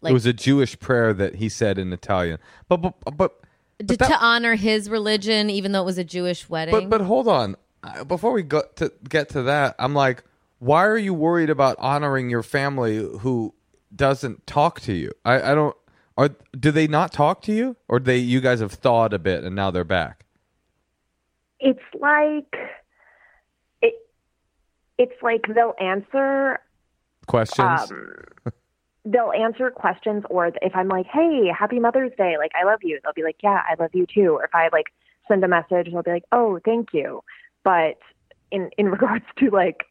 like 0.00 0.10
it 0.10 0.14
was 0.14 0.26
a 0.26 0.32
Jewish 0.32 0.78
prayer 0.78 1.12
that 1.12 1.36
he 1.36 1.48
said 1.48 1.78
in 1.78 1.92
Italian. 1.92 2.38
But 2.68 2.78
but 2.78 2.94
but 3.16 3.42
to, 3.78 3.96
that- 3.96 4.08
to 4.08 4.18
honor 4.18 4.54
his 4.54 4.88
religion, 4.88 5.50
even 5.50 5.72
though 5.72 5.82
it 5.82 5.86
was 5.86 5.98
a 5.98 6.04
Jewish 6.04 6.48
wedding. 6.48 6.72
But 6.72 6.88
but 6.98 7.00
hold 7.06 7.28
on, 7.28 7.56
Uh, 7.82 8.04
before 8.04 8.32
we 8.32 8.42
go 8.42 8.62
to 8.76 8.92
get 9.08 9.28
to 9.30 9.42
that, 9.42 9.74
I'm 9.78 9.94
like, 9.94 10.22
why 10.58 10.86
are 10.86 10.98
you 10.98 11.12
worried 11.14 11.50
about 11.50 11.76
honoring 11.78 12.30
your 12.30 12.42
family 12.42 12.96
who 13.20 13.54
doesn't 13.94 14.46
talk 14.46 14.80
to 14.80 14.92
you. 14.92 15.12
I, 15.24 15.52
I 15.52 15.54
don't. 15.54 15.76
Are 16.16 16.30
do 16.58 16.70
they 16.70 16.86
not 16.86 17.12
talk 17.12 17.42
to 17.42 17.52
you, 17.52 17.76
or 17.88 17.98
they 17.98 18.18
you 18.18 18.40
guys 18.40 18.60
have 18.60 18.72
thawed 18.72 19.12
a 19.12 19.18
bit 19.18 19.44
and 19.44 19.56
now 19.56 19.70
they're 19.70 19.84
back? 19.84 20.24
It's 21.60 21.80
like 21.98 22.46
it. 22.52 22.81
It's 24.98 25.22
like 25.22 25.42
they'll 25.54 25.74
answer 25.80 26.60
Questions. 27.26 27.90
um, 27.90 28.52
they'll 29.04 29.32
answer 29.32 29.70
questions 29.70 30.22
or 30.30 30.52
if 30.60 30.74
i'm 30.74 30.88
like 30.88 31.06
hey 31.06 31.48
happy 31.56 31.80
mother's 31.80 32.12
day 32.16 32.36
like 32.38 32.52
i 32.60 32.64
love 32.64 32.78
you 32.82 33.00
they'll 33.02 33.12
be 33.12 33.24
like 33.24 33.36
yeah 33.42 33.60
i 33.68 33.74
love 33.80 33.90
you 33.92 34.06
too 34.06 34.34
or 34.36 34.44
if 34.44 34.54
i 34.54 34.68
like 34.72 34.86
send 35.26 35.42
a 35.42 35.48
message 35.48 35.88
they'll 35.90 36.02
be 36.02 36.10
like 36.12 36.24
oh 36.30 36.60
thank 36.64 36.92
you 36.92 37.20
but 37.64 37.98
in 38.52 38.70
in 38.78 38.88
regards 38.90 39.24
to 39.36 39.50
like 39.50 39.86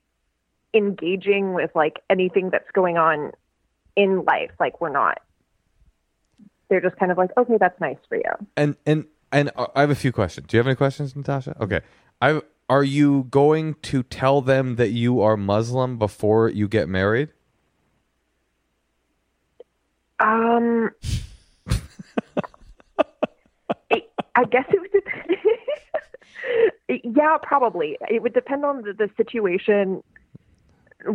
engaging 0.74 1.54
with 1.54 1.72
like 1.76 2.00
anything 2.10 2.50
that's 2.50 2.72
going 2.72 2.98
on 2.98 3.32
in 3.98 4.24
life 4.24 4.52
like 4.62 4.80
we're 4.80 4.90
not 4.90 5.20
they're 6.70 6.80
just 6.80 6.96
kind 6.96 7.12
of 7.12 7.18
like 7.18 7.32
okay 7.38 7.58
that's 7.60 7.80
nice 7.82 7.98
for 8.08 8.16
you 8.16 8.48
and 8.56 8.78
and 8.86 9.06
and 9.32 9.52
uh, 9.56 9.68
I 9.76 9.82
have 9.82 9.90
a 9.90 9.96
few 9.96 10.12
questions. 10.12 10.48
Do 10.48 10.58
you 10.58 10.60
have 10.60 10.68
any 10.68 10.76
questions, 10.76 11.16
Natasha? 11.16 11.56
Okay. 11.62 11.82
I 12.22 12.42
are 12.72 12.84
you 12.86 13.28
going 13.30 13.76
to 13.82 14.02
tell 14.02 14.40
them 14.40 14.78
that 14.78 14.92
you 14.92 15.20
are 15.20 15.36
Muslim 15.36 15.98
before 15.98 16.48
you 16.48 16.70
get 16.70 16.88
married? 16.88 17.28
Um, 20.22 20.90
it, 23.90 24.10
I 24.36 24.46
guess 24.46 24.64
it 24.70 24.80
would 24.80 24.92
depend. 24.94 25.36
yeah, 27.18 27.38
probably. 27.44 27.98
It 28.10 28.22
would 28.22 28.34
depend 28.34 28.64
on 28.64 28.84
the, 28.84 28.94
the 28.94 29.10
situation, 29.18 30.02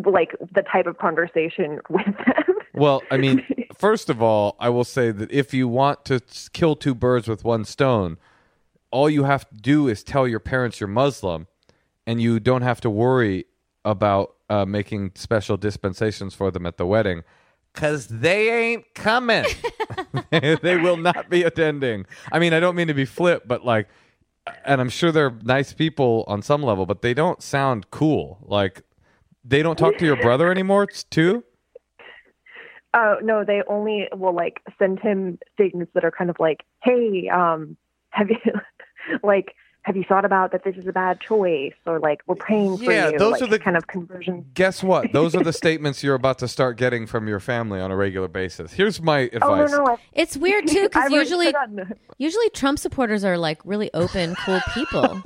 like 0.04 0.36
the 0.52 0.62
type 0.70 0.86
of 0.86 0.98
conversation 0.98 1.80
with 1.88 2.04
them. 2.04 2.56
Well, 2.74 3.02
I 3.10 3.16
mean, 3.16 3.46
first 3.74 4.10
of 4.10 4.20
all, 4.20 4.56
I 4.60 4.68
will 4.68 4.84
say 4.84 5.10
that 5.10 5.32
if 5.32 5.54
you 5.54 5.68
want 5.68 6.04
to 6.04 6.20
kill 6.52 6.76
two 6.76 6.94
birds 6.94 7.28
with 7.28 7.44
one 7.44 7.64
stone, 7.64 8.18
all 8.96 9.10
you 9.10 9.24
have 9.24 9.46
to 9.46 9.54
do 9.54 9.88
is 9.88 10.02
tell 10.02 10.26
your 10.26 10.40
parents 10.40 10.80
you're 10.80 10.88
Muslim, 10.88 11.46
and 12.06 12.18
you 12.18 12.40
don't 12.40 12.62
have 12.62 12.80
to 12.80 12.88
worry 12.88 13.44
about 13.84 14.36
uh, 14.48 14.64
making 14.64 15.12
special 15.16 15.58
dispensations 15.58 16.32
for 16.32 16.50
them 16.50 16.64
at 16.64 16.78
the 16.78 16.86
wedding, 16.86 17.22
because 17.74 18.06
they 18.06 18.48
ain't 18.48 18.94
coming. 18.94 19.44
they 20.30 20.78
will 20.78 20.96
not 20.96 21.28
be 21.28 21.42
attending. 21.42 22.06
I 22.32 22.38
mean, 22.38 22.54
I 22.54 22.60
don't 22.60 22.74
mean 22.74 22.86
to 22.86 22.94
be 22.94 23.04
flip, 23.04 23.42
but 23.46 23.66
like, 23.66 23.86
and 24.64 24.80
I'm 24.80 24.88
sure 24.88 25.12
they're 25.12 25.36
nice 25.42 25.74
people 25.74 26.24
on 26.26 26.40
some 26.40 26.62
level, 26.62 26.86
but 26.86 27.02
they 27.02 27.12
don't 27.12 27.42
sound 27.42 27.90
cool. 27.90 28.38
Like, 28.40 28.80
they 29.44 29.62
don't 29.62 29.76
talk 29.76 29.98
to 29.98 30.06
your 30.06 30.16
brother 30.16 30.50
anymore, 30.50 30.86
t- 30.86 31.02
too. 31.10 31.44
Oh 32.94 33.16
no, 33.22 33.44
they 33.44 33.62
only 33.68 34.08
will 34.14 34.34
like 34.34 34.62
send 34.78 35.00
him 35.00 35.38
things 35.58 35.86
that 35.92 36.02
are 36.02 36.10
kind 36.10 36.30
of 36.30 36.36
like, 36.40 36.64
"Hey, 36.82 37.28
um, 37.28 37.76
have 38.16 38.30
you 38.30 38.38
like 39.22 39.54
have 39.82 39.96
you 39.96 40.02
thought 40.02 40.24
about 40.24 40.50
that 40.50 40.64
this 40.64 40.74
is 40.76 40.86
a 40.88 40.92
bad 40.92 41.20
choice?" 41.20 41.72
Or 41.86 42.00
like, 42.00 42.20
"We're 42.26 42.34
praying 42.34 42.78
for 42.78 42.84
Yeah, 42.92 43.10
you." 43.10 43.18
those 43.18 43.32
like, 43.32 43.42
are 43.42 43.46
the- 43.46 43.58
kind 43.58 43.76
of 43.76 43.86
conversion. 43.86 44.44
Guess 44.54 44.82
what? 44.82 45.12
Those 45.12 45.34
are 45.36 45.44
the 45.44 45.52
statements 45.52 46.02
you're 46.02 46.16
about 46.16 46.38
to 46.40 46.48
start 46.48 46.76
getting 46.76 47.06
from 47.06 47.28
your 47.28 47.38
family 47.40 47.80
on 47.80 47.90
a 47.92 47.96
regular 47.96 48.26
basis. 48.28 48.72
Here's 48.72 49.00
my 49.00 49.20
advice. 49.32 49.42
Oh 49.42 49.76
no, 49.76 49.84
no, 49.84 49.92
I've, 49.92 49.98
It's 50.12 50.36
weird 50.36 50.66
too 50.66 50.82
because 50.84 51.10
usually 51.22 51.52
put 51.52 51.98
usually 52.18 52.50
Trump 52.50 52.78
supporters 52.80 53.24
are 53.24 53.38
like 53.38 53.60
really 53.64 53.90
open, 53.94 54.34
cool 54.44 54.60
people. 54.74 55.22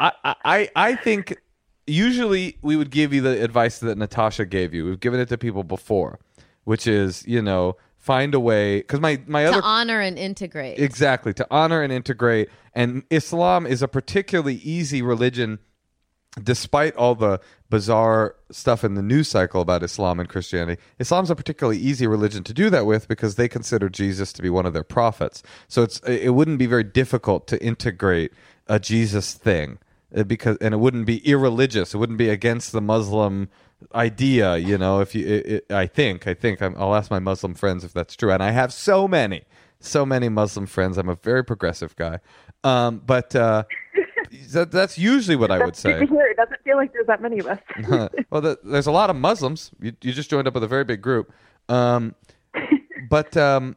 I, 0.00 0.12
I, 0.24 0.70
I 0.76 0.94
think 0.96 1.36
usually 1.86 2.56
we 2.62 2.76
would 2.76 2.90
give 2.90 3.12
you 3.12 3.20
the 3.20 3.42
advice 3.42 3.78
that 3.80 3.98
Natasha 3.98 4.46
gave 4.46 4.72
you. 4.74 4.84
We've 4.84 5.00
given 5.00 5.20
it 5.20 5.28
to 5.30 5.38
people 5.38 5.64
before, 5.64 6.18
which 6.64 6.86
is, 6.86 7.26
you 7.26 7.42
know, 7.42 7.76
find 8.08 8.34
a 8.34 8.40
way. 8.40 8.78
Because 8.78 9.00
my, 9.00 9.20
my 9.26 9.42
to 9.42 9.50
other. 9.50 9.60
honor 9.62 10.00
and 10.00 10.18
integrate. 10.18 10.78
Exactly, 10.78 11.34
to 11.34 11.46
honor 11.50 11.82
and 11.82 11.92
integrate. 11.92 12.48
And 12.74 13.02
Islam 13.10 13.66
is 13.66 13.82
a 13.82 13.88
particularly 13.88 14.56
easy 14.56 15.02
religion, 15.02 15.58
despite 16.42 16.96
all 16.96 17.14
the 17.14 17.38
bizarre 17.68 18.34
stuff 18.50 18.82
in 18.82 18.94
the 18.94 19.02
news 19.02 19.28
cycle 19.28 19.60
about 19.60 19.82
Islam 19.82 20.18
and 20.20 20.28
Christianity. 20.28 20.80
Islam's 20.98 21.30
a 21.30 21.36
particularly 21.36 21.78
easy 21.78 22.06
religion 22.06 22.42
to 22.44 22.54
do 22.54 22.70
that 22.70 22.86
with 22.86 23.08
because 23.08 23.34
they 23.34 23.46
consider 23.46 23.90
Jesus 23.90 24.32
to 24.32 24.40
be 24.40 24.48
one 24.48 24.64
of 24.64 24.72
their 24.72 24.84
prophets. 24.84 25.42
So 25.68 25.82
it's 25.82 26.00
it 26.00 26.32
wouldn't 26.32 26.58
be 26.58 26.66
very 26.66 26.84
difficult 26.84 27.46
to 27.48 27.62
integrate 27.62 28.32
a 28.66 28.80
Jesus 28.80 29.34
thing 29.34 29.78
uh, 30.16 30.22
because 30.22 30.56
and 30.62 30.72
it 30.72 30.78
wouldn't 30.78 31.04
be 31.04 31.18
irreligious. 31.28 31.92
It 31.92 31.98
wouldn't 31.98 32.18
be 32.18 32.30
against 32.30 32.72
the 32.72 32.80
Muslim 32.80 33.50
idea, 33.94 34.56
you 34.56 34.78
know. 34.78 35.00
If 35.00 35.14
you, 35.14 35.26
it, 35.26 35.46
it, 35.46 35.72
I 35.72 35.86
think, 35.86 36.26
I 36.26 36.34
think 36.34 36.62
I'm, 36.62 36.74
I'll 36.76 36.94
ask 36.94 37.10
my 37.10 37.18
Muslim 37.18 37.54
friends 37.54 37.84
if 37.84 37.92
that's 37.92 38.16
true, 38.16 38.32
and 38.32 38.42
I 38.42 38.50
have 38.50 38.72
so 38.72 39.08
many, 39.08 39.42
so 39.80 40.04
many 40.04 40.28
Muslim 40.28 40.66
friends. 40.66 40.98
I'm 40.98 41.08
a 41.08 41.16
very 41.16 41.44
progressive 41.44 41.96
guy, 41.96 42.20
um, 42.64 43.02
but 43.04 43.34
uh, 43.34 43.64
that, 44.52 44.70
that's 44.70 44.98
usually 44.98 45.36
what 45.36 45.50
I 45.50 45.64
would 45.64 45.76
say. 45.76 46.02
It 46.02 46.36
doesn't 46.36 46.62
feel 46.64 46.76
like 46.76 46.92
there's 46.92 47.06
that 47.06 47.22
many 47.22 47.38
of 47.38 47.46
us. 47.46 47.60
well, 48.30 48.40
the, 48.40 48.58
there's 48.64 48.86
a 48.86 48.92
lot 48.92 49.10
of 49.10 49.16
Muslims. 49.16 49.70
You, 49.80 49.92
you 50.02 50.12
just 50.12 50.30
joined 50.30 50.48
up 50.48 50.54
with 50.54 50.64
a 50.64 50.68
very 50.68 50.84
big 50.84 51.00
group, 51.00 51.32
um, 51.68 52.14
but 53.10 53.36
um, 53.36 53.76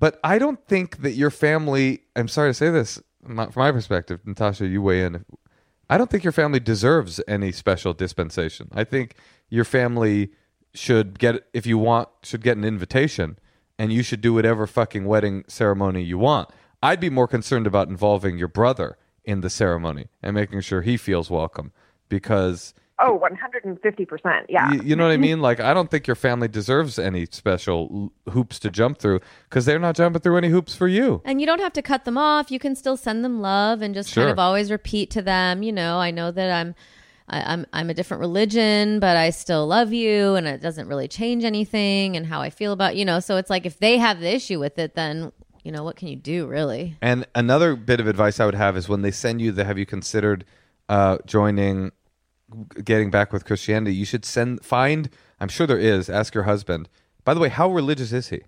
but 0.00 0.18
I 0.24 0.38
don't 0.38 0.64
think 0.66 1.02
that 1.02 1.12
your 1.12 1.30
family. 1.30 2.02
I'm 2.16 2.28
sorry 2.28 2.50
to 2.50 2.54
say 2.54 2.70
this 2.70 3.00
from 3.24 3.36
my 3.36 3.72
perspective, 3.72 4.20
Natasha. 4.24 4.66
You 4.66 4.82
weigh 4.82 5.04
in. 5.04 5.24
I 5.90 5.98
don't 5.98 6.10
think 6.10 6.24
your 6.24 6.32
family 6.32 6.60
deserves 6.60 7.20
any 7.28 7.52
special 7.52 7.92
dispensation. 7.92 8.68
I 8.72 8.84
think 8.84 9.16
your 9.54 9.64
family 9.64 10.30
should 10.74 11.18
get 11.18 11.34
if 11.52 11.64
you 11.66 11.78
want 11.78 12.08
should 12.22 12.42
get 12.42 12.56
an 12.56 12.64
invitation, 12.64 13.38
and 13.78 13.92
you 13.92 14.02
should 14.02 14.20
do 14.20 14.34
whatever 14.34 14.66
fucking 14.66 15.04
wedding 15.04 15.44
ceremony 15.46 16.02
you 16.02 16.18
want. 16.18 16.50
I'd 16.82 17.00
be 17.00 17.10
more 17.10 17.28
concerned 17.28 17.66
about 17.66 17.88
involving 17.88 18.36
your 18.36 18.48
brother 18.48 18.98
in 19.24 19.40
the 19.40 19.48
ceremony 19.50 20.08
and 20.22 20.34
making 20.34 20.60
sure 20.62 20.82
he 20.82 20.96
feels 20.96 21.30
welcome 21.30 21.72
because 22.08 22.74
Oh, 23.00 23.18
150%. 23.18 24.44
Yeah. 24.48 24.72
you, 24.72 24.82
you 24.82 24.96
know 24.96 25.04
what 25.04 25.12
I 25.12 25.16
mean? 25.16 25.40
Like, 25.40 25.58
I 25.58 25.74
don't 25.74 25.90
think 25.90 26.06
your 26.06 26.14
family 26.14 26.46
deserves 26.46 26.96
any 26.96 27.26
special 27.30 28.12
hoops 28.30 28.60
to 28.60 28.70
jump 28.70 28.98
through 28.98 29.18
because 29.48 29.64
they're 29.64 29.80
not 29.80 29.96
jumping 29.96 30.20
through 30.22 30.36
any 30.36 30.48
hoops 30.48 30.76
for 30.76 30.86
you. 30.86 31.20
And 31.24 31.40
you 31.40 31.46
don't 31.46 31.60
have 31.60 31.72
to 31.72 31.82
cut 31.82 32.04
them 32.04 32.16
off. 32.16 32.52
You 32.52 32.60
can 32.60 32.76
still 32.76 32.96
send 32.96 33.24
them 33.24 33.40
love 33.40 33.82
and 33.82 33.94
just 33.94 34.10
Sure. 34.10 34.24
kind 34.24 34.30
of 34.32 34.38
always 34.38 34.70
repeat 34.70 35.10
to 35.12 35.22
them, 35.22 35.62
you 35.64 35.72
know, 35.72 35.98
I 35.98 36.12
know 36.12 36.30
that 36.30 36.50
I'm 36.52 36.74
I, 37.28 37.52
I'm 37.52 37.66
I'm 37.72 37.90
a 37.90 37.94
different 37.94 38.20
religion, 38.20 39.00
but 39.00 39.16
I 39.16 39.30
still 39.30 39.66
love 39.66 39.92
you 39.92 40.34
and 40.34 40.46
it 40.46 40.60
doesn't 40.60 40.88
really 40.88 41.08
change 41.08 41.44
anything 41.44 42.16
and 42.16 42.26
how 42.26 42.40
I 42.40 42.50
feel 42.50 42.72
about 42.72 42.96
you 42.96 43.04
know, 43.04 43.20
so 43.20 43.36
it's 43.36 43.50
like 43.50 43.66
if 43.66 43.78
they 43.78 43.98
have 43.98 44.20
the 44.20 44.32
issue 44.34 44.60
with 44.60 44.78
it, 44.78 44.94
then 44.94 45.32
you 45.62 45.72
know, 45.72 45.82
what 45.82 45.96
can 45.96 46.08
you 46.08 46.16
do 46.16 46.46
really? 46.46 46.96
And 47.00 47.26
another 47.34 47.74
bit 47.74 47.98
of 47.98 48.06
advice 48.06 48.38
I 48.38 48.44
would 48.44 48.54
have 48.54 48.76
is 48.76 48.88
when 48.88 49.02
they 49.02 49.10
send 49.10 49.40
you 49.40 49.50
the 49.50 49.64
have 49.64 49.78
you 49.78 49.86
considered 49.86 50.44
uh, 50.88 51.18
joining, 51.26 51.92
getting 52.84 53.10
back 53.10 53.32
with 53.32 53.44
Christianity, 53.44 53.94
you 53.94 54.04
should 54.04 54.24
send, 54.24 54.64
find, 54.64 55.08
I'm 55.40 55.48
sure 55.48 55.66
there 55.66 55.78
is, 55.78 56.10
ask 56.10 56.34
your 56.34 56.44
husband. 56.44 56.88
By 57.24 57.32
the 57.32 57.40
way, 57.40 57.48
how 57.48 57.70
religious 57.70 58.12
is 58.12 58.28
he? 58.28 58.42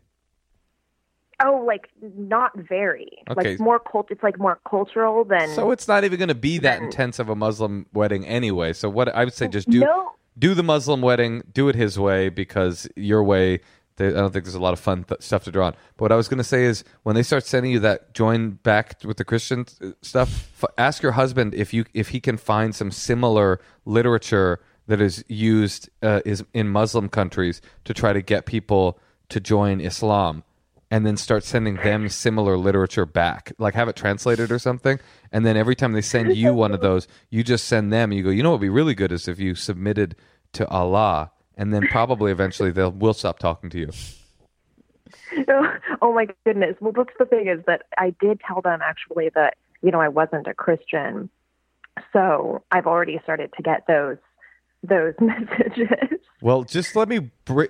Oh, 1.45 1.63
like 1.67 1.89
not 2.01 2.53
very. 2.57 3.11
Okay. 3.31 3.51
Like 3.51 3.61
more 3.61 3.79
cult. 3.79 4.11
It's 4.11 4.23
like 4.23 4.39
more 4.39 4.59
cultural 4.69 5.25
than. 5.25 5.49
So 5.55 5.71
it's 5.71 5.87
not 5.87 6.05
even 6.05 6.19
going 6.19 6.29
to 6.29 6.35
be 6.35 6.59
that 6.59 6.81
intense 6.81 7.19
of 7.19 7.29
a 7.29 7.37
Muslim 7.37 7.87
wedding 7.93 8.27
anyway. 8.27 8.73
So 8.73 8.89
what 8.89 9.09
I 9.15 9.25
would 9.25 9.35
say, 9.35 9.47
just 9.49 9.69
do 9.69 9.81
No. 9.81 10.13
do 10.39 10.55
the 10.55 10.63
Muslim 10.63 11.03
wedding, 11.03 11.43
do 11.53 11.69
it 11.69 11.75
his 11.75 11.99
way 11.99 12.29
because 12.31 12.89
your 12.97 13.23
way. 13.23 13.61
They, 13.97 14.09
I 14.09 14.11
don't 14.11 14.31
think 14.31 14.45
there's 14.45 14.55
a 14.55 14.61
lot 14.61 14.75
of 14.75 14.81
fun 14.81 15.05
th- 15.05 15.23
stuff 15.23 15.45
to 15.45 15.51
draw 15.51 15.69
on. 15.69 15.73
But 15.97 16.05
what 16.05 16.13
I 16.13 16.17
was 16.17 16.29
going 16.29 16.37
to 16.37 16.45
say 16.45 16.65
is, 16.65 16.85
when 17.05 17.15
they 17.17 17.23
start 17.23 17.47
sending 17.47 17.73
you 17.73 17.79
that 17.81 18.13
join 18.13 18.51
back 18.51 18.97
with 19.05 19.17
the 19.17 19.25
Christian 19.25 19.65
stuff, 20.03 20.51
f- 20.63 20.71
ask 20.77 21.03
your 21.03 21.13
husband 21.13 21.55
if 21.55 21.73
you 21.73 21.87
if 21.95 22.09
he 22.11 22.21
can 22.21 22.37
find 22.37 22.75
some 22.75 22.91
similar 22.91 23.59
literature 23.87 24.61
that 24.87 25.01
is 25.01 25.25
used 25.29 25.89
uh, 26.03 26.21
is 26.27 26.45
in 26.53 26.69
Muslim 26.69 27.09
countries 27.09 27.61
to 27.85 27.95
try 27.95 28.13
to 28.13 28.21
get 28.21 28.45
people 28.47 28.99
to 29.31 29.41
join 29.41 29.81
Islam 29.81 30.45
and 30.91 31.05
then 31.05 31.17
start 31.17 31.45
sending 31.45 31.77
them 31.77 32.09
similar 32.09 32.57
literature 32.57 33.07
back. 33.07 33.53
Like 33.59 33.75
have 33.75 33.89
it 33.89 33.97
translated 33.97 34.53
or 34.53 34.59
something. 34.59 35.01
And 35.33 35.45
then 35.45 35.57
every 35.57 35.75
time 35.75 35.93
they 35.93 36.01
send 36.01 36.37
you 36.37 36.55
one 36.55 36.73
of 36.73 36.81
those, 36.81 37.09
you 37.31 37.43
just 37.43 37.67
send 37.67 37.93
them. 37.93 38.13
You 38.13 38.23
go, 38.23 38.31
you 38.31 38.43
know 38.43 38.51
what 38.51 38.61
would 38.61 38.67
be 38.67 38.71
really 38.71 38.95
good 38.95 39.13
is 39.13 39.29
if 39.29 39.41
you 39.41 39.55
submitted 39.55 40.17
to 40.53 40.67
Allah, 40.69 41.33
and 41.57 41.73
then 41.73 41.87
probably 41.89 42.31
eventually 42.31 42.71
they'll 42.71 42.93
will 42.93 43.15
stop 43.15 43.39
talking 43.39 43.71
to 43.71 43.79
you. 43.79 43.91
oh 46.03 46.13
my 46.13 46.27
goodness. 46.45 46.77
Well, 46.81 46.93
that's 46.93 47.11
the 47.19 47.27
thing 47.27 47.49
is 47.49 47.65
that 47.67 47.83
I 47.99 48.15
did 48.21 48.41
tell 48.47 48.61
them 48.61 48.81
actually 48.83 49.31
that 49.35 49.55
you 49.83 49.91
know 49.91 50.01
I 50.01 50.09
wasn't 50.09 50.47
a 50.47 50.55
Christian, 50.55 51.31
so 52.13 52.63
I've 52.71 52.87
already 52.87 53.19
started 53.23 53.53
to 53.57 53.63
get 53.63 53.87
those 53.87 54.19
those 54.83 55.15
messages. 55.21 56.21
Well, 56.41 56.65
just 56.65 56.97
let 56.97 57.09
me. 57.09 57.31
Br- 57.45 57.65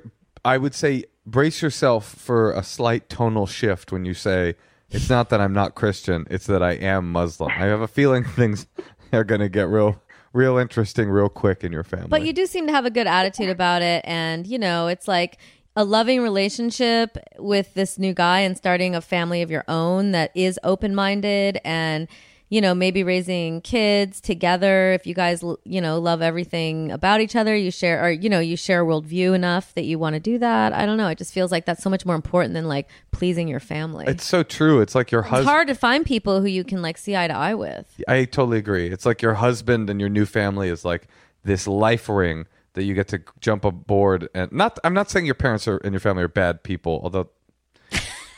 I 0.45 0.59
would 0.59 0.75
say 0.75 1.05
brace 1.27 1.61
yourself 1.61 2.07
for 2.15 2.53
a 2.53 2.63
slight 2.63 3.09
tonal 3.09 3.47
shift 3.47 3.93
when 3.93 4.05
you 4.05 4.15
say 4.15 4.55
it's 4.91 5.11
not 5.11 5.29
that 5.31 5.41
I'm 5.41 5.53
not 5.53 5.75
Christian; 5.75 6.27
it's 6.31 6.47
that 6.47 6.63
I 6.63 6.73
am 6.73 7.11
Muslim. 7.11 7.51
I 7.51 7.65
have 7.67 7.81
a 7.81 7.89
feeling 7.89 8.25
things 8.37 8.67
are 9.13 9.25
going 9.25 9.41
to 9.41 9.49
get 9.49 9.69
real, 9.69 10.01
real 10.33 10.57
interesting, 10.57 11.11
real 11.11 11.29
quick 11.29 11.65
in 11.65 11.73
your 11.73 11.85
family. 11.85 12.09
But 12.09 12.25
you 12.25 12.33
do 12.33 12.47
seem 12.47 12.67
to 12.67 12.73
have 12.73 12.87
a 12.87 12.91
good 12.91 13.07
attitude 13.07 13.49
about 13.49 13.83
it. 13.83 14.03
And, 14.05 14.47
you 14.47 14.59
know, 14.59 14.87
it's 14.87 15.09
like 15.09 15.39
a 15.75 15.85
loving 15.85 16.23
relationship 16.23 17.19
with 17.39 17.75
this 17.75 17.99
new 17.99 18.15
guy 18.15 18.41
and 18.41 18.57
starting 18.57 18.95
a 18.95 19.01
family 19.01 19.43
of 19.43 19.51
your 19.51 19.65
own 19.69 20.13
that 20.13 20.31
is 20.35 20.59
open 20.63 20.95
minded 20.95 21.61
and, 21.65 22.09
you 22.49 22.61
know, 22.61 22.75
maybe 22.75 23.03
raising 23.03 23.61
kids 23.61 24.21
together. 24.21 24.93
If 24.93 25.07
you 25.07 25.15
guys, 25.15 25.43
you 25.65 25.81
know, 25.81 25.99
love 25.99 26.23
everything 26.23 26.93
about 26.93 27.21
each 27.21 27.35
other, 27.35 27.57
you 27.57 27.71
share, 27.71 28.05
or, 28.05 28.11
you 28.11 28.29
know, 28.29 28.39
you 28.39 28.57
share 28.57 28.83
a 28.83 28.85
worldview 28.87 29.35
enough 29.35 29.75
that 29.75 29.85
you 29.85 29.99
want 29.99 30.15
to 30.15 30.21
do 30.21 30.39
that. 30.39 30.73
I 30.73 30.87
don't 30.87 30.97
know. 30.97 31.09
It 31.09 31.19
just 31.19 31.33
feels 31.33 31.51
like 31.51 31.65
that's 31.65 31.83
so 31.83 31.91
much 31.91 32.07
more 32.07 32.15
important 32.15 32.55
than 32.55 32.69
like 32.69 32.89
pleasing 33.11 33.49
your 33.49 33.61
family. 33.61 34.07
it's 34.07 34.25
so 34.25 34.43
true. 34.45 34.81
It's 34.81 34.95
like 34.95 35.11
your 35.11 35.23
it's 35.23 35.31
husband. 35.31 35.49
hard 35.49 35.69
to 35.69 35.75
find 35.75 36.07
people 36.07 36.41
who 36.41 36.47
you 36.47 36.63
can 36.63 36.83
like 36.83 36.99
see 36.99 37.17
eye 37.17 37.27
to 37.27 37.35
eye 37.35 37.55
with. 37.55 38.01
I 38.07 38.25
totally 38.25 38.59
agree. 38.59 38.89
It's 38.89 39.07
like 39.07 39.23
your 39.23 39.35
husband 39.35 39.91
and 39.91 39.99
your 39.99 40.09
new 40.09 40.27
family 40.27 40.69
is 40.69 40.85
like 40.85 41.09
this 41.43 41.67
life 41.67 42.09
ring 42.09 42.47
that 42.75 42.85
you 42.85 42.95
get 42.95 43.09
to 43.09 43.23
jump 43.41 43.65
aboard. 43.65 44.29
And 44.35 44.53
not, 44.53 44.79
I'm 44.85 44.95
not 44.95 45.11
saying 45.11 45.27
your 45.27 45.35
parents 45.35 45.67
are 45.67 45.79
and 45.79 45.93
your 45.93 46.01
family 46.01 46.23
are 46.23 46.29
bad 46.29 46.63
people, 46.63 47.01
although 47.03 47.31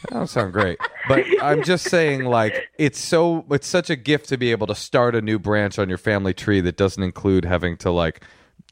that 0.02 0.10
don't 0.12 0.26
sound 0.28 0.52
great. 0.52 0.78
But 1.08 1.24
I'm 1.42 1.62
just 1.62 1.88
saying, 1.88 2.24
like, 2.24 2.68
it's 2.78 2.98
so, 2.98 3.44
it's 3.50 3.66
such 3.66 3.90
a 3.90 3.96
gift 3.96 4.28
to 4.28 4.36
be 4.36 4.50
able 4.50 4.66
to 4.68 4.74
start 4.74 5.14
a 5.14 5.22
new 5.22 5.38
branch 5.38 5.78
on 5.78 5.88
your 5.88 5.98
family 5.98 6.34
tree 6.34 6.60
that 6.60 6.76
doesn't 6.76 7.02
include 7.02 7.44
having 7.44 7.76
to 7.78 7.90
like 7.90 8.22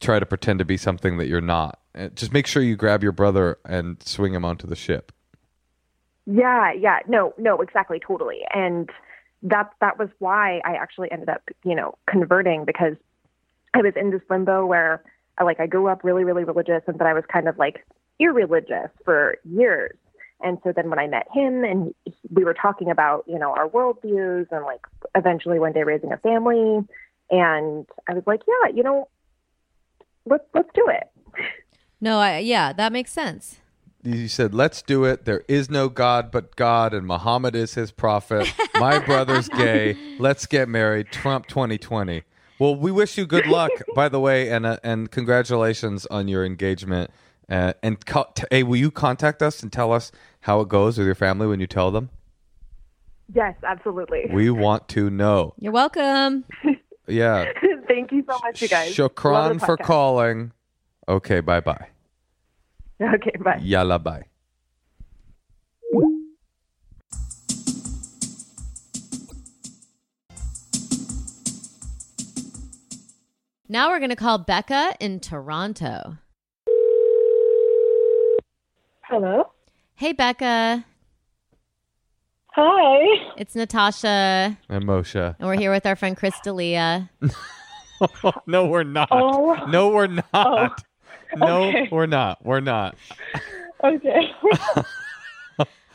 try 0.00 0.18
to 0.18 0.26
pretend 0.26 0.58
to 0.58 0.64
be 0.64 0.76
something 0.76 1.18
that 1.18 1.26
you're 1.26 1.40
not. 1.40 1.80
Uh, 1.94 2.08
Just 2.08 2.32
make 2.32 2.46
sure 2.46 2.62
you 2.62 2.76
grab 2.76 3.02
your 3.02 3.12
brother 3.12 3.58
and 3.64 4.02
swing 4.02 4.34
him 4.34 4.44
onto 4.44 4.66
the 4.66 4.76
ship. 4.76 5.12
Yeah, 6.26 6.72
yeah, 6.72 6.98
no, 7.08 7.34
no, 7.38 7.60
exactly, 7.60 8.00
totally. 8.00 8.40
And 8.52 8.90
that 9.42 9.70
that 9.80 9.98
was 9.98 10.08
why 10.18 10.60
I 10.64 10.74
actually 10.74 11.10
ended 11.12 11.28
up, 11.28 11.42
you 11.64 11.74
know, 11.74 11.96
converting 12.08 12.64
because 12.64 12.94
I 13.74 13.78
was 13.78 13.92
in 13.94 14.10
this 14.10 14.22
limbo 14.28 14.66
where 14.66 15.04
I 15.38 15.44
like 15.44 15.60
I 15.60 15.66
grew 15.66 15.86
up 15.86 16.02
really, 16.02 16.24
really 16.24 16.44
religious 16.44 16.82
and 16.86 16.98
then 16.98 17.06
I 17.06 17.14
was 17.14 17.24
kind 17.32 17.48
of 17.48 17.58
like 17.58 17.86
irreligious 18.18 18.90
for 19.04 19.36
years. 19.44 19.96
And 20.43 20.59
so 20.62 20.72
then 20.74 20.91
when 20.91 20.99
I 20.99 21.07
met 21.07 21.26
him 21.32 21.64
and 21.64 21.95
we 22.30 22.45
were 22.45 22.55
talking 22.55 22.91
about, 22.91 23.24
you 23.26 23.39
know, 23.39 23.53
our 23.53 23.68
worldviews 23.68 24.47
and 24.51 24.64
like 24.64 24.80
eventually 25.14 25.59
one 25.59 25.72
day 25.72 25.82
raising 25.82 26.12
a 26.12 26.18
family 26.18 26.87
and 27.30 27.87
I 28.09 28.12
was 28.14 28.22
like, 28.26 28.43
Yeah, 28.47 28.74
you 28.74 28.82
know, 28.82 29.09
let's 30.26 30.45
let's 30.55 30.68
do 30.74 30.89
it. 30.89 31.11
No, 32.01 32.18
I, 32.18 32.39
yeah, 32.39 32.72
that 32.74 32.93
makes 32.93 33.11
sense. 33.11 33.61
you 34.03 34.28
said, 34.28 34.55
"Let's 34.55 34.82
do 34.82 35.05
it." 35.05 35.24
There 35.24 35.43
is 35.49 35.70
no 35.70 35.89
God 35.89 36.30
but 36.30 36.55
God, 36.55 36.93
and 36.93 37.07
Muhammad 37.07 37.57
is 37.57 37.74
his 37.74 37.91
prophet. 37.91 38.53
My 38.74 38.99
brother's 39.07 39.49
gay. 39.49 39.97
Let's 40.18 40.45
get 40.47 40.68
married. 40.68 41.11
Trump 41.11 41.47
2020. 41.47 42.22
Well, 42.59 42.76
we 42.76 42.91
wish 42.93 43.18
you 43.18 43.26
good 43.26 43.47
luck, 43.47 43.70
by 43.95 44.09
the 44.09 44.20
way, 44.20 44.51
and 44.51 44.66
uh, 44.66 44.76
and 44.84 45.11
congratulations 45.11 46.07
on 46.07 46.28
your 46.28 46.45
engagement. 46.45 47.11
Uh, 47.49 47.72
and 47.82 48.05
co- 48.05 48.26
t- 48.34 48.44
hey, 48.51 48.62
will 48.62 48.76
you 48.76 48.90
contact 48.90 49.40
us 49.42 49.62
and 49.62 49.72
tell 49.72 49.92
us 49.92 50.11
how 50.40 50.61
it 50.61 50.68
goes 50.68 50.99
with 50.99 51.07
your 51.07 51.14
family 51.14 51.47
when 51.47 51.61
you 51.61 51.66
tell 51.66 51.90
them? 51.90 52.11
Yes, 53.34 53.55
absolutely. 53.62 54.26
We 54.32 54.51
want 54.51 54.88
to 54.88 55.11
know. 55.11 55.55
You're 55.59 55.72
welcome. 55.72 56.44
Yeah. 57.09 57.53
Thank 57.88 58.11
you 58.12 58.24
so 58.28 58.38
much, 58.42 58.61
you 58.61 58.68
guys. 58.68 58.99
Love 58.99 59.12
Shukran 59.14 59.64
for 59.64 59.76
calling. 59.76 60.53
Okay, 61.09 61.40
bye 61.40 61.61
bye. 61.61 61.86
Okay, 63.01 63.30
bye. 63.40 63.61
Yalla 63.62 63.99
bye. 63.99 64.24
Now 73.68 73.90
we're 73.90 73.99
going 73.99 74.11
to 74.11 74.16
call 74.16 74.38
Becca 74.38 74.94
in 75.01 75.18
Toronto. 75.20 76.18
Hello. 79.09 79.50
Hey, 79.94 80.12
Becca. 80.12 80.84
Hi. 82.54 83.32
It's 83.36 83.54
Natasha, 83.54 84.57
And 84.68 84.84
Moshe. 84.84 85.36
and 85.38 85.46
we're 85.48 85.57
here 85.59 85.70
with 85.70 85.84
our 85.86 85.94
friend 85.96 86.16
Chris 86.16 86.34
D'Elia. 86.42 87.11
no, 88.46 88.66
we're 88.66 88.82
not. 88.82 89.09
Oh. 89.11 89.54
No, 89.68 89.88
we're 89.90 90.07
not. 90.32 90.82
No, 91.36 91.64
okay. 91.68 91.88
we're 91.92 92.07
not. 92.07 92.44
We're 92.44 92.61
not. 92.61 92.96
Okay. 93.82 94.30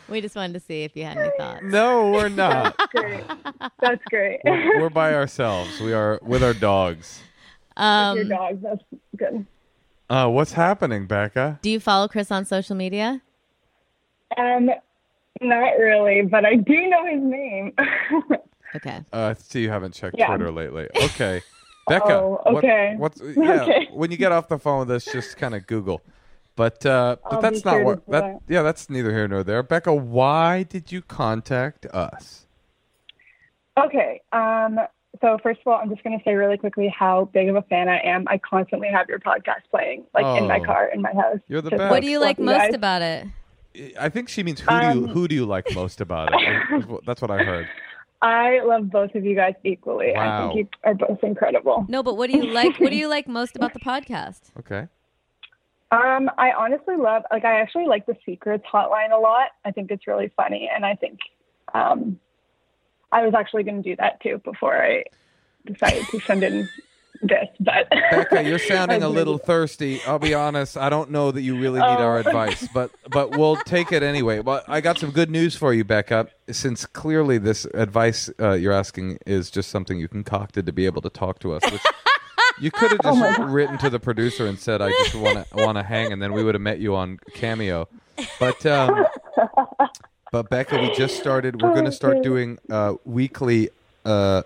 We 0.10 0.20
just 0.20 0.36
wanted 0.36 0.52
to 0.56 0.60
see 0.60 0.84
if 0.84 0.94
you 0.98 1.06
had 1.06 1.16
any 1.18 1.32
thoughts. 1.38 1.62
No, 1.64 2.12
we're 2.12 2.28
not. 2.28 2.76
great. 2.94 3.24
That's 3.80 4.04
great. 4.10 4.42
we're, 4.44 4.82
we're 4.82 4.90
by 4.90 5.14
ourselves. 5.14 5.80
We 5.80 5.94
are 5.94 6.20
with 6.22 6.44
our 6.44 6.54
dogs. 6.54 7.22
Your 7.78 7.86
Um, 7.88 8.28
dog. 8.28 8.62
That's 8.62 8.84
good. 9.16 9.46
Uh, 10.12 10.28
what's 10.28 10.52
happening, 10.52 11.08
Becca? 11.08 11.58
do 11.62 11.70
you 11.70 11.80
follow 11.80 12.08
Chris 12.10 12.32
on 12.32 12.44
social 12.44 12.76
media? 12.76 13.22
Um, 14.38 14.70
not 15.40 15.70
really, 15.80 16.22
but 16.24 16.46
I 16.46 16.56
do 16.56 16.88
know 16.90 17.06
his 17.06 17.22
name. 17.22 17.74
Okay. 18.74 19.04
Uh, 19.12 19.24
I 19.24 19.34
see 19.34 19.64
you 19.64 19.70
haven't 19.70 19.94
checked 19.94 20.16
Yeah. 20.18 20.28
Twitter 20.28 20.50
lately. 20.50 20.88
Okay. 20.96 21.42
Becca. 21.90 22.14
Oh, 22.22 22.40
what- 22.46 22.64
okay. 22.64 22.96
what's 22.98 23.20
yeah? 23.36 23.64
Okay. 23.64 23.90
When 23.92 24.12
you 24.12 24.16
get 24.18 24.32
off 24.32 24.48
the 24.48 24.58
phone 24.58 24.80
with 24.80 24.92
us, 24.92 25.04
just 25.04 25.36
kind 25.36 25.54
of 25.54 25.68
Google. 25.68 26.02
But 26.56 26.86
uh, 26.86 27.18
but 27.22 27.34
I'll 27.34 27.42
that's 27.42 27.64
be 27.64 27.70
not 27.70 27.84
what 27.84 28.08
that. 28.08 28.22
that. 28.22 28.40
Yeah, 28.48 28.62
that's 28.62 28.90
neither 28.90 29.12
here 29.12 29.28
nor 29.28 29.44
there. 29.44 29.62
Becca, 29.62 29.94
why 29.94 30.64
did 30.64 30.90
you 30.90 31.02
contact 31.02 31.86
us? 31.88 32.46
okay. 33.78 34.22
Um, 34.32 34.80
so 35.22 35.38
first 35.44 35.62
of 35.62 35.68
all, 35.72 35.80
I'm 35.80 35.90
just 35.90 36.04
going 36.04 36.18
to 36.18 36.24
say 36.26 36.34
really 36.34 36.58
quickly 36.58 36.88
how 36.90 37.26
big 37.34 37.48
of 37.50 37.56
a 37.56 37.62
fan 37.64 37.88
I 37.88 38.00
am. 38.00 38.28
I 38.28 38.38
constantly 38.40 38.88
have 38.90 39.08
your 39.08 39.20
podcast 39.20 39.62
playing, 39.70 40.04
like 40.14 40.26
in 40.42 40.48
my 40.48 40.60
Oh. 40.60 40.66
car, 40.66 40.88
in 40.94 41.02
my 41.02 41.14
house. 41.14 41.40
You're 41.48 41.62
the 41.62 41.70
Just, 41.70 41.80
best. 41.80 41.92
What 41.92 42.02
do 42.02 42.10
you 42.10 42.20
like 42.20 42.38
love 42.40 42.46
most 42.48 42.58
guys. 42.60 42.74
about 42.74 43.02
it? 43.02 43.28
I 44.00 44.10
think 44.10 44.28
she 44.28 44.44
means 44.44 44.60
who 44.60 44.68
do 44.80 44.86
you 44.88 44.92
Um, 44.92 45.08
who 45.08 45.28
do 45.28 45.36
you 45.36 45.46
like 45.46 45.74
most 45.74 46.02
about 46.02 46.30
it? 46.34 47.04
That's 47.06 47.22
what 47.22 47.32
I 47.32 47.38
heard. 47.44 47.68
I 48.24 48.60
love 48.64 48.90
both 48.92 49.16
of 49.16 49.24
you 49.26 49.36
guys 49.36 49.56
equally. 49.64 50.14
I 50.14 50.26
Wow. 50.28 50.48
think 50.54 50.60
you 50.60 50.68
are 50.84 50.94
both 50.94 51.24
incredible. 51.24 51.86
No, 51.88 52.04
but 52.04 52.18
what 52.18 52.30
do 52.30 52.38
you 52.38 52.46
like? 52.46 52.80
What 52.80 52.90
do 52.92 52.96
you 52.98 53.08
like 53.16 53.28
most 53.28 53.56
about 53.56 53.74
the 53.74 53.80
podcast? 53.80 54.52
Okay. 54.60 54.88
Um, 55.92 56.30
I 56.38 56.52
honestly 56.52 56.96
love 56.96 57.24
like 57.32 57.44
I 57.46 57.60
actually 57.60 57.86
like 57.86 58.06
the 58.06 58.16
secrets 58.26 58.64
hotline 58.72 59.12
a 59.12 59.20
lot. 59.20 59.48
I 59.66 59.72
think 59.72 59.92
it's 59.92 60.08
really 60.08 60.32
funny 60.38 60.70
and 60.74 60.86
I 60.86 60.96
think 60.96 61.20
um 61.74 62.20
I 63.12 63.24
was 63.26 63.34
actually 63.34 63.64
gonna 63.64 63.82
do 63.82 63.96
that 63.98 64.22
too 64.22 64.40
before 64.44 64.82
I 64.82 65.04
decided 65.66 66.06
to 66.08 66.20
send 66.22 66.44
in 66.44 66.68
this. 67.22 67.48
But 67.60 67.88
Becca, 67.90 68.44
you're 68.44 68.58
sounding 68.74 69.04
a 69.04 69.10
little 69.10 69.38
thirsty. 69.38 70.02
I'll 70.08 70.18
be 70.20 70.34
honest. 70.34 70.76
I 70.78 70.90
don't 70.90 71.12
know 71.12 71.30
that 71.32 71.42
you 71.42 71.60
really 71.60 71.80
need 71.80 71.86
our 71.86 72.18
Oh. 72.18 72.20
advice, 72.26 72.68
but 72.74 72.90
but 73.10 73.32
we'll 73.38 73.58
take 73.58 73.92
it 73.92 74.02
anyway. 74.02 74.42
But 74.42 74.68
I 74.68 74.82
got 74.82 74.98
some 74.98 75.12
good 75.12 75.30
news 75.30 75.56
for 75.56 75.74
you, 75.74 75.84
Becca. 75.84 76.28
Since 76.50 76.86
clearly 76.88 77.38
this 77.38 77.66
advice 77.74 78.30
uh, 78.40 78.54
you're 78.54 78.74
asking 78.74 79.20
is 79.26 79.52
just 79.52 79.70
something 79.70 80.00
you 80.00 80.08
concocted 80.08 80.66
to 80.66 80.72
be 80.74 80.86
able 80.86 81.02
to 81.04 81.10
talk 81.10 81.40
to 81.40 81.54
us. 81.54 81.64
Which 81.72 81.84
you 82.60 82.72
could 82.80 82.92
have 82.92 83.02
Oh 83.04 83.14
just 83.20 83.40
written 83.40 83.78
to 83.80 83.90
the 83.90 84.00
producer 84.00 84.48
and 84.48 84.58
said, 84.58 84.82
"I 84.82 84.90
just 84.90 85.14
want 85.16 85.48
to 85.48 85.56
want 85.64 85.78
to 85.78 85.84
hang," 85.84 86.12
and 86.12 86.22
then 86.22 86.34
we 86.34 86.44
would 86.44 86.56
have 86.56 86.62
met 86.62 86.80
you 86.80 86.96
on 86.96 87.20
Cameo. 87.36 87.88
But 88.40 88.66
um, 88.66 89.06
but 90.32 90.50
Becca, 90.50 90.80
we 90.80 90.92
just 90.96 91.18
started. 91.18 91.62
We're 91.62 91.74
going 91.74 91.86
to 91.86 91.92
start 91.92 92.24
doing 92.24 92.58
uh, 92.70 92.96
weekly. 93.06 93.70
Uh, 94.04 94.42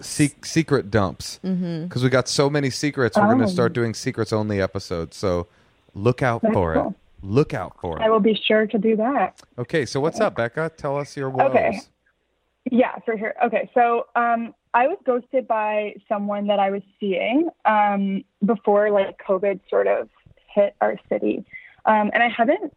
sec- 0.00 0.44
secret 0.44 0.90
dumps 0.90 1.38
because 1.42 2.02
we 2.02 2.08
got 2.08 2.26
so 2.28 2.48
many 2.50 2.70
secrets. 2.70 3.16
We're 3.16 3.26
going 3.26 3.38
to 3.38 3.44
Oh. 3.44 3.48
start 3.48 3.72
doing 3.74 3.94
secrets 3.94 4.32
only 4.32 4.60
episodes. 4.60 5.16
So 5.16 5.46
look 5.94 6.22
out 6.22 6.42
That's 6.42 6.54
for 6.54 6.74
it. 6.74 6.84
Look 7.22 7.54
out 7.54 7.76
for 7.80 7.98
it. 7.98 8.02
I 8.02 8.08
will 8.10 8.18
be 8.20 8.34
sure 8.34 8.66
to 8.66 8.78
do 8.78 8.96
that. 8.96 9.40
Okay, 9.58 9.84
so 9.86 10.00
what's 10.00 10.20
up, 10.20 10.36
Becca? 10.36 10.72
Tell 10.76 10.96
us 10.98 11.16
your 11.16 11.30
woes. 11.30 11.50
Okay. 11.50 11.80
Yeah, 12.70 12.96
for 13.04 13.16
sure. 13.18 13.34
Okay, 13.44 13.70
so 13.74 14.06
um, 14.16 14.54
I 14.72 14.86
was 14.88 14.98
ghosted 15.04 15.46
by 15.46 15.94
someone 16.08 16.46
that 16.48 16.58
I 16.58 16.70
was 16.70 16.82
seeing 16.98 17.48
um, 17.64 18.24
before 18.44 18.90
like 18.90 19.18
COVID 19.26 19.60
sort 19.68 19.86
of 19.86 20.08
hit 20.52 20.74
our 20.80 20.96
city, 21.08 21.44
um, 21.84 22.10
and 22.14 22.22
I 22.22 22.28
haven't 22.28 22.72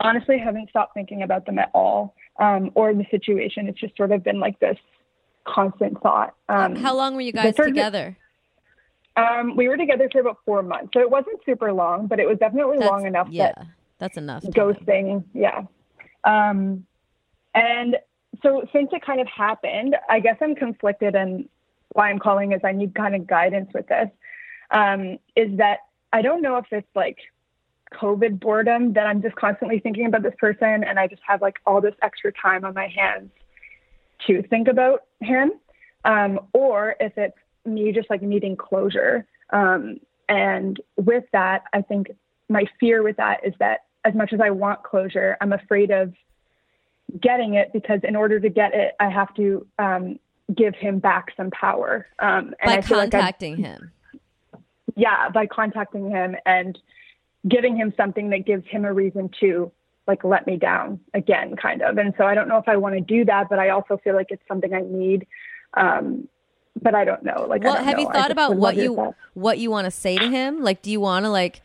honestly 0.00 0.38
haven't 0.38 0.68
stopped 0.70 0.94
thinking 0.94 1.22
about 1.22 1.46
them 1.46 1.58
at 1.58 1.70
all 1.74 2.14
um, 2.38 2.70
or 2.74 2.92
the 2.94 3.04
situation. 3.10 3.68
It's 3.68 3.78
just 3.80 3.96
sort 3.96 4.12
of 4.12 4.24
been 4.24 4.40
like 4.40 4.58
this 4.60 4.78
constant 5.46 6.00
thought. 6.02 6.34
Um, 6.48 6.74
How 6.76 6.94
long 6.96 7.14
were 7.14 7.20
you 7.20 7.32
guys 7.32 7.54
together? 7.54 8.16
Um, 9.16 9.56
we 9.56 9.68
were 9.68 9.76
together 9.76 10.08
for 10.10 10.20
about 10.20 10.38
four 10.46 10.62
months, 10.62 10.90
so 10.94 11.00
it 11.00 11.10
wasn't 11.10 11.40
super 11.44 11.72
long, 11.72 12.06
but 12.06 12.20
it 12.20 12.26
was 12.28 12.38
definitely 12.38 12.78
That's- 12.78 12.90
long 12.90 13.06
enough 13.06 13.28
Yeah, 13.30 13.52
that 13.56 13.66
that's 13.98 14.16
enough. 14.16 14.42
time. 14.42 14.52
ghosting 14.52 15.24
yeah 15.34 15.62
um 16.24 16.86
and 17.54 17.96
so 18.42 18.62
since 18.72 18.88
it 18.92 19.02
kind 19.04 19.20
of 19.20 19.26
happened 19.26 19.96
i 20.08 20.20
guess 20.20 20.36
i'm 20.40 20.54
conflicted 20.54 21.14
and 21.14 21.48
why 21.92 22.08
i'm 22.10 22.18
calling 22.18 22.52
is 22.52 22.60
i 22.64 22.72
need 22.72 22.94
kind 22.94 23.14
of 23.14 23.26
guidance 23.26 23.70
with 23.74 23.86
this 23.88 24.08
um 24.70 25.18
is 25.36 25.54
that 25.58 25.78
i 26.14 26.20
don't 26.22 26.40
know 26.42 26.56
if 26.58 26.66
it's 26.70 26.86
like 26.94 27.16
covid 28.00 28.40
boredom 28.40 28.92
that 28.92 29.06
i'm 29.06 29.20
just 29.20 29.34
constantly 29.36 29.78
thinking 29.78 30.06
about 30.06 30.22
this 30.22 30.34
person 30.38 30.84
and 30.84 30.98
i 30.98 31.06
just 31.06 31.22
have 31.26 31.42
like 31.42 31.56
all 31.66 31.80
this 31.80 31.94
extra 32.02 32.32
time 32.32 32.64
on 32.64 32.74
my 32.74 32.86
hands 32.88 33.30
to 34.26 34.42
think 34.44 34.68
about 34.68 35.04
him 35.20 35.50
um 36.04 36.40
or 36.52 36.94
if 37.00 37.16
it's 37.16 37.36
me 37.64 37.92
just 37.92 38.10
like 38.10 38.22
needing 38.22 38.56
closure. 38.56 39.26
Um, 39.50 39.98
and 40.28 40.80
with 40.96 41.24
that, 41.32 41.64
I 41.72 41.82
think 41.82 42.10
my 42.48 42.64
fear 42.78 43.02
with 43.02 43.16
that 43.16 43.44
is 43.44 43.54
that 43.58 43.84
as 44.04 44.14
much 44.14 44.32
as 44.32 44.40
I 44.40 44.50
want 44.50 44.82
closure, 44.82 45.36
I'm 45.40 45.52
afraid 45.52 45.90
of 45.90 46.14
getting 47.20 47.54
it 47.54 47.72
because 47.72 48.00
in 48.04 48.16
order 48.16 48.38
to 48.40 48.48
get 48.48 48.74
it, 48.74 48.94
I 49.00 49.08
have 49.10 49.34
to 49.34 49.66
um, 49.78 50.18
give 50.54 50.74
him 50.74 51.00
back 51.00 51.28
some 51.36 51.50
power. 51.50 52.06
Um, 52.18 52.54
and 52.60 52.66
By 52.66 52.76
I 52.76 52.80
feel 52.80 52.98
like 52.98 53.10
contacting 53.10 53.56
him. 53.56 53.90
yeah, 54.96 55.28
by 55.28 55.46
contacting 55.46 56.10
him 56.10 56.36
and 56.46 56.78
giving 57.48 57.76
him 57.76 57.92
something 57.96 58.30
that 58.30 58.46
gives 58.46 58.66
him 58.66 58.84
a 58.84 58.92
reason 58.92 59.30
to 59.40 59.72
like 60.06 60.24
let 60.24 60.46
me 60.46 60.56
down 60.56 61.00
again, 61.14 61.56
kind 61.56 61.82
of. 61.82 61.96
And 61.98 62.14
so 62.18 62.24
I 62.24 62.34
don't 62.34 62.48
know 62.48 62.58
if 62.58 62.68
I 62.68 62.76
want 62.76 62.94
to 62.96 63.00
do 63.00 63.24
that, 63.26 63.48
but 63.48 63.58
I 63.58 63.70
also 63.70 63.98
feel 64.02 64.14
like 64.14 64.26
it's 64.30 64.42
something 64.48 64.74
I 64.74 64.82
need. 64.82 65.26
Um, 65.74 66.28
but 66.80 66.94
I 66.94 67.04
don't 67.04 67.22
know. 67.22 67.46
Like, 67.48 67.62
Well, 67.62 67.74
don't 67.74 67.84
have 67.84 67.98
you 67.98 68.04
know. 68.04 68.10
I 68.10 68.14
thought 68.14 68.30
about 68.30 68.56
what 68.56 68.76
you 68.76 68.94
thoughts. 68.96 69.16
what 69.34 69.58
you 69.58 69.70
want 69.70 69.86
to 69.86 69.90
say 69.90 70.16
to 70.16 70.28
him? 70.28 70.62
Like, 70.62 70.82
do 70.82 70.90
you 70.90 71.00
want 71.00 71.24
to 71.24 71.30
like, 71.30 71.62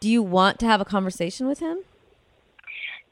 do 0.00 0.08
you 0.08 0.22
want 0.22 0.58
to 0.60 0.66
have 0.66 0.80
a 0.80 0.84
conversation 0.84 1.46
with 1.46 1.60
him? 1.60 1.78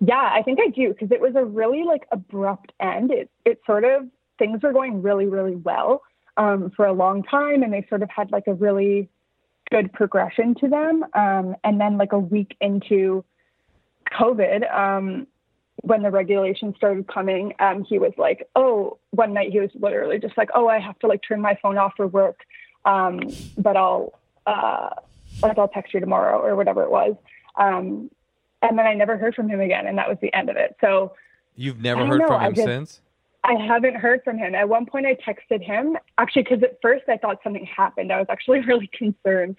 Yeah, 0.01 0.31
I 0.33 0.43
think 0.43 0.59
I 0.61 0.69
do 0.69 0.89
because 0.89 1.11
it 1.13 1.21
was 1.21 1.35
a 1.37 1.45
really 1.45 1.85
like 1.85 2.07
abrupt 2.11 2.73
end. 2.81 3.11
It 3.13 3.31
it 3.45 3.61
sort 3.67 3.85
of 3.85 4.09
things 4.39 4.63
were 4.63 4.73
going 4.73 5.03
really 5.03 5.27
really 5.27 5.57
well 5.57 6.03
um, 6.37 6.73
for 6.77 6.87
a 6.87 6.93
long 6.93 7.23
time, 7.23 7.63
and 7.63 7.73
they 7.73 7.87
sort 7.89 8.03
of 8.03 8.11
had 8.11 8.33
like 8.33 8.45
a 8.47 8.55
really 8.55 9.09
good 9.73 9.93
progression 9.93 10.55
to 10.57 10.69
them. 10.69 11.05
Um, 11.15 11.57
and 11.65 11.81
then 11.81 11.97
like 11.97 12.13
a 12.13 12.19
week 12.19 12.57
into 12.61 13.25
COVID, 14.13 14.73
um, 14.73 15.27
when 15.77 16.03
the 16.03 16.11
regulations 16.11 16.77
started 16.77 17.09
coming, 17.09 17.55
um, 17.59 17.83
he 17.83 17.99
was 17.99 18.13
like, 18.19 18.49
"Oh, 18.55 18.99
one 19.11 19.33
night 19.33 19.51
he 19.51 19.59
was 19.59 19.71
literally 19.75 20.19
just 20.19 20.37
like, 20.37 20.51
oh, 20.55 20.69
I 20.69 20.79
have 20.79 20.99
to 21.01 21.07
like 21.07 21.23
turn 21.27 21.41
my 21.41 21.59
phone 21.63 21.79
off 21.79 21.95
for 21.97 22.07
work, 22.07 22.41
um, 22.85 23.19
but 23.57 23.77
I'll 23.77 24.13
uh, 24.47 24.91
like 25.43 25.59
I'll 25.59 25.69
text 25.69 25.95
you 25.95 26.01
tomorrow 26.01 26.39
or 26.41 26.55
whatever 26.55 26.83
it 26.85 26.91
was." 26.91 27.17
Um, 27.57 28.11
and 28.61 28.79
then 28.79 28.87
I 28.87 28.95
never 28.95 29.17
heard 29.17 29.35
from 29.35 29.49
him 29.49 29.61
again, 29.61 29.87
and 29.87 29.97
that 29.99 30.09
was 30.09 30.19
the 30.21 30.33
end 30.35 30.51
of 30.51 30.57
it. 30.57 30.77
So 30.81 31.15
You've 31.57 31.81
never 31.81 32.07
heard 32.07 32.21
know, 32.21 32.29
from 32.29 32.41
I 32.43 32.47
him 32.49 32.55
just- 32.55 32.67
since? 32.67 33.01
I 33.45 33.55
haven't 33.55 33.97
heard 33.97 34.23
from 34.25 34.39
him. 34.39 34.55
At 34.55 34.69
one 34.69 34.87
point, 34.87 35.07
I 35.07 35.15
texted 35.17 35.63
him 35.63 35.97
actually 36.19 36.43
because 36.45 36.63
at 36.63 36.79
first 36.81 37.05
I 37.09 37.17
thought 37.17 37.39
something 37.43 37.67
happened. 37.67 38.13
I 38.13 38.19
was 38.19 38.27
actually 38.31 38.61
really 38.67 38.89
concerned. 38.97 39.57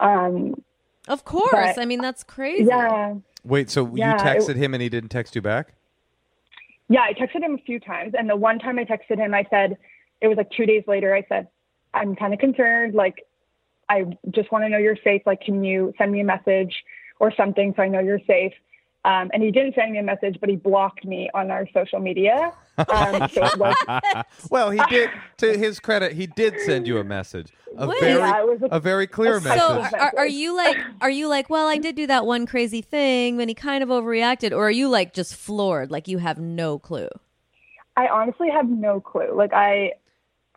Um, 0.00 0.62
Of 1.06 1.24
course. 1.24 1.50
But- 1.52 1.78
I 1.78 1.84
mean, 1.84 2.00
that's 2.00 2.24
crazy. 2.24 2.64
yeah, 2.64 3.14
Wait, 3.44 3.70
so 3.70 3.88
Yeah, 3.94 4.10
you 4.10 4.14
it- 4.16 4.20
texted 4.20 4.56
him 4.56 4.74
and 4.74 4.82
he 4.82 4.88
didn't 4.88 5.10
text 5.10 5.34
you 5.36 5.42
back? 5.42 5.74
yeah. 6.88 7.02
I 7.02 7.12
texted 7.14 7.42
him 7.42 7.54
a 7.54 7.58
few 7.58 7.78
times, 7.80 8.14
and 8.18 8.28
the 8.28 8.36
one 8.36 8.58
time 8.58 8.78
I 8.78 8.84
texted 8.84 9.18
him, 9.18 9.32
I 9.34 9.44
said 9.48 9.76
it 10.20 10.28
was 10.28 10.36
like 10.36 10.50
two 10.50 10.66
days 10.66 10.82
later. 10.86 11.14
I 11.14 11.22
said, 11.28 11.48
"I'm 11.94 12.16
kind 12.16 12.32
of 12.34 12.40
concerned. 12.40 12.94
Like, 12.94 13.22
I 13.88 14.06
just 14.30 14.50
want 14.50 14.64
to 14.64 14.68
know 14.68 14.78
you're 14.78 14.96
safe. 15.04 15.22
Like, 15.26 15.40
can 15.40 15.62
you 15.64 15.94
send 15.98 16.10
me 16.12 16.20
a 16.20 16.24
message 16.24 16.82
or 17.20 17.32
something 17.34 17.72
so 17.76 17.82
I 17.82 17.88
know 17.88 18.00
you're 18.00 18.20
safe?" 18.26 18.52
Um, 19.04 19.30
and 19.34 19.42
he 19.42 19.50
didn't 19.50 19.74
send 19.74 19.92
me 19.92 19.98
a 19.98 20.02
message, 20.02 20.38
but 20.40 20.48
he 20.48 20.56
blocked 20.56 21.04
me 21.04 21.28
on 21.34 21.50
our 21.50 21.68
social 21.74 22.00
media. 22.00 22.52
Um, 22.78 23.28
so 23.28 23.42
was 23.56 23.76
Well, 24.50 24.70
he 24.70 24.80
did. 24.88 25.10
To 25.38 25.56
his 25.58 25.78
credit, 25.78 26.12
he 26.12 26.26
did 26.26 26.58
send 26.60 26.86
you 26.86 26.96
a 26.98 27.04
message, 27.04 27.52
a 27.76 27.86
Wait. 27.86 28.00
very, 28.00 28.18
Yeah, 28.18 28.42
was 28.44 28.60
a- 28.62 28.76
a 28.76 28.80
very 28.80 29.06
clear 29.06 29.36
a 29.36 29.40
So 29.40 29.48
message. 29.48 29.82
message. 29.92 30.00
are, 30.00 30.12
are 30.16 30.26
you 30.26 30.56
like 30.56 30.78
are 31.02 31.10
you 31.10 31.28
like 31.28 31.50
well 31.50 31.68
I 31.68 31.76
did 31.76 31.96
do 31.96 32.06
that 32.06 32.24
one 32.24 32.46
crazy 32.46 32.80
thing 32.80 33.36
then 33.36 33.48
he 33.48 33.54
kind 33.54 33.82
of 33.82 33.90
overreacted 33.90 34.52
or 34.52 34.66
are 34.66 34.70
you 34.70 34.88
like 34.88 35.12
just 35.12 35.34
floored 35.36 35.90
like 35.90 36.08
you 36.08 36.18
have 36.18 36.38
no 36.38 36.78
clue 36.78 37.08
I 37.96 38.08
honestly 38.08 38.48
have 38.50 38.68
no 38.68 39.00
clue. 39.00 39.32
Like 39.36 39.52
I, 39.52 39.92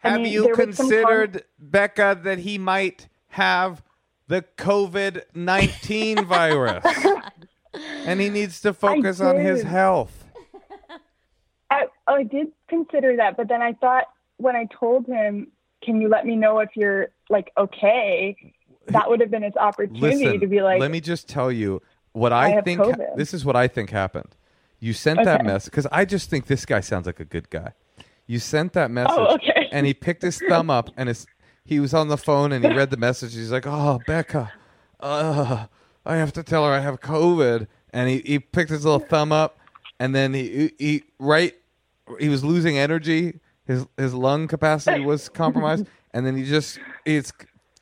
I 0.03 0.09
Have 0.11 0.21
mean, 0.21 0.31
you 0.31 0.43
there 0.43 0.55
was 0.55 0.75
some 0.77 0.89
con- 0.89 0.97
considered, 0.97 1.43
Becca, 1.59 2.19
that 2.23 2.39
he 2.39 2.57
might 2.57 3.07
have 3.29 3.83
the 4.27 4.43
COVID 4.57 5.21
nineteen 5.35 6.25
virus, 6.25 6.83
and 8.05 8.19
he 8.19 8.29
needs 8.29 8.61
to 8.61 8.73
focus 8.73 9.19
on 9.21 9.37
his 9.37 9.63
health? 9.63 10.25
I, 11.69 11.85
I 12.07 12.23
did 12.23 12.47
consider 12.69 13.17
that, 13.17 13.35
but 13.37 13.47
then 13.47 13.61
I 13.61 13.73
thought 13.73 14.05
when 14.37 14.55
I 14.55 14.67
told 14.79 15.05
him, 15.05 15.47
"Can 15.83 15.99
you 16.01 16.07
let 16.09 16.25
me 16.25 16.35
know 16.35 16.59
if 16.59 16.69
you're 16.75 17.07
like 17.29 17.51
okay?" 17.57 18.53
That 18.87 19.09
would 19.09 19.19
have 19.19 19.29
been 19.29 19.43
his 19.43 19.55
opportunity 19.57 20.23
Listen, 20.23 20.39
to 20.39 20.47
be 20.47 20.61
like, 20.61 20.79
let 20.79 20.91
me 20.91 21.01
just 21.01 21.27
tell 21.27 21.51
you 21.51 21.81
what 22.13 22.31
I 22.31 22.59
I, 22.59 22.61
think. 22.61 22.79
COVID. 22.79 23.17
this 23.17 23.33
is 23.33 23.43
what 23.43 23.57
I 23.57 23.67
think 23.67 23.89
happened. 23.89 24.33
You 24.79 24.93
sent 24.93 25.25
that 25.25 25.43
message 25.43 25.71
because 25.71 25.87
I 25.91 26.05
just 26.05 26.29
think 26.29 26.45
this 26.45 26.65
guy 26.65 26.79
sounds 26.79 27.05
like 27.05 27.19
a 27.19 27.25
good 27.25 27.49
guy. 27.49 27.73
You 28.27 28.39
sent 28.39 28.71
that 28.73 28.89
message, 28.89 29.13
Oh, 29.17 29.33
okay. 29.35 29.67
and 29.73 29.85
he 29.85 29.93
picked 29.93 30.21
his 30.21 30.41
thumb 30.47 30.69
up, 30.69 30.89
and 30.95 31.09
his 31.09 31.25
he 31.65 31.81
was 31.81 31.93
on 31.93 32.07
the 32.07 32.15
phone, 32.17 32.53
and 32.53 32.63
he 32.63 32.71
read 32.73 32.89
the 32.89 32.97
message. 32.97 33.33
He's 33.35 33.51
like, 33.51 33.65
"Oh, 33.67 33.99
Becca, 34.07 34.53
uh, 35.01 35.65
I 36.07 36.15
have 36.17 36.33
to 36.33 36.43
tell 36.43 36.65
her 36.65 36.71
I 36.71 36.79
have 36.79 36.99
COVID," 36.99 37.67
and 37.91 38.09
he, 38.09 38.19
he 38.19 38.39
picked 38.39 38.69
his 38.69 38.85
little 38.85 38.99
thumb 38.99 39.31
up, 39.31 39.59
and 39.99 40.15
then 40.15 40.33
he 40.33 40.71
he 40.79 41.03
right 41.19 41.53
he 42.19 42.29
was 42.29 42.43
losing 42.43 42.77
energy. 42.77 43.39
His 43.65 43.85
his 43.97 44.13
lung 44.13 44.47
capacity 44.47 45.01
was 45.01 45.29
compromised, 45.29 45.85
and 46.13 46.25
then 46.25 46.37
he 46.37 46.43
just 46.45 46.79
his 47.05 47.31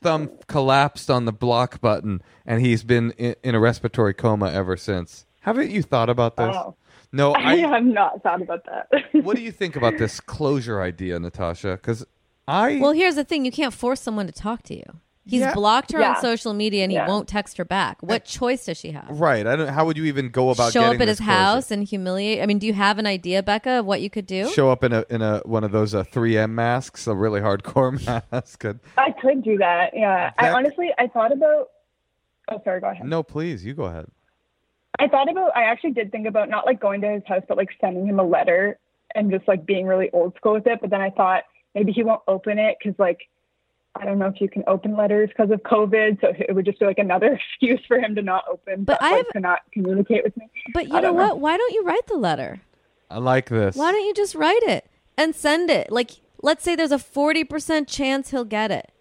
thumb 0.02 0.32
collapsed 0.48 1.10
on 1.10 1.26
the 1.26 1.32
block 1.32 1.80
button, 1.82 2.22
and 2.46 2.62
he's 2.62 2.84
been 2.84 3.12
in, 3.12 3.36
in 3.44 3.56
a 3.56 3.60
respiratory 3.60 4.14
coma 4.14 4.52
ever 4.52 4.76
since. 4.76 5.26
Haven't 5.42 5.70
you 5.70 5.84
thought 5.84 6.10
about 6.10 6.38
this? 6.38 6.48
Wow. 6.56 6.76
No, 7.12 7.34
I 7.36 7.52
I. 7.52 7.56
have 7.58 7.86
not 7.86 8.24
thought 8.24 8.42
about 8.42 8.66
that. 8.66 9.04
what 9.24 9.36
do 9.36 9.42
you 9.44 9.52
think 9.52 9.76
about 9.76 9.98
this 9.98 10.20
closure 10.20 10.82
idea, 10.82 11.20
Natasha? 11.20 11.74
Because 11.74 12.06
I 12.48 12.80
well 12.80 12.92
here's 12.92 13.16
the 13.16 13.24
thing 13.24 13.46
you 13.46 13.52
can't 13.52 13.74
force 13.74 14.02
someone 14.02 14.28
to 14.28 14.34
talk 14.34 14.64
to 14.64 14.76
you 14.76 15.02
he's 15.26 15.42
Yeah. 15.42 15.54
blocked 15.54 15.92
her 15.92 16.04
on 16.04 16.16
social 16.22 16.54
media 16.54 16.84
and 16.84 16.92
he 16.92 16.98
Yeah. 16.98 17.08
won't 17.08 17.28
text 17.28 17.58
her 17.58 17.66
back 17.66 17.98
what 18.02 18.26
choice 18.26 18.66
does 18.66 18.78
she 18.78 18.92
have 18.92 19.08
right. 19.10 19.46
I 19.48 19.56
don't. 19.56 19.68
How 19.68 19.86
would 19.86 19.98
you 19.98 20.06
even 20.06 20.30
go 20.30 20.50
about 20.52 20.72
show 20.72 20.82
getting 20.82 20.96
up 20.98 21.02
at 21.02 21.06
this 21.06 21.18
his 21.20 21.26
closure? 21.26 21.40
house 21.40 21.72
and 21.72 21.84
humiliate 21.84 22.42
I 22.42 22.46
mean 22.46 22.60
do 22.60 22.68
you 22.68 22.74
have 22.74 23.00
an 23.00 23.06
idea 23.08 23.42
Becca 23.44 23.80
of 23.80 23.86
what 23.86 24.02
you 24.02 24.10
could 24.10 24.26
do 24.28 24.48
Show 24.50 24.70
up 24.72 24.84
in 24.84 24.94
a 24.94 25.04
in 25.10 25.22
a 25.22 25.40
one 25.46 25.64
of 25.64 25.72
those 25.72 25.94
uh, 25.96 26.04
3M 26.04 26.52
masks, 26.52 27.08
a 27.08 27.16
really 27.16 27.42
hardcore 27.42 27.92
mask. 28.32 28.64
And- 28.64 28.80
I 28.98 29.12
could 29.20 29.44
do 29.44 29.58
that. 29.58 29.92
Yeah. 29.94 30.32
I 30.38 30.50
honestly, 30.52 30.90
I 30.98 31.08
thought 31.08 31.32
about. 31.32 31.70
Oh, 32.52 32.62
sorry. 32.64 32.80
Go 32.82 32.90
ahead. 32.90 33.06
no, 33.08 33.24
please, 33.24 33.66
you 33.66 33.74
go 33.74 33.86
ahead. 33.86 34.06
I 35.00 35.08
thought 35.08 35.30
about. 35.30 35.56
I 35.58 35.64
actually 35.64 35.92
did 35.92 36.12
think 36.12 36.28
about 36.28 36.50
not 36.50 36.66
like 36.66 36.80
going 36.80 37.02
to 37.02 37.10
his 37.10 37.24
house, 37.28 37.42
but 37.48 37.58
like 37.58 37.70
sending 37.82 38.08
him 38.08 38.20
a 38.20 38.24
letter 38.24 38.78
and 39.16 39.32
just 39.32 39.48
like 39.48 39.66
being 39.66 39.86
really 39.88 40.10
old 40.14 40.36
school 40.36 40.54
with 40.54 40.68
it. 40.68 40.80
But 40.80 40.90
then 40.92 41.02
I 41.02 41.10
thought 41.10 41.44
maybe 41.74 41.92
he 41.92 42.04
won't 42.04 42.22
open 42.28 42.60
it 42.60 42.78
because 42.82 42.98
like 43.00 43.20
I 43.98 44.06
don't 44.06 44.20
know 44.20 44.28
if 44.28 44.42
you 44.42 44.50
can 44.50 44.64
open 44.68 44.96
letters 44.98 45.30
because 45.30 45.52
of 45.52 45.62
COVID, 45.64 46.20
so 46.22 46.34
it 46.38 46.54
would 46.54 46.66
just 46.66 46.80
be 46.80 46.86
like 46.86 46.98
another 47.00 47.34
excuse 47.54 47.80
for 47.88 47.98
him 47.98 48.14
to 48.16 48.22
not 48.22 48.44
open, 48.52 48.84
But 48.84 49.02
like, 49.02 49.14
I 49.14 49.16
have- 49.18 49.28
to 49.30 49.40
not 49.40 49.60
communicate 49.74 50.24
with 50.24 50.36
me. 50.38 50.50
but 50.74 50.88
you 50.88 50.94
know 50.94 51.02
know. 51.02 51.14
what 51.14 51.40
why 51.40 51.56
don't 51.58 51.74
you 51.74 51.84
write 51.84 52.06
the 52.08 52.18
letter 52.18 52.62
I 53.10 53.20
like 53.20 53.50
this. 53.50 53.76
Why 53.76 53.92
don't 53.92 54.04
you 54.06 54.14
just 54.16 54.34
write 54.36 54.64
it 54.64 54.86
and 55.16 55.36
send 55.36 55.70
it? 55.70 55.92
Like, 55.92 56.12
let's 56.42 56.64
say 56.64 56.76
there's 56.76 56.92
a 56.92 56.98
40% 56.98 57.88
chance 57.88 58.32
he'll 58.32 58.44
get 58.44 58.72
it, 58.72 58.92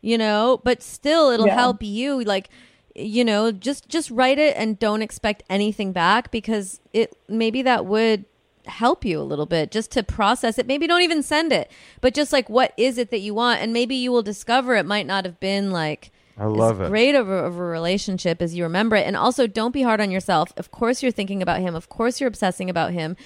you 0.00 0.16
know, 0.16 0.60
but 0.62 0.82
still 0.82 1.30
it'll 1.30 1.48
Yeah. 1.48 1.54
help 1.56 1.82
you. 1.82 2.22
Like, 2.22 2.48
you 2.94 3.24
know, 3.24 3.50
just, 3.50 3.88
just 3.88 4.08
write 4.10 4.38
it 4.38 4.56
and 4.56 4.78
don't 4.78 5.02
expect 5.02 5.42
anything 5.50 5.90
back 5.92 6.30
because 6.30 6.80
it, 6.92 7.12
maybe 7.28 7.60
that 7.62 7.86
would 7.86 8.24
help 8.66 9.04
you 9.04 9.20
a 9.20 9.22
little 9.22 9.46
bit 9.46 9.70
just 9.70 9.90
to 9.92 10.02
process 10.02 10.58
it. 10.58 10.66
Maybe 10.66 10.86
don't 10.86 11.02
even 11.02 11.22
send 11.22 11.52
it, 11.52 11.70
but 12.00 12.14
just 12.14 12.32
like, 12.32 12.48
what 12.48 12.72
is 12.76 12.98
it 12.98 13.10
that 13.10 13.20
you 13.20 13.34
want? 13.34 13.60
And 13.60 13.72
maybe 13.72 13.94
you 13.94 14.12
will 14.12 14.22
discover 14.22 14.74
it 14.76 14.86
might 14.86 15.06
not 15.06 15.24
have 15.24 15.40
been 15.40 15.70
like, 15.70 16.10
I 16.38 16.46
love 16.46 16.80
as 16.80 16.86
it. 16.86 16.90
great 16.90 17.14
of 17.14 17.28
a, 17.28 17.32
of 17.32 17.58
a 17.58 17.64
relationship 17.64 18.40
as 18.40 18.54
you 18.54 18.62
remember 18.64 18.96
it. 18.96 19.06
And 19.06 19.16
also, 19.16 19.46
don't 19.46 19.72
be 19.72 19.82
hard 19.82 20.00
on 20.00 20.10
yourself. 20.10 20.52
Of 20.56 20.70
course, 20.70 21.02
you're 21.02 21.12
thinking 21.12 21.42
about 21.42 21.60
him. 21.60 21.74
Of 21.74 21.88
course, 21.88 22.20
you're 22.20 22.28
obsessing 22.28 22.70
about 22.70 22.92
him. 22.92 23.16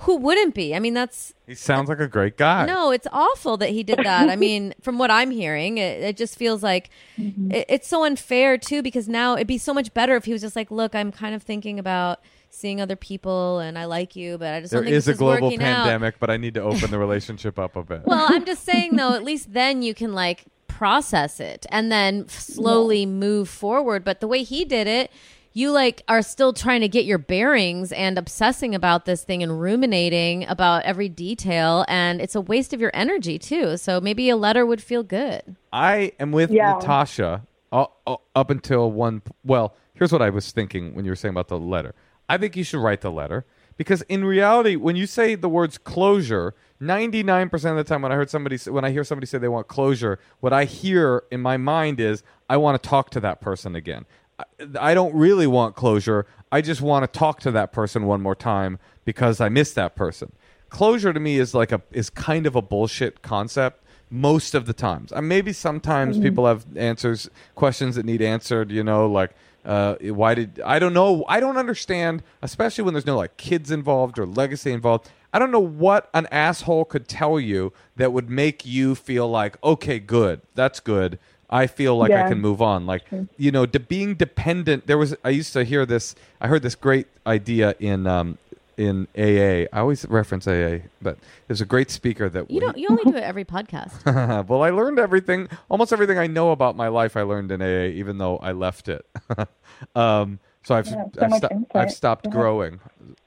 Who 0.00 0.16
wouldn't 0.16 0.54
be? 0.54 0.74
I 0.74 0.78
mean, 0.78 0.92
that's 0.92 1.32
He 1.46 1.54
sounds 1.54 1.88
like 1.88 2.00
a 2.00 2.08
great 2.08 2.36
guy. 2.36 2.66
no, 2.66 2.90
it's 2.90 3.06
awful 3.12 3.56
that 3.58 3.70
he 3.70 3.82
did 3.82 3.98
that. 3.98 4.28
I 4.28 4.36
mean, 4.36 4.74
from 4.82 4.98
what 4.98 5.10
I'm 5.10 5.30
hearing, 5.30 5.78
it, 5.78 6.02
it 6.02 6.16
just 6.18 6.36
feels 6.36 6.62
like 6.62 6.90
mm-hmm. 7.16 7.50
it, 7.50 7.66
it's 7.68 7.88
so 7.88 8.04
unfair 8.04 8.58
too. 8.58 8.82
Because 8.82 9.08
now 9.08 9.36
it'd 9.36 9.46
be 9.46 9.58
so 9.58 9.72
much 9.72 9.94
better 9.94 10.16
if 10.16 10.24
he 10.24 10.32
was 10.32 10.42
just 10.42 10.56
like, 10.56 10.70
"Look, 10.70 10.94
I'm 10.94 11.12
kind 11.12 11.34
of 11.34 11.42
thinking 11.42 11.78
about 11.78 12.20
seeing 12.56 12.80
other 12.80 12.96
people, 12.96 13.58
and 13.60 13.78
I 13.78 13.84
like 13.84 14.16
you, 14.16 14.38
but 14.38 14.54
I 14.54 14.60
just 14.60 14.72
there 14.72 14.80
don't 14.80 14.86
think 14.86 14.96
is 14.96 15.06
a 15.08 15.12
this 15.12 15.18
global 15.18 15.48
working 15.48 15.62
out." 15.62 15.84
pandemic, 15.84 16.18
but 16.18 16.30
I 16.30 16.36
need 16.36 16.54
to 16.54 16.62
open 16.62 16.90
the 16.90 16.98
relationship 16.98 17.58
up 17.58 17.76
a 17.76 17.82
bit. 17.82 18.02
Well, 18.06 18.26
I'm 18.28 18.44
just 18.44 18.64
saying 18.64 18.96
though, 18.96 19.12
at 19.14 19.22
least 19.24 19.52
then 19.52 19.82
you 19.82 19.94
can 19.94 20.12
like 20.14 20.44
process 20.68 21.40
it 21.40 21.64
and 21.70 21.90
then 21.90 22.24
f- 22.26 22.32
slowly 22.38 23.06
move 23.06 23.48
forward. 23.48 24.04
But 24.04 24.20
the 24.20 24.28
way 24.28 24.42
he 24.42 24.64
did 24.64 24.86
it, 24.86 25.10
you 25.54 25.70
like 25.70 26.02
are 26.06 26.20
still 26.20 26.52
trying 26.52 26.82
to 26.82 26.88
get 26.88 27.06
your 27.06 27.16
bearings 27.18 27.92
and 27.92 28.18
obsessing 28.18 28.74
about 28.74 29.06
this 29.06 29.24
thing 29.24 29.42
and 29.42 29.58
ruminating 29.58 30.46
about 30.46 30.82
every 30.84 31.08
detail 31.08 31.84
and 31.88 32.20
it's 32.20 32.34
a 32.34 32.42
waste 32.42 32.74
of 32.74 32.80
your 32.80 32.90
energy 32.92 33.38
too. 33.38 33.78
So 33.78 34.00
maybe 34.02 34.28
a 34.28 34.36
letter 34.36 34.66
would 34.66 34.82
feel 34.82 35.02
good. 35.02 35.56
I 35.72 36.12
am 36.20 36.30
with 36.32 36.50
Yeah. 36.50 36.72
Natasha 36.74 37.42
uh, 37.72 37.86
uh, 38.06 38.16
up 38.34 38.50
until 38.50 38.90
one. 38.92 39.22
Well, 39.44 39.74
here's 39.94 40.12
what 40.12 40.20
I 40.20 40.28
was 40.28 40.52
thinking 40.52 40.94
when 40.94 41.06
you 41.06 41.10
were 41.10 41.16
saying 41.16 41.32
about 41.32 41.48
the 41.48 41.58
letter. 41.58 41.94
I 42.28 42.38
think 42.38 42.56
you 42.56 42.64
should 42.64 42.80
write 42.80 43.00
the 43.00 43.10
letter 43.10 43.44
because 43.76 44.02
in 44.02 44.24
reality, 44.24 44.76
when 44.76 44.96
you 44.96 45.06
say 45.06 45.34
the 45.34 45.48
words 45.48 45.78
closure, 45.78 46.54
ninety 46.80 47.22
nine 47.22 47.48
percent 47.48 47.78
of 47.78 47.84
the 47.84 47.88
time 47.88 48.02
when 48.02 48.12
I 48.12 48.14
heard 48.14 48.30
somebody 48.30 48.56
when 48.70 48.84
I 48.84 48.90
hear 48.90 49.04
somebody 49.04 49.26
say 49.26 49.38
they 49.38 49.48
want 49.48 49.68
closure, 49.68 50.18
what 50.40 50.52
I 50.52 50.64
hear 50.64 51.24
in 51.30 51.40
my 51.40 51.56
mind 51.56 52.00
is 52.00 52.22
I 52.48 52.56
want 52.56 52.82
to 52.82 52.88
talk 52.88 53.10
to 53.10 53.20
that 53.20 53.40
person 53.40 53.76
again. 53.76 54.06
I, 54.38 54.44
I 54.80 54.94
don't 54.94 55.14
really 55.14 55.46
want 55.46 55.76
closure. 55.76 56.26
I 56.50 56.60
just 56.60 56.80
want 56.80 57.10
to 57.10 57.18
talk 57.18 57.40
to 57.40 57.50
that 57.52 57.72
person 57.72 58.06
one 58.06 58.22
more 58.22 58.34
time 58.34 58.78
because 59.04 59.40
I 59.40 59.48
miss 59.48 59.72
that 59.74 59.94
person. 59.94 60.32
Closure 60.68 61.12
to 61.12 61.20
me 61.20 61.38
is 61.38 61.54
like 61.54 61.72
a 61.72 61.82
is 61.92 62.10
kind 62.10 62.46
of 62.46 62.56
a 62.56 62.62
bullshit 62.62 63.22
concept 63.22 63.84
most 64.10 64.54
of 64.54 64.66
the 64.66 64.72
times. 64.72 65.12
And 65.12 65.28
maybe 65.28 65.52
sometimes 65.52 66.16
mm-hmm. 66.16 66.24
people 66.24 66.46
have 66.46 66.64
answers 66.76 67.28
questions 67.54 67.96
that 67.96 68.06
need 68.06 68.22
answered. 68.22 68.70
You 68.70 68.84
know, 68.84 69.06
like 69.06 69.32
uh, 69.66 69.96
why 70.00 70.34
did 70.34 70.60
I 70.64 70.78
don't 70.78 70.94
know. 70.94 71.24
I 71.28 71.40
don't 71.40 71.56
understand, 71.56 72.22
especially 72.40 72.84
when 72.84 72.94
there's 72.94 73.06
no 73.06 73.16
like 73.16 73.36
kids 73.36 73.70
involved 73.70 74.18
or 74.18 74.24
legacy 74.24 74.70
involved. 74.72 75.10
I 75.32 75.38
don't 75.38 75.50
know 75.50 75.60
what 75.60 76.08
an 76.14 76.26
asshole 76.30 76.86
could 76.86 77.08
tell 77.08 77.38
you 77.38 77.72
that 77.96 78.12
would 78.12 78.30
make 78.30 78.64
you 78.64 78.94
feel 78.94 79.28
like, 79.28 79.62
okay, 79.62 79.98
good, 79.98 80.40
that's 80.54 80.80
good. 80.80 81.18
I 81.50 81.66
feel 81.66 81.96
like 81.96 82.10
I 82.24 82.28
can 82.28 82.40
move 82.40 82.62
on. 82.62 82.86
Like 82.86 83.02
you 83.36 83.50
know, 83.50 83.66
de- 83.66 83.80
being 83.80 84.14
dependent. 84.14 84.86
There 84.86 84.98
was 84.98 85.14
I 85.24 85.30
used 85.30 85.52
to 85.54 85.64
hear 85.64 85.84
this. 85.84 86.14
I 86.40 86.46
heard 86.48 86.62
this 86.62 86.74
great 86.74 87.08
idea 87.26 87.74
in 87.78 88.06
um, 88.06 88.38
in 88.76 89.06
AA. 89.16 89.66
I 89.72 89.80
always 89.80 90.04
reference 90.06 90.46
AA, 90.46 90.78
but 91.00 91.18
there's 91.46 91.60
a 91.60 91.66
great 91.66 91.90
speaker 91.90 92.28
that 92.28 92.50
You 92.50 92.60
don't. 92.60 92.76
You 92.76 92.88
only 92.90 93.04
do 93.04 93.16
it 93.16 93.22
every 93.32 93.44
podcast. 93.44 94.04
well, 94.48 94.62
I 94.62 94.70
learned 94.70 94.98
everything, 94.98 95.48
almost 95.68 95.92
everything 95.92 96.18
I 96.18 96.26
know 96.26 96.50
about 96.50 96.76
my 96.76 96.88
life. 96.88 97.16
I 97.16 97.22
learned 97.22 97.50
in 97.52 97.62
AA, 97.62 97.86
even 97.96 98.18
though 98.18 98.36
I 98.38 98.52
left 98.52 98.88
it. 98.88 99.06
um, 99.94 100.38
so 100.62 100.74
I've 100.74 100.86
Yeah, 100.86 101.04
so 101.14 101.24
I've, 101.24 101.34
sto- 101.34 101.66
I've 101.74 101.90
stopped 101.92 102.26
Yeah. 102.26 102.32
growing. 102.32 102.80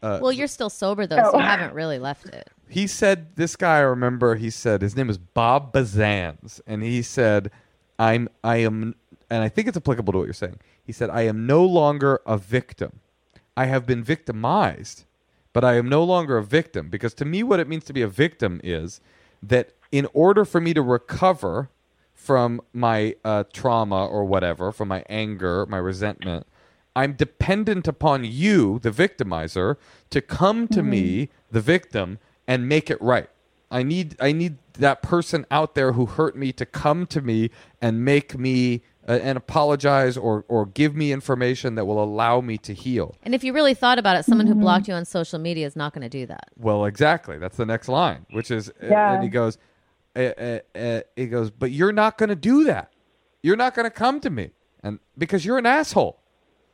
Uh, 0.03 0.19
well, 0.21 0.31
you're 0.31 0.47
still 0.47 0.69
sober 0.69 1.07
though, 1.07 1.15
so 1.17 1.31
Oh. 1.33 1.37
you 1.39 1.43
haven't 1.45 1.73
really 1.73 1.99
left 1.99 2.25
it. 2.27 2.49
he 2.67 2.85
said 2.85 3.35
this 3.35 3.55
guy 3.55 3.77
I 3.77 3.81
remember 3.81 4.35
he 4.35 4.49
said 4.49 4.81
his 4.81 4.95
name 4.95 5.07
was 5.07 5.17
Bob 5.17 5.73
Bazans 5.73 6.61
and 6.67 6.83
he 6.83 7.01
said 7.01 7.49
I'm 7.97 8.29
I 8.43 8.57
am 8.57 8.93
and 9.29 9.41
I 9.43 9.49
think 9.49 9.67
it's 9.67 9.77
applicable 9.77 10.11
to 10.13 10.19
what 10.19 10.25
you're 10.25 10.33
saying. 10.33 10.59
He 10.83 10.91
said 10.91 11.09
I 11.09 11.21
am 11.21 11.47
no 11.47 11.63
longer 11.65 12.19
a 12.25 12.37
victim. 12.37 12.99
I 13.57 13.65
have 13.65 13.85
been 13.85 14.03
victimized, 14.03 15.05
but 15.53 15.63
I 15.63 15.75
am 15.75 15.89
no 15.89 16.03
longer 16.03 16.37
a 16.37 16.43
victim 16.43 16.89
because 16.89 17.13
to 17.15 17.25
me 17.25 17.43
what 17.43 17.59
it 17.59 17.67
means 17.67 17.85
to 17.85 17.93
be 17.93 18.01
a 18.01 18.07
victim 18.07 18.61
is 18.63 19.01
that 19.41 19.73
in 19.91 20.07
order 20.13 20.45
for 20.45 20.61
me 20.61 20.73
to 20.73 20.81
recover 20.81 21.69
from 22.13 22.61
my 22.73 23.15
uh, 23.23 23.43
trauma 23.51 24.05
or 24.05 24.25
whatever, 24.25 24.71
from 24.71 24.89
my 24.89 25.03
anger, 25.09 25.65
my 25.65 25.77
resentment, 25.77 26.45
I'm 26.95 27.13
dependent 27.13 27.87
upon 27.87 28.25
you, 28.25 28.79
the 28.79 28.91
victimizer, 28.91 29.77
to 30.09 30.21
come 30.21 30.67
to 30.69 30.83
me, 30.83 31.29
the 31.51 31.61
victim, 31.61 32.19
and 32.47 32.67
make 32.67 32.89
it 32.89 33.01
right. 33.01 33.29
I 33.71 33.83
need 33.83 34.15
I 34.19 34.31
need 34.31 34.57
that 34.73 35.01
person 35.01 35.45
out 35.51 35.75
there 35.75 35.93
who 35.93 36.07
hurt 36.07 36.35
me 36.35 36.51
to 36.53 36.65
come 36.65 37.05
to 37.07 37.21
me 37.21 37.51
and 37.81 38.03
make 38.03 38.37
me 38.37 38.81
and 39.13 39.37
apologize 39.37 40.15
or 40.17 40.45
or 40.47 40.65
give 40.67 40.95
me 40.95 41.11
information 41.11 41.75
that 41.75 41.85
will 41.85 42.01
allow 42.03 42.41
me 42.41 42.57
to 42.59 42.73
heal. 42.73 43.15
And 43.23 43.33
if 43.33 43.43
you 43.43 43.53
really 43.53 43.73
thought 43.73 43.97
about 43.99 44.15
it, 44.17 44.25
someone 44.25 44.47
who 44.47 44.55
blocked 44.55 44.87
you 44.87 44.93
on 44.93 45.05
social 45.05 45.39
media 45.39 45.65
is 45.65 45.75
not 45.75 45.93
going 45.93 46.03
to 46.03 46.09
do 46.09 46.25
that. 46.27 46.49
Well, 46.57 46.85
exactly. 46.85 47.37
That's 47.37 47.57
the 47.57 47.65
next 47.65 47.87
line, 47.89 48.25
which 48.31 48.51
is, 48.51 48.69
uh, 48.69 48.87
Yeah. 48.87 49.13
and 49.13 49.23
he 49.23 49.29
goes, 49.29 49.57
uh, 50.15 50.19
uh, 50.19 50.59
uh, 50.75 51.01
he 51.15 51.27
goes, 51.27 51.49
but 51.49 51.71
you're 51.71 51.91
not 51.91 52.17
going 52.17 52.29
to 52.29 52.35
do 52.35 52.63
that. 52.65 52.93
You're 53.41 53.55
not 53.57 53.73
going 53.73 53.85
to 53.85 53.91
come 53.91 54.19
to 54.21 54.29
me, 54.29 54.51
and 54.83 54.99
because 55.17 55.45
you're 55.45 55.57
an 55.57 55.65
asshole, 55.65 56.21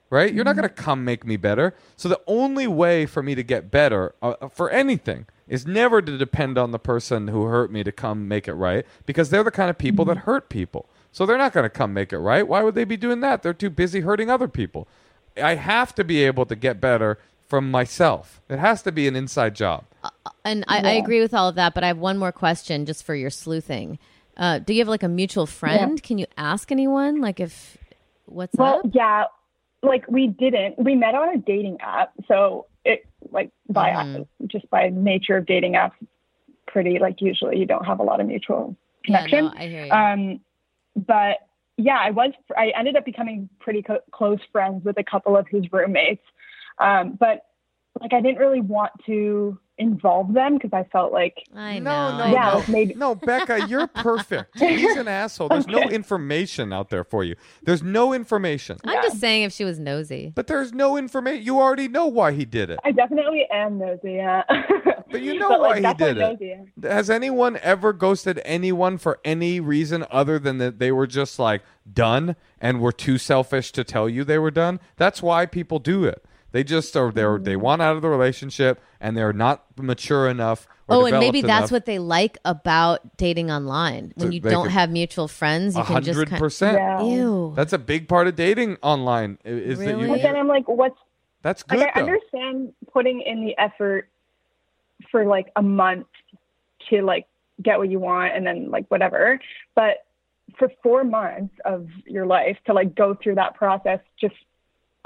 right? 0.10 0.34
You're 0.34 0.44
not 0.46 0.56
going 0.56 0.68
to 0.68 0.74
come 0.74 1.06
make 1.06 1.26
me 1.26 1.38
better. 1.38 1.76
So 1.96 2.10
the 2.10 2.22
only 2.28 2.68
way 2.68 3.06
for 3.06 3.22
me 3.22 3.36
to 3.36 3.44
get 3.44 3.70
better 3.70 4.16
uh, 4.22 4.50
for 4.50 4.70
anything 4.70 5.28
is 5.48 5.68
never 5.68 6.02
to 6.02 6.18
depend 6.18 6.58
on 6.58 6.72
the 6.72 6.80
person 6.80 7.28
who 7.28 7.44
hurt 7.44 7.72
me 7.72 7.84
to 7.84 7.92
come 7.92 8.28
make 8.28 8.48
it 8.48 8.54
right, 8.54 8.84
because 9.06 9.30
they're 9.30 9.44
the 9.44 9.52
kind 9.52 9.70
of 9.70 9.78
people 9.78 10.06
that 10.06 10.18
hurt 10.20 10.50
people. 10.50 10.90
So 11.16 11.26
they're 11.26 11.38
not 11.38 11.53
going 11.53 11.63
to 11.63 11.70
come 11.70 11.93
make 11.93 12.11
it 12.11 12.18
right. 12.18 12.45
Why 12.45 12.61
would 12.61 12.76
they 12.76 12.84
be 12.84 12.97
doing 12.97 13.22
that? 13.22 13.41
They're 13.41 13.53
too 13.53 13.70
busy 13.70 14.01
hurting 14.01 14.30
other 14.30 14.49
people. 14.49 14.86
I 15.41 15.55
have 15.55 15.95
to 15.95 16.03
be 16.03 16.22
able 16.26 16.45
to 16.47 16.57
get 16.57 16.82
better 16.82 17.20
from 17.47 17.72
myself. 17.72 18.41
It 18.49 18.59
has 18.59 18.82
to 18.82 18.91
be 18.91 19.07
an 19.07 19.16
inside 19.16 19.55
job. 19.55 19.86
And 20.43 20.66
I, 20.68 20.82
I 20.82 20.91
agree 20.91 21.22
with 21.22 21.34
all 21.34 21.47
of 21.47 21.55
that, 21.55 21.74
but 21.74 21.86
I 21.86 21.88
have 21.88 21.99
one 21.99 22.18
more 22.18 22.34
question 22.34 22.86
just 22.86 23.05
for 23.05 23.16
your 23.16 23.30
sleuthing. 23.30 23.97
Uh, 24.36 24.59
do 24.59 24.74
you 24.74 24.80
have 24.80 24.89
like 24.89 25.03
a 25.03 25.07
mutual 25.07 25.45
friend? 25.45 26.03
Can 26.03 26.18
you 26.18 26.26
ask 26.38 26.70
anyone? 26.70 27.22
Like 27.22 27.39
if 27.39 27.78
what's 28.26 28.53
Well, 28.57 28.82
up? 28.84 28.91
yeah, 28.93 29.24
like 29.84 30.05
we 30.09 30.28
didn't. 30.28 30.78
We 30.78 30.95
met 30.95 31.16
on 31.16 31.34
a 31.34 31.38
dating 31.38 31.78
app, 31.80 32.11
so 32.28 32.66
it 32.84 33.05
like 33.32 33.51
by 33.70 33.91
Mhm. 33.91 34.28
just 34.47 34.70
by 34.70 34.89
nature 34.89 35.38
of 35.38 35.45
dating 35.45 35.76
apps, 35.76 35.93
pretty 36.68 36.99
like 36.99 37.22
usually 37.22 37.57
you 37.57 37.66
don't 37.66 37.86
have 37.86 37.99
a 37.99 38.03
lot 38.03 38.20
of 38.20 38.28
mutual 38.28 38.76
Yeah, 39.07 39.22
connection. 39.22 39.45
no, 39.45 39.53
I 39.55 39.68
hear 39.68 39.86
you. 39.86 39.91
Um, 39.91 40.39
but 40.96 41.38
yeah, 41.78 41.98
I 41.98 42.12
was. 42.12 42.32
I 42.58 42.72
ended 42.76 42.96
up 42.96 43.06
becoming 43.06 43.50
pretty 43.60 43.82
co- 43.82 44.00
close 44.12 44.39
friends 44.52 44.86
with 44.86 44.98
a 44.98 45.04
couple 45.04 45.36
of 45.36 45.48
his 45.48 45.64
roommates. 45.72 46.24
Um, 46.80 47.18
but 47.20 47.46
like, 48.02 48.14
I 48.14 48.22
didn't 48.22 48.38
really 48.39 48.62
want 48.62 48.91
to 49.06 49.58
involve 49.78 50.34
them 50.34 50.54
because 50.54 50.72
I 50.72 50.84
felt 50.89 51.12
like 51.12 51.36
I 51.54 51.80
no, 51.80 52.12
know. 52.12 52.18
no, 52.18 52.24
I 52.24 52.32
Yeah, 52.32 52.43
know. 52.54 52.60
no, 52.60 52.64
maybe- 52.70 52.93
no, 52.93 53.14
Becca, 53.16 53.68
you're 53.68 53.88
perfect. 53.88 54.58
He's 54.60 54.96
an 54.96 55.10
asshole. 55.10 55.50
There's 55.50 55.68
no 55.68 55.82
information 55.82 56.72
out 56.72 56.89
there 56.89 57.04
for 57.04 57.26
you. 57.26 57.36
There's 57.64 57.84
no 57.84 58.14
information. 58.14 58.78
I'm 58.86 59.04
just 59.04 59.20
saying 59.20 59.43
if 59.43 59.52
she 59.52 59.66
was 59.66 59.78
nosy. 59.78 60.32
But 60.34 60.48
there's 60.48 60.72
no 60.72 60.96
information. 60.96 61.43
You 61.43 61.60
already 61.60 61.89
know 61.89 62.08
why 62.08 62.32
he 62.32 62.46
did 62.46 62.70
it. 62.70 62.80
I 62.86 62.91
definitely 62.93 63.48
am 63.52 63.78
nosy. 63.78 64.14
Yeah. 64.14 64.43
But 65.12 65.22
you 65.22 65.38
know 65.39 65.48
But, 65.50 65.60
why 65.62 65.80
like, 65.80 65.98
he 66.00 66.04
did 66.06 66.18
it. 66.18 66.20
nosy. 66.20 66.56
Has 66.84 67.10
anyone 67.10 67.58
ever 67.62 67.93
ghosted 67.93 68.41
anyone 68.43 68.98
for 68.98 69.20
any 69.24 69.60
reason 69.62 70.06
other 70.10 70.39
than 70.39 70.58
that 70.58 70.80
they 70.80 70.91
were 70.91 71.08
just 71.08 71.38
like 71.39 71.62
done 71.93 72.36
and 72.60 72.82
were 72.82 72.91
too 72.91 73.18
selfish 73.18 73.72
to 73.74 73.84
tell 73.86 74.10
you 74.10 74.24
they 74.26 74.39
were 74.39 74.52
done? 74.52 74.80
That's 74.98 75.22
why 75.22 75.46
people 75.46 75.80
do 75.80 76.04
it. 76.06 76.26
They 76.56 76.64
just 76.64 76.95
are 76.95 77.12
they 77.12 77.26
they 77.41 77.58
want 77.58 77.82
out 77.82 77.97
of 77.97 78.01
the 78.01 78.08
relationship 78.08 78.80
and 79.01 79.18
they're 79.18 79.34
not 79.34 79.66
mature 79.78 80.30
enough. 80.30 80.70
Or 80.88 80.95
Oh, 81.01 81.06
and 81.06 81.20
maybe 81.20 81.41
that's 81.41 81.64
enough. 81.64 81.72
what 81.72 81.86
they 81.86 81.99
like 81.99 82.38
about 82.45 83.18
dating 83.18 83.51
online. 83.51 84.14
When 84.16 84.28
So 84.30 84.34
you 84.34 84.39
don't 84.39 84.64
could- 84.64 84.72
have 84.72 84.89
mutual 84.89 85.28
friends, 85.28 85.76
you 85.76 85.82
A 85.82 85.86
can 85.86 86.01
just 86.01 86.18
hundred 86.18 86.39
percent. 86.39 87.03
Ew. 87.06 87.51
That's 87.58 87.74
a 87.74 87.78
big 87.78 88.08
part 88.08 88.28
of 88.28 88.38
dating 88.38 88.78
online. 88.82 89.38
i- 89.43 89.49
Is 89.49 89.80
that 89.80 89.99
you? 89.99 90.08
But 90.08 90.22
then 90.22 90.38
I'm 90.38 90.47
like, 90.47 90.66
what's 90.70 90.97
That's 91.41 91.62
good 91.62 91.80
like 91.80 91.89
I 91.93 91.99
though. 91.99 92.06
understand 92.08 92.72
putting 92.93 93.20
in 93.20 93.43
the 93.45 93.53
effort 93.58 94.08
for 95.12 95.26
like 95.26 95.51
a 95.58 95.62
month 95.62 96.08
to 96.89 97.01
like 97.01 97.28
get 97.62 97.80
what 97.80 97.89
you 97.89 97.99
want 97.99 98.34
and 98.34 98.47
then 98.47 98.72
like 98.72 98.86
whatever. 98.88 99.41
But 99.76 100.06
for 100.58 100.72
four 100.82 101.03
months 101.03 101.53
of 101.66 101.89
your 102.06 102.26
life 102.26 102.58
to 102.68 102.72
like 102.72 102.95
go 102.95 103.14
through 103.14 103.36
that 103.36 103.56
process 103.56 103.99
just 104.22 104.36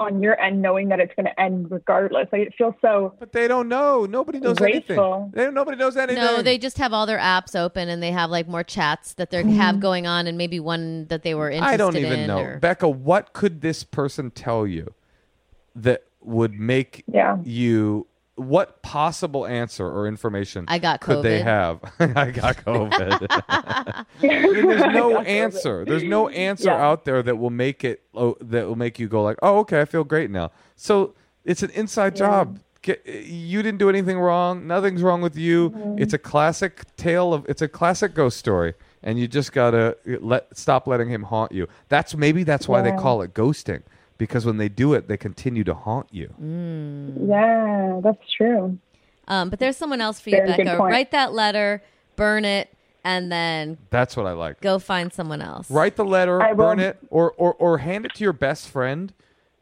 on 0.00 0.22
your 0.22 0.40
end, 0.40 0.60
knowing 0.62 0.88
that 0.88 0.98
it's 0.98 1.12
going 1.14 1.26
to 1.26 1.40
end 1.40 1.70
regardless, 1.70 2.26
like 2.32 2.42
it 2.42 2.54
feels 2.56 2.74
so. 2.80 3.14
But 3.18 3.32
they 3.32 3.46
don't 3.46 3.68
know. 3.68 4.06
Nobody 4.06 4.40
knows 4.40 4.58
Grateful. 4.58 5.30
anything. 5.34 5.46
They, 5.46 5.50
nobody 5.52 5.76
knows 5.76 5.96
anything. 5.96 6.22
No, 6.22 6.42
they 6.42 6.58
just 6.58 6.78
have 6.78 6.92
all 6.92 7.06
their 7.06 7.18
apps 7.18 7.54
open 7.54 7.88
and 7.88 8.02
they 8.02 8.10
have 8.10 8.30
like 8.30 8.48
more 8.48 8.64
chats 8.64 9.14
that 9.14 9.30
they 9.30 9.36
have 9.38 9.74
mm-hmm. 9.74 9.80
going 9.80 10.06
on 10.06 10.26
and 10.26 10.36
maybe 10.38 10.58
one 10.58 11.06
that 11.06 11.22
they 11.22 11.34
were 11.34 11.50
interested 11.50 11.74
in. 11.74 11.74
I 11.74 11.76
don't 11.76 11.96
even 11.96 12.20
in. 12.20 12.26
know. 12.26 12.38
or- 12.38 12.58
Becca, 12.58 12.88
what 12.88 13.32
could 13.32 13.60
this 13.60 13.84
person 13.84 14.30
tell 14.30 14.66
you 14.66 14.94
that 15.76 16.04
would 16.22 16.54
make 16.54 17.04
Yeah. 17.06 17.38
you 17.44 18.06
what 18.40 18.82
possible 18.82 19.46
answer 19.46 19.86
or 19.86 20.06
information 20.06 20.64
I 20.68 20.78
got 20.78 21.00
could 21.00 21.22
they 21.22 21.40
have? 21.42 21.80
I 22.00 22.30
got 22.30 22.56
COVID. 22.56 24.06
There's 24.20 24.94
no 24.94 25.18
answer. 25.20 25.84
There's 25.84 26.02
no 26.02 26.28
answer 26.28 26.68
Yeah. 26.70 26.84
out 26.84 27.04
there 27.04 27.22
that 27.22 27.36
will 27.36 27.50
make 27.50 27.84
it 27.84 28.02
oh, 28.14 28.36
that 28.40 28.66
will 28.66 28.76
make 28.76 28.98
you 28.98 29.08
go 29.08 29.22
like, 29.22 29.36
"Oh, 29.42 29.58
okay, 29.60 29.80
I 29.80 29.84
feel 29.84 30.04
great 30.04 30.30
now." 30.30 30.50
So, 30.76 31.14
it's 31.44 31.62
an 31.62 31.70
inside 31.70 32.16
job. 32.16 32.60
Get, 32.82 33.04
you 33.06 33.62
didn't 33.62 33.78
do 33.78 33.90
anything 33.90 34.18
wrong. 34.18 34.66
Nothing's 34.66 35.02
wrong 35.02 35.20
with 35.20 35.36
you. 35.36 35.70
Mm-hmm. 35.70 36.02
It's 36.02 36.14
a 36.14 36.18
classic 36.18 36.84
tale 36.96 37.34
of 37.34 37.44
it's 37.48 37.60
a 37.60 37.68
classic 37.68 38.14
ghost 38.14 38.38
story 38.38 38.72
and 39.02 39.18
you 39.18 39.28
just 39.28 39.52
got 39.52 39.72
to 39.72 39.96
let 40.20 40.56
stop 40.56 40.86
letting 40.86 41.08
him 41.10 41.24
haunt 41.24 41.52
you. 41.52 41.68
That's 41.88 42.14
maybe 42.14 42.42
that's 42.42 42.68
why 42.68 42.82
they 42.82 42.92
call 42.92 43.22
it 43.22 43.34
ghosting 43.34 43.82
because 44.20 44.44
when 44.46 44.58
they 44.58 44.68
do 44.68 44.92
it, 44.94 45.08
they 45.08 45.16
continue 45.16 45.64
to 45.64 45.74
haunt 45.74 46.06
you. 46.12 46.32
Mm. 46.40 47.28
Yeah, 47.28 48.00
that's 48.04 48.30
true. 48.36 48.78
Um, 49.26 49.48
but 49.50 49.58
there's 49.58 49.76
someone 49.76 50.00
else 50.00 50.20
for 50.20 50.30
you, 50.30 50.36
Very 50.36 50.64
Becca. 50.64 50.76
Write 50.78 51.10
that 51.12 51.32
letter, 51.32 51.82
burn 52.16 52.44
it, 52.44 52.68
and 53.02 53.32
then 53.32 53.78
That's 53.88 54.16
what 54.16 54.26
I 54.26 54.32
like. 54.32 54.60
go 54.60 54.78
find 54.78 55.12
someone 55.12 55.40
else. 55.40 55.70
Write 55.70 55.96
the 55.96 56.04
letter, 56.04 56.42
I 56.42 56.52
burn 56.52 56.78
will. 56.78 56.84
it, 56.84 56.98
or, 57.08 57.32
or 57.32 57.54
or 57.54 57.78
hand 57.78 58.04
it 58.04 58.14
to 58.16 58.24
your 58.24 58.32
best 58.34 58.68
friend 58.68 59.12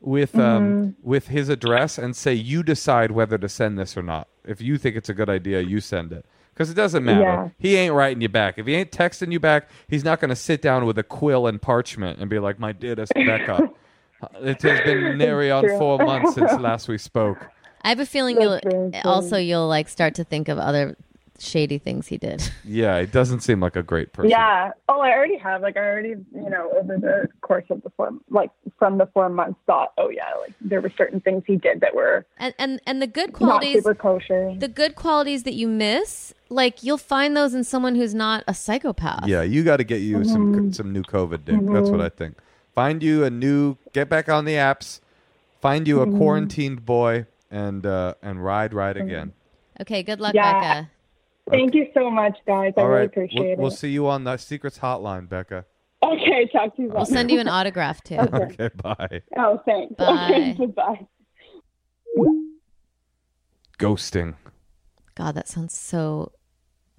with 0.00 0.32
Mm-hmm. 0.32 0.40
um 0.40 0.96
with 1.02 1.28
his 1.28 1.48
address 1.48 1.98
and 1.98 2.14
say 2.16 2.34
you 2.34 2.62
decide 2.62 3.11
whether 3.12 3.38
to 3.38 3.48
send 3.48 3.78
this 3.78 3.96
or 3.96 4.02
not. 4.02 4.26
If 4.44 4.61
you 4.61 4.76
think 4.78 4.96
it's 4.96 5.09
a 5.09 5.14
good 5.14 5.28
idea, 5.30 5.61
you 5.61 5.80
send 5.80 6.12
it. 6.12 6.24
Because 6.54 6.70
it 6.70 6.74
doesn't 6.74 7.04
matter. 7.04 7.20
Yeah. 7.20 7.48
He 7.59 7.76
ain't 7.76 7.94
writing 7.94 8.20
you 8.20 8.28
back. 8.28 8.59
If 8.59 8.66
he 8.66 8.74
ain't 8.74 8.90
texting 8.90 9.30
you 9.30 9.38
back, 9.38 9.68
he's 9.86 10.02
not 10.02 10.18
going 10.18 10.30
to 10.30 10.34
sit 10.36 10.61
down 10.61 10.86
with 10.86 10.98
a 10.98 11.04
quill 11.04 11.46
and 11.46 11.62
parchment 11.62 12.18
and 12.18 12.28
be 12.28 12.40
like, 12.40 12.59
"My 12.59 12.72
dearest 12.72 13.14
Becca, 13.14 13.70
Uh, 14.23 14.27
it 14.41 14.62
has 14.62 14.81
been 14.81 15.19
nearly 15.19 15.51
on 15.51 15.66
four 15.79 15.99
months 15.99 16.35
since 16.35 16.53
last 16.61 16.89
we 16.89 16.99
spoke. 16.99 17.39
I 17.83 17.91
have 17.91 18.01
a 18.01 18.07
feeling 18.07 18.37
That's 18.37 18.64
you'll 18.64 18.87
uh, 18.89 18.91
funny. 18.91 19.03
also 19.05 19.37
you'll 19.37 19.69
like 19.69 19.89
start 19.89 20.14
to 20.16 20.25
think 20.25 20.49
of 20.49 20.59
other 20.59 20.97
shady 21.39 21.79
things 21.79 22.07
he 22.07 22.19
did. 22.19 22.43
Yeah, 22.64 22.97
it 22.97 23.12
doesn't 23.12 23.41
seem 23.41 23.61
like 23.61 23.77
a 23.77 23.83
great 23.83 24.12
person. 24.12 24.29
Yeah. 24.29 24.73
Oh, 24.91 25.01
I 25.01 25.12
already 25.12 25.39
have. 25.39 25.62
Like, 25.62 25.79
I 25.79 25.81
already, 25.81 26.11
you 26.11 26.51
know, 26.51 26.71
over 26.77 26.99
the 26.99 27.29
course 27.41 27.64
of 27.71 27.83
the 27.83 27.89
four, 27.97 28.11
like, 28.29 28.51
from 28.79 28.99
the 28.99 29.07
four 29.07 29.31
months, 29.31 29.59
thought, 29.64 29.95
oh 29.97 30.11
yeah, 30.11 30.35
like 30.39 30.53
there 30.61 30.83
were 30.83 30.93
certain 30.99 31.19
things 31.21 31.45
he 31.47 31.57
did 31.57 31.81
that 31.81 31.95
were 31.95 32.27
And 32.37 32.53
and 32.59 32.81
and 32.87 33.01
the 33.01 33.07
good 33.07 33.31
not 33.31 33.39
qualities 33.39 33.77
super 33.77 33.95
kosher. 33.95 34.55
the 34.59 34.69
good 34.69 34.97
qualities 34.97 35.45
that 35.45 35.55
you 35.55 35.66
miss, 35.66 36.35
like 36.51 36.83
you'll 36.83 36.99
find 36.99 37.35
those 37.35 37.55
in 37.55 37.64
someone 37.64 37.95
who's 37.95 38.14
not 38.14 38.45
a 38.47 38.53
psychopath. 38.53 39.27
Yeah, 39.27 39.43
you 39.43 39.64
got 39.64 39.79
to 39.79 39.85
get 39.85 40.03
you 40.03 40.25
some 40.25 40.53
mm-hmm. 40.53 40.73
some 40.73 40.93
new 40.93 41.03
COVID 41.03 41.47
dick. 41.47 41.57
That's 41.61 41.89
what 41.89 42.01
mm-hmm. 42.01 42.01
I 42.03 42.09
think. 42.11 42.37
Find 42.79 43.03
you 43.03 43.24
a 43.24 43.31
new, 43.31 43.76
get 43.93 44.09
back 44.09 44.29
on 44.29 44.45
the 44.45 44.53
apps. 44.53 45.01
Find 45.61 45.89
you 45.89 46.01
a 46.01 46.07
quarantined 46.07 46.85
boy 46.85 47.26
and 47.51 47.85
uh, 47.85 48.14
and 48.22 48.45
ride 48.45 48.72
ride 48.72 48.97
again. 48.97 49.33
Okay, 49.81 50.05
good 50.05 50.20
luck, 50.20 50.33
Yeah. 50.33 50.53
Becca. 50.53 50.91
Thank 51.51 51.74
you 51.74 51.89
so 51.93 52.09
much, 52.09 52.39
guys. 52.47 52.74
I 52.76 52.81
All 52.83 52.87
really 52.87 53.01
right, 53.01 53.07
appreciate 53.09 53.41
we'll, 53.43 53.51
it. 53.53 53.59
we'll 53.59 53.70
see 53.72 53.89
you 53.91 54.07
on 54.07 54.22
the 54.22 54.37
secrets 54.37 54.79
hotline, 54.79 55.29
Becca. 55.29 55.64
Okay, 56.05 56.47
talk 56.53 56.76
to 56.76 56.83
you 56.83 56.93
I'll 56.93 57.01
later. 57.01 57.12
send 57.14 57.33
you 57.33 57.41
an 57.41 57.49
autograph 57.59 58.01
too. 58.05 58.14
Okay, 58.18 58.70
bye. 58.81 59.22
Oh, 59.37 59.61
thanks. 59.66 59.97
Bye. 59.97 60.29
Okay, 60.31 60.53
goodbye. 60.59 61.07
Ghosting. 63.81 64.35
God, 65.16 65.35
that 65.35 65.49
sounds 65.49 65.76
so. 65.76 66.31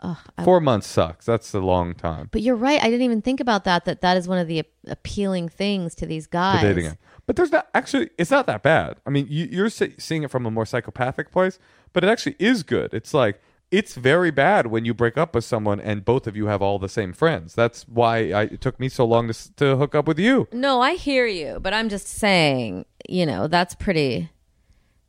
Ugh, 0.01 0.17
I- 0.37 0.43
Four 0.45 0.61
months 0.61 0.87
sucks. 0.87 1.25
That's 1.25 1.53
a 1.53 1.59
long 1.59 1.93
time 1.93 2.29
but 2.31 2.41
you're 2.41 2.55
right. 2.55 2.81
I 2.81 2.85
didn't 2.85 3.01
even 3.03 3.21
think 3.21 3.39
about 3.39 3.63
that. 3.65 3.85
That 3.85 4.01
that 4.01 4.15
is 4.17 4.27
one 4.27 4.37
of 4.37 4.47
the 4.47 4.59
ap- 4.59 4.67
appealing 4.87 5.49
things 5.49 5.93
to 5.95 6.05
these 6.05 6.25
to 6.27 6.31
guys. 6.31 6.61
dating 6.61 6.85
it. 6.85 6.97
But 7.25 7.35
there's 7.35 7.51
not 7.51 7.67
actually. 7.73 8.09
It's 8.17 8.31
not 8.31 8.47
that 8.47 8.63
bad. 8.63 8.97
I 9.05 9.09
mean, 9.11 9.27
you, 9.29 9.45
you're 9.51 9.69
se- 9.69 9.95
seeing 9.99 10.23
it 10.23 10.31
from 10.31 10.45
a 10.45 10.51
more 10.51 10.65
psychopathic 10.65 11.31
place, 11.31 11.59
but 11.93 12.03
it 12.03 12.07
actually 12.09 12.35
is 12.39 12.63
good. 12.63 12.93
It's 12.93 13.13
like 13.13 13.41
it's 13.71 13.93
very 13.93 14.31
bad 14.31 14.65
when 14.67 14.83
you 14.83 14.95
break 14.95 15.15
up 15.15 15.35
with 15.35 15.43
someone 15.43 15.79
and 15.79 16.03
both 16.03 16.25
of 16.25 16.35
you 16.35 16.47
have 16.47 16.59
all 16.61 16.79
the 16.79 16.89
same 16.89 17.13
friends. 17.13 17.53
That's 17.53 17.83
why 17.87 18.31
I, 18.31 18.41
it 18.43 18.61
took 18.61 18.79
me 18.79 18.89
so 18.89 19.05
long 19.05 19.27
to 19.31 19.55
to 19.57 19.75
hook 19.75 19.93
up 19.93 20.07
with 20.07 20.17
you. 20.17 20.47
No, 20.51 20.81
I 20.81 20.93
hear 20.95 21.27
you, 21.27 21.59
but 21.61 21.71
I'm 21.73 21.87
just 21.89 22.07
saying, 22.07 22.85
you 23.07 23.25
know, 23.27 23.47
that's 23.47 23.75
pretty 23.75 24.31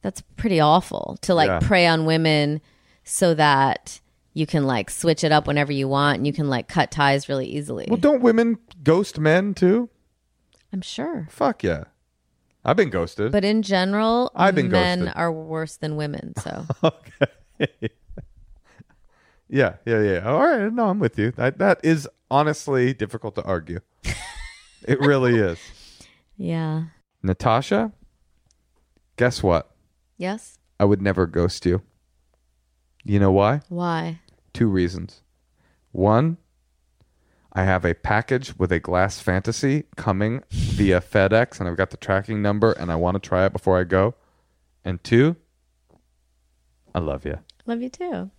that's 0.03 0.21
pretty 0.37 0.61
awful 0.61 1.17
to 1.23 1.35
like 1.35 1.49
Yeah. 1.49 1.61
prey 1.61 1.87
on 1.87 2.05
women 2.05 2.61
so 3.05 3.33
that 3.35 4.01
you 4.33 4.47
can 4.47 4.67
like 4.67 4.91
switch 4.91 5.25
it 5.25 5.33
up 5.33 5.47
whenever 5.47 5.73
you 5.73 5.89
want 5.89 6.19
and 6.19 6.27
you 6.27 6.33
can 6.33 6.49
like 6.49 6.69
cut 6.69 6.91
ties 6.91 7.29
really 7.29 7.47
easily. 7.47 7.87
Well, 7.89 7.97
don't 7.99 8.23
women 8.23 8.59
ghost 8.83 9.19
men 9.19 9.55
too? 9.55 9.89
I'm 10.73 10.81
sure. 10.83 11.27
Fuck 11.31 11.63
yeah. 11.65 11.85
I've 12.65 12.77
been 12.77 12.91
ghosted. 12.91 13.33
But 13.33 13.45
in 13.45 13.63
general, 13.63 14.31
I've 14.35 14.55
been 14.55 14.71
men 14.71 15.01
ghosted. 15.01 15.17
are 15.17 15.33
worse 15.33 15.77
than 15.77 15.97
women, 15.97 16.35
so 16.39 16.67
okay. 16.85 17.27
yeah, 19.49 19.77
yeah, 19.85 20.01
yeah. 20.03 20.21
All 20.25 20.39
right. 20.47 20.73
No, 20.73 20.89
I'm 20.91 20.99
with 20.99 21.19
you. 21.19 21.31
That 21.33 21.59
that 21.59 21.81
is 21.83 22.09
honestly 22.31 22.93
difficult 22.95 23.35
to 23.37 23.43
argue. 23.43 23.81
it 24.87 25.01
really 25.01 25.37
is. 25.39 25.59
yeah. 26.37 26.85
Natasha, 27.23 27.93
guess 29.17 29.43
what? 29.43 29.71
Yes? 30.17 30.59
I 30.79 30.85
would 30.87 31.03
never 31.03 31.27
ghost 31.27 31.67
you. 31.67 31.83
You 33.05 33.19
know 33.19 33.33
why? 33.33 33.63
Why? 33.69 34.21
Two 34.53 34.69
reasons. 34.69 35.23
One, 35.93 36.37
I 37.53 37.65
have 37.65 37.85
a 37.85 37.95
package 37.95 38.57
with 38.59 38.71
a 38.71 38.79
glass 38.79 39.21
fantasy 39.21 39.85
coming 39.97 40.43
via 40.51 41.01
FedEx, 41.01 41.59
and 41.59 41.69
I've 41.69 41.77
got 41.77 41.91
the 41.91 41.97
tracking 41.97 42.43
number, 42.43 42.73
and 42.73 42.93
I 42.93 42.97
want 42.97 43.21
to 43.21 43.29
try 43.29 43.47
it 43.47 43.53
before 43.53 43.79
I 43.79 43.85
go. 43.85 44.15
And 44.85 45.03
two, 45.03 45.37
I 46.95 47.01
love 47.01 47.25
you. 47.25 47.39
Love 47.67 47.83
you 47.83 47.89
too. 47.89 48.31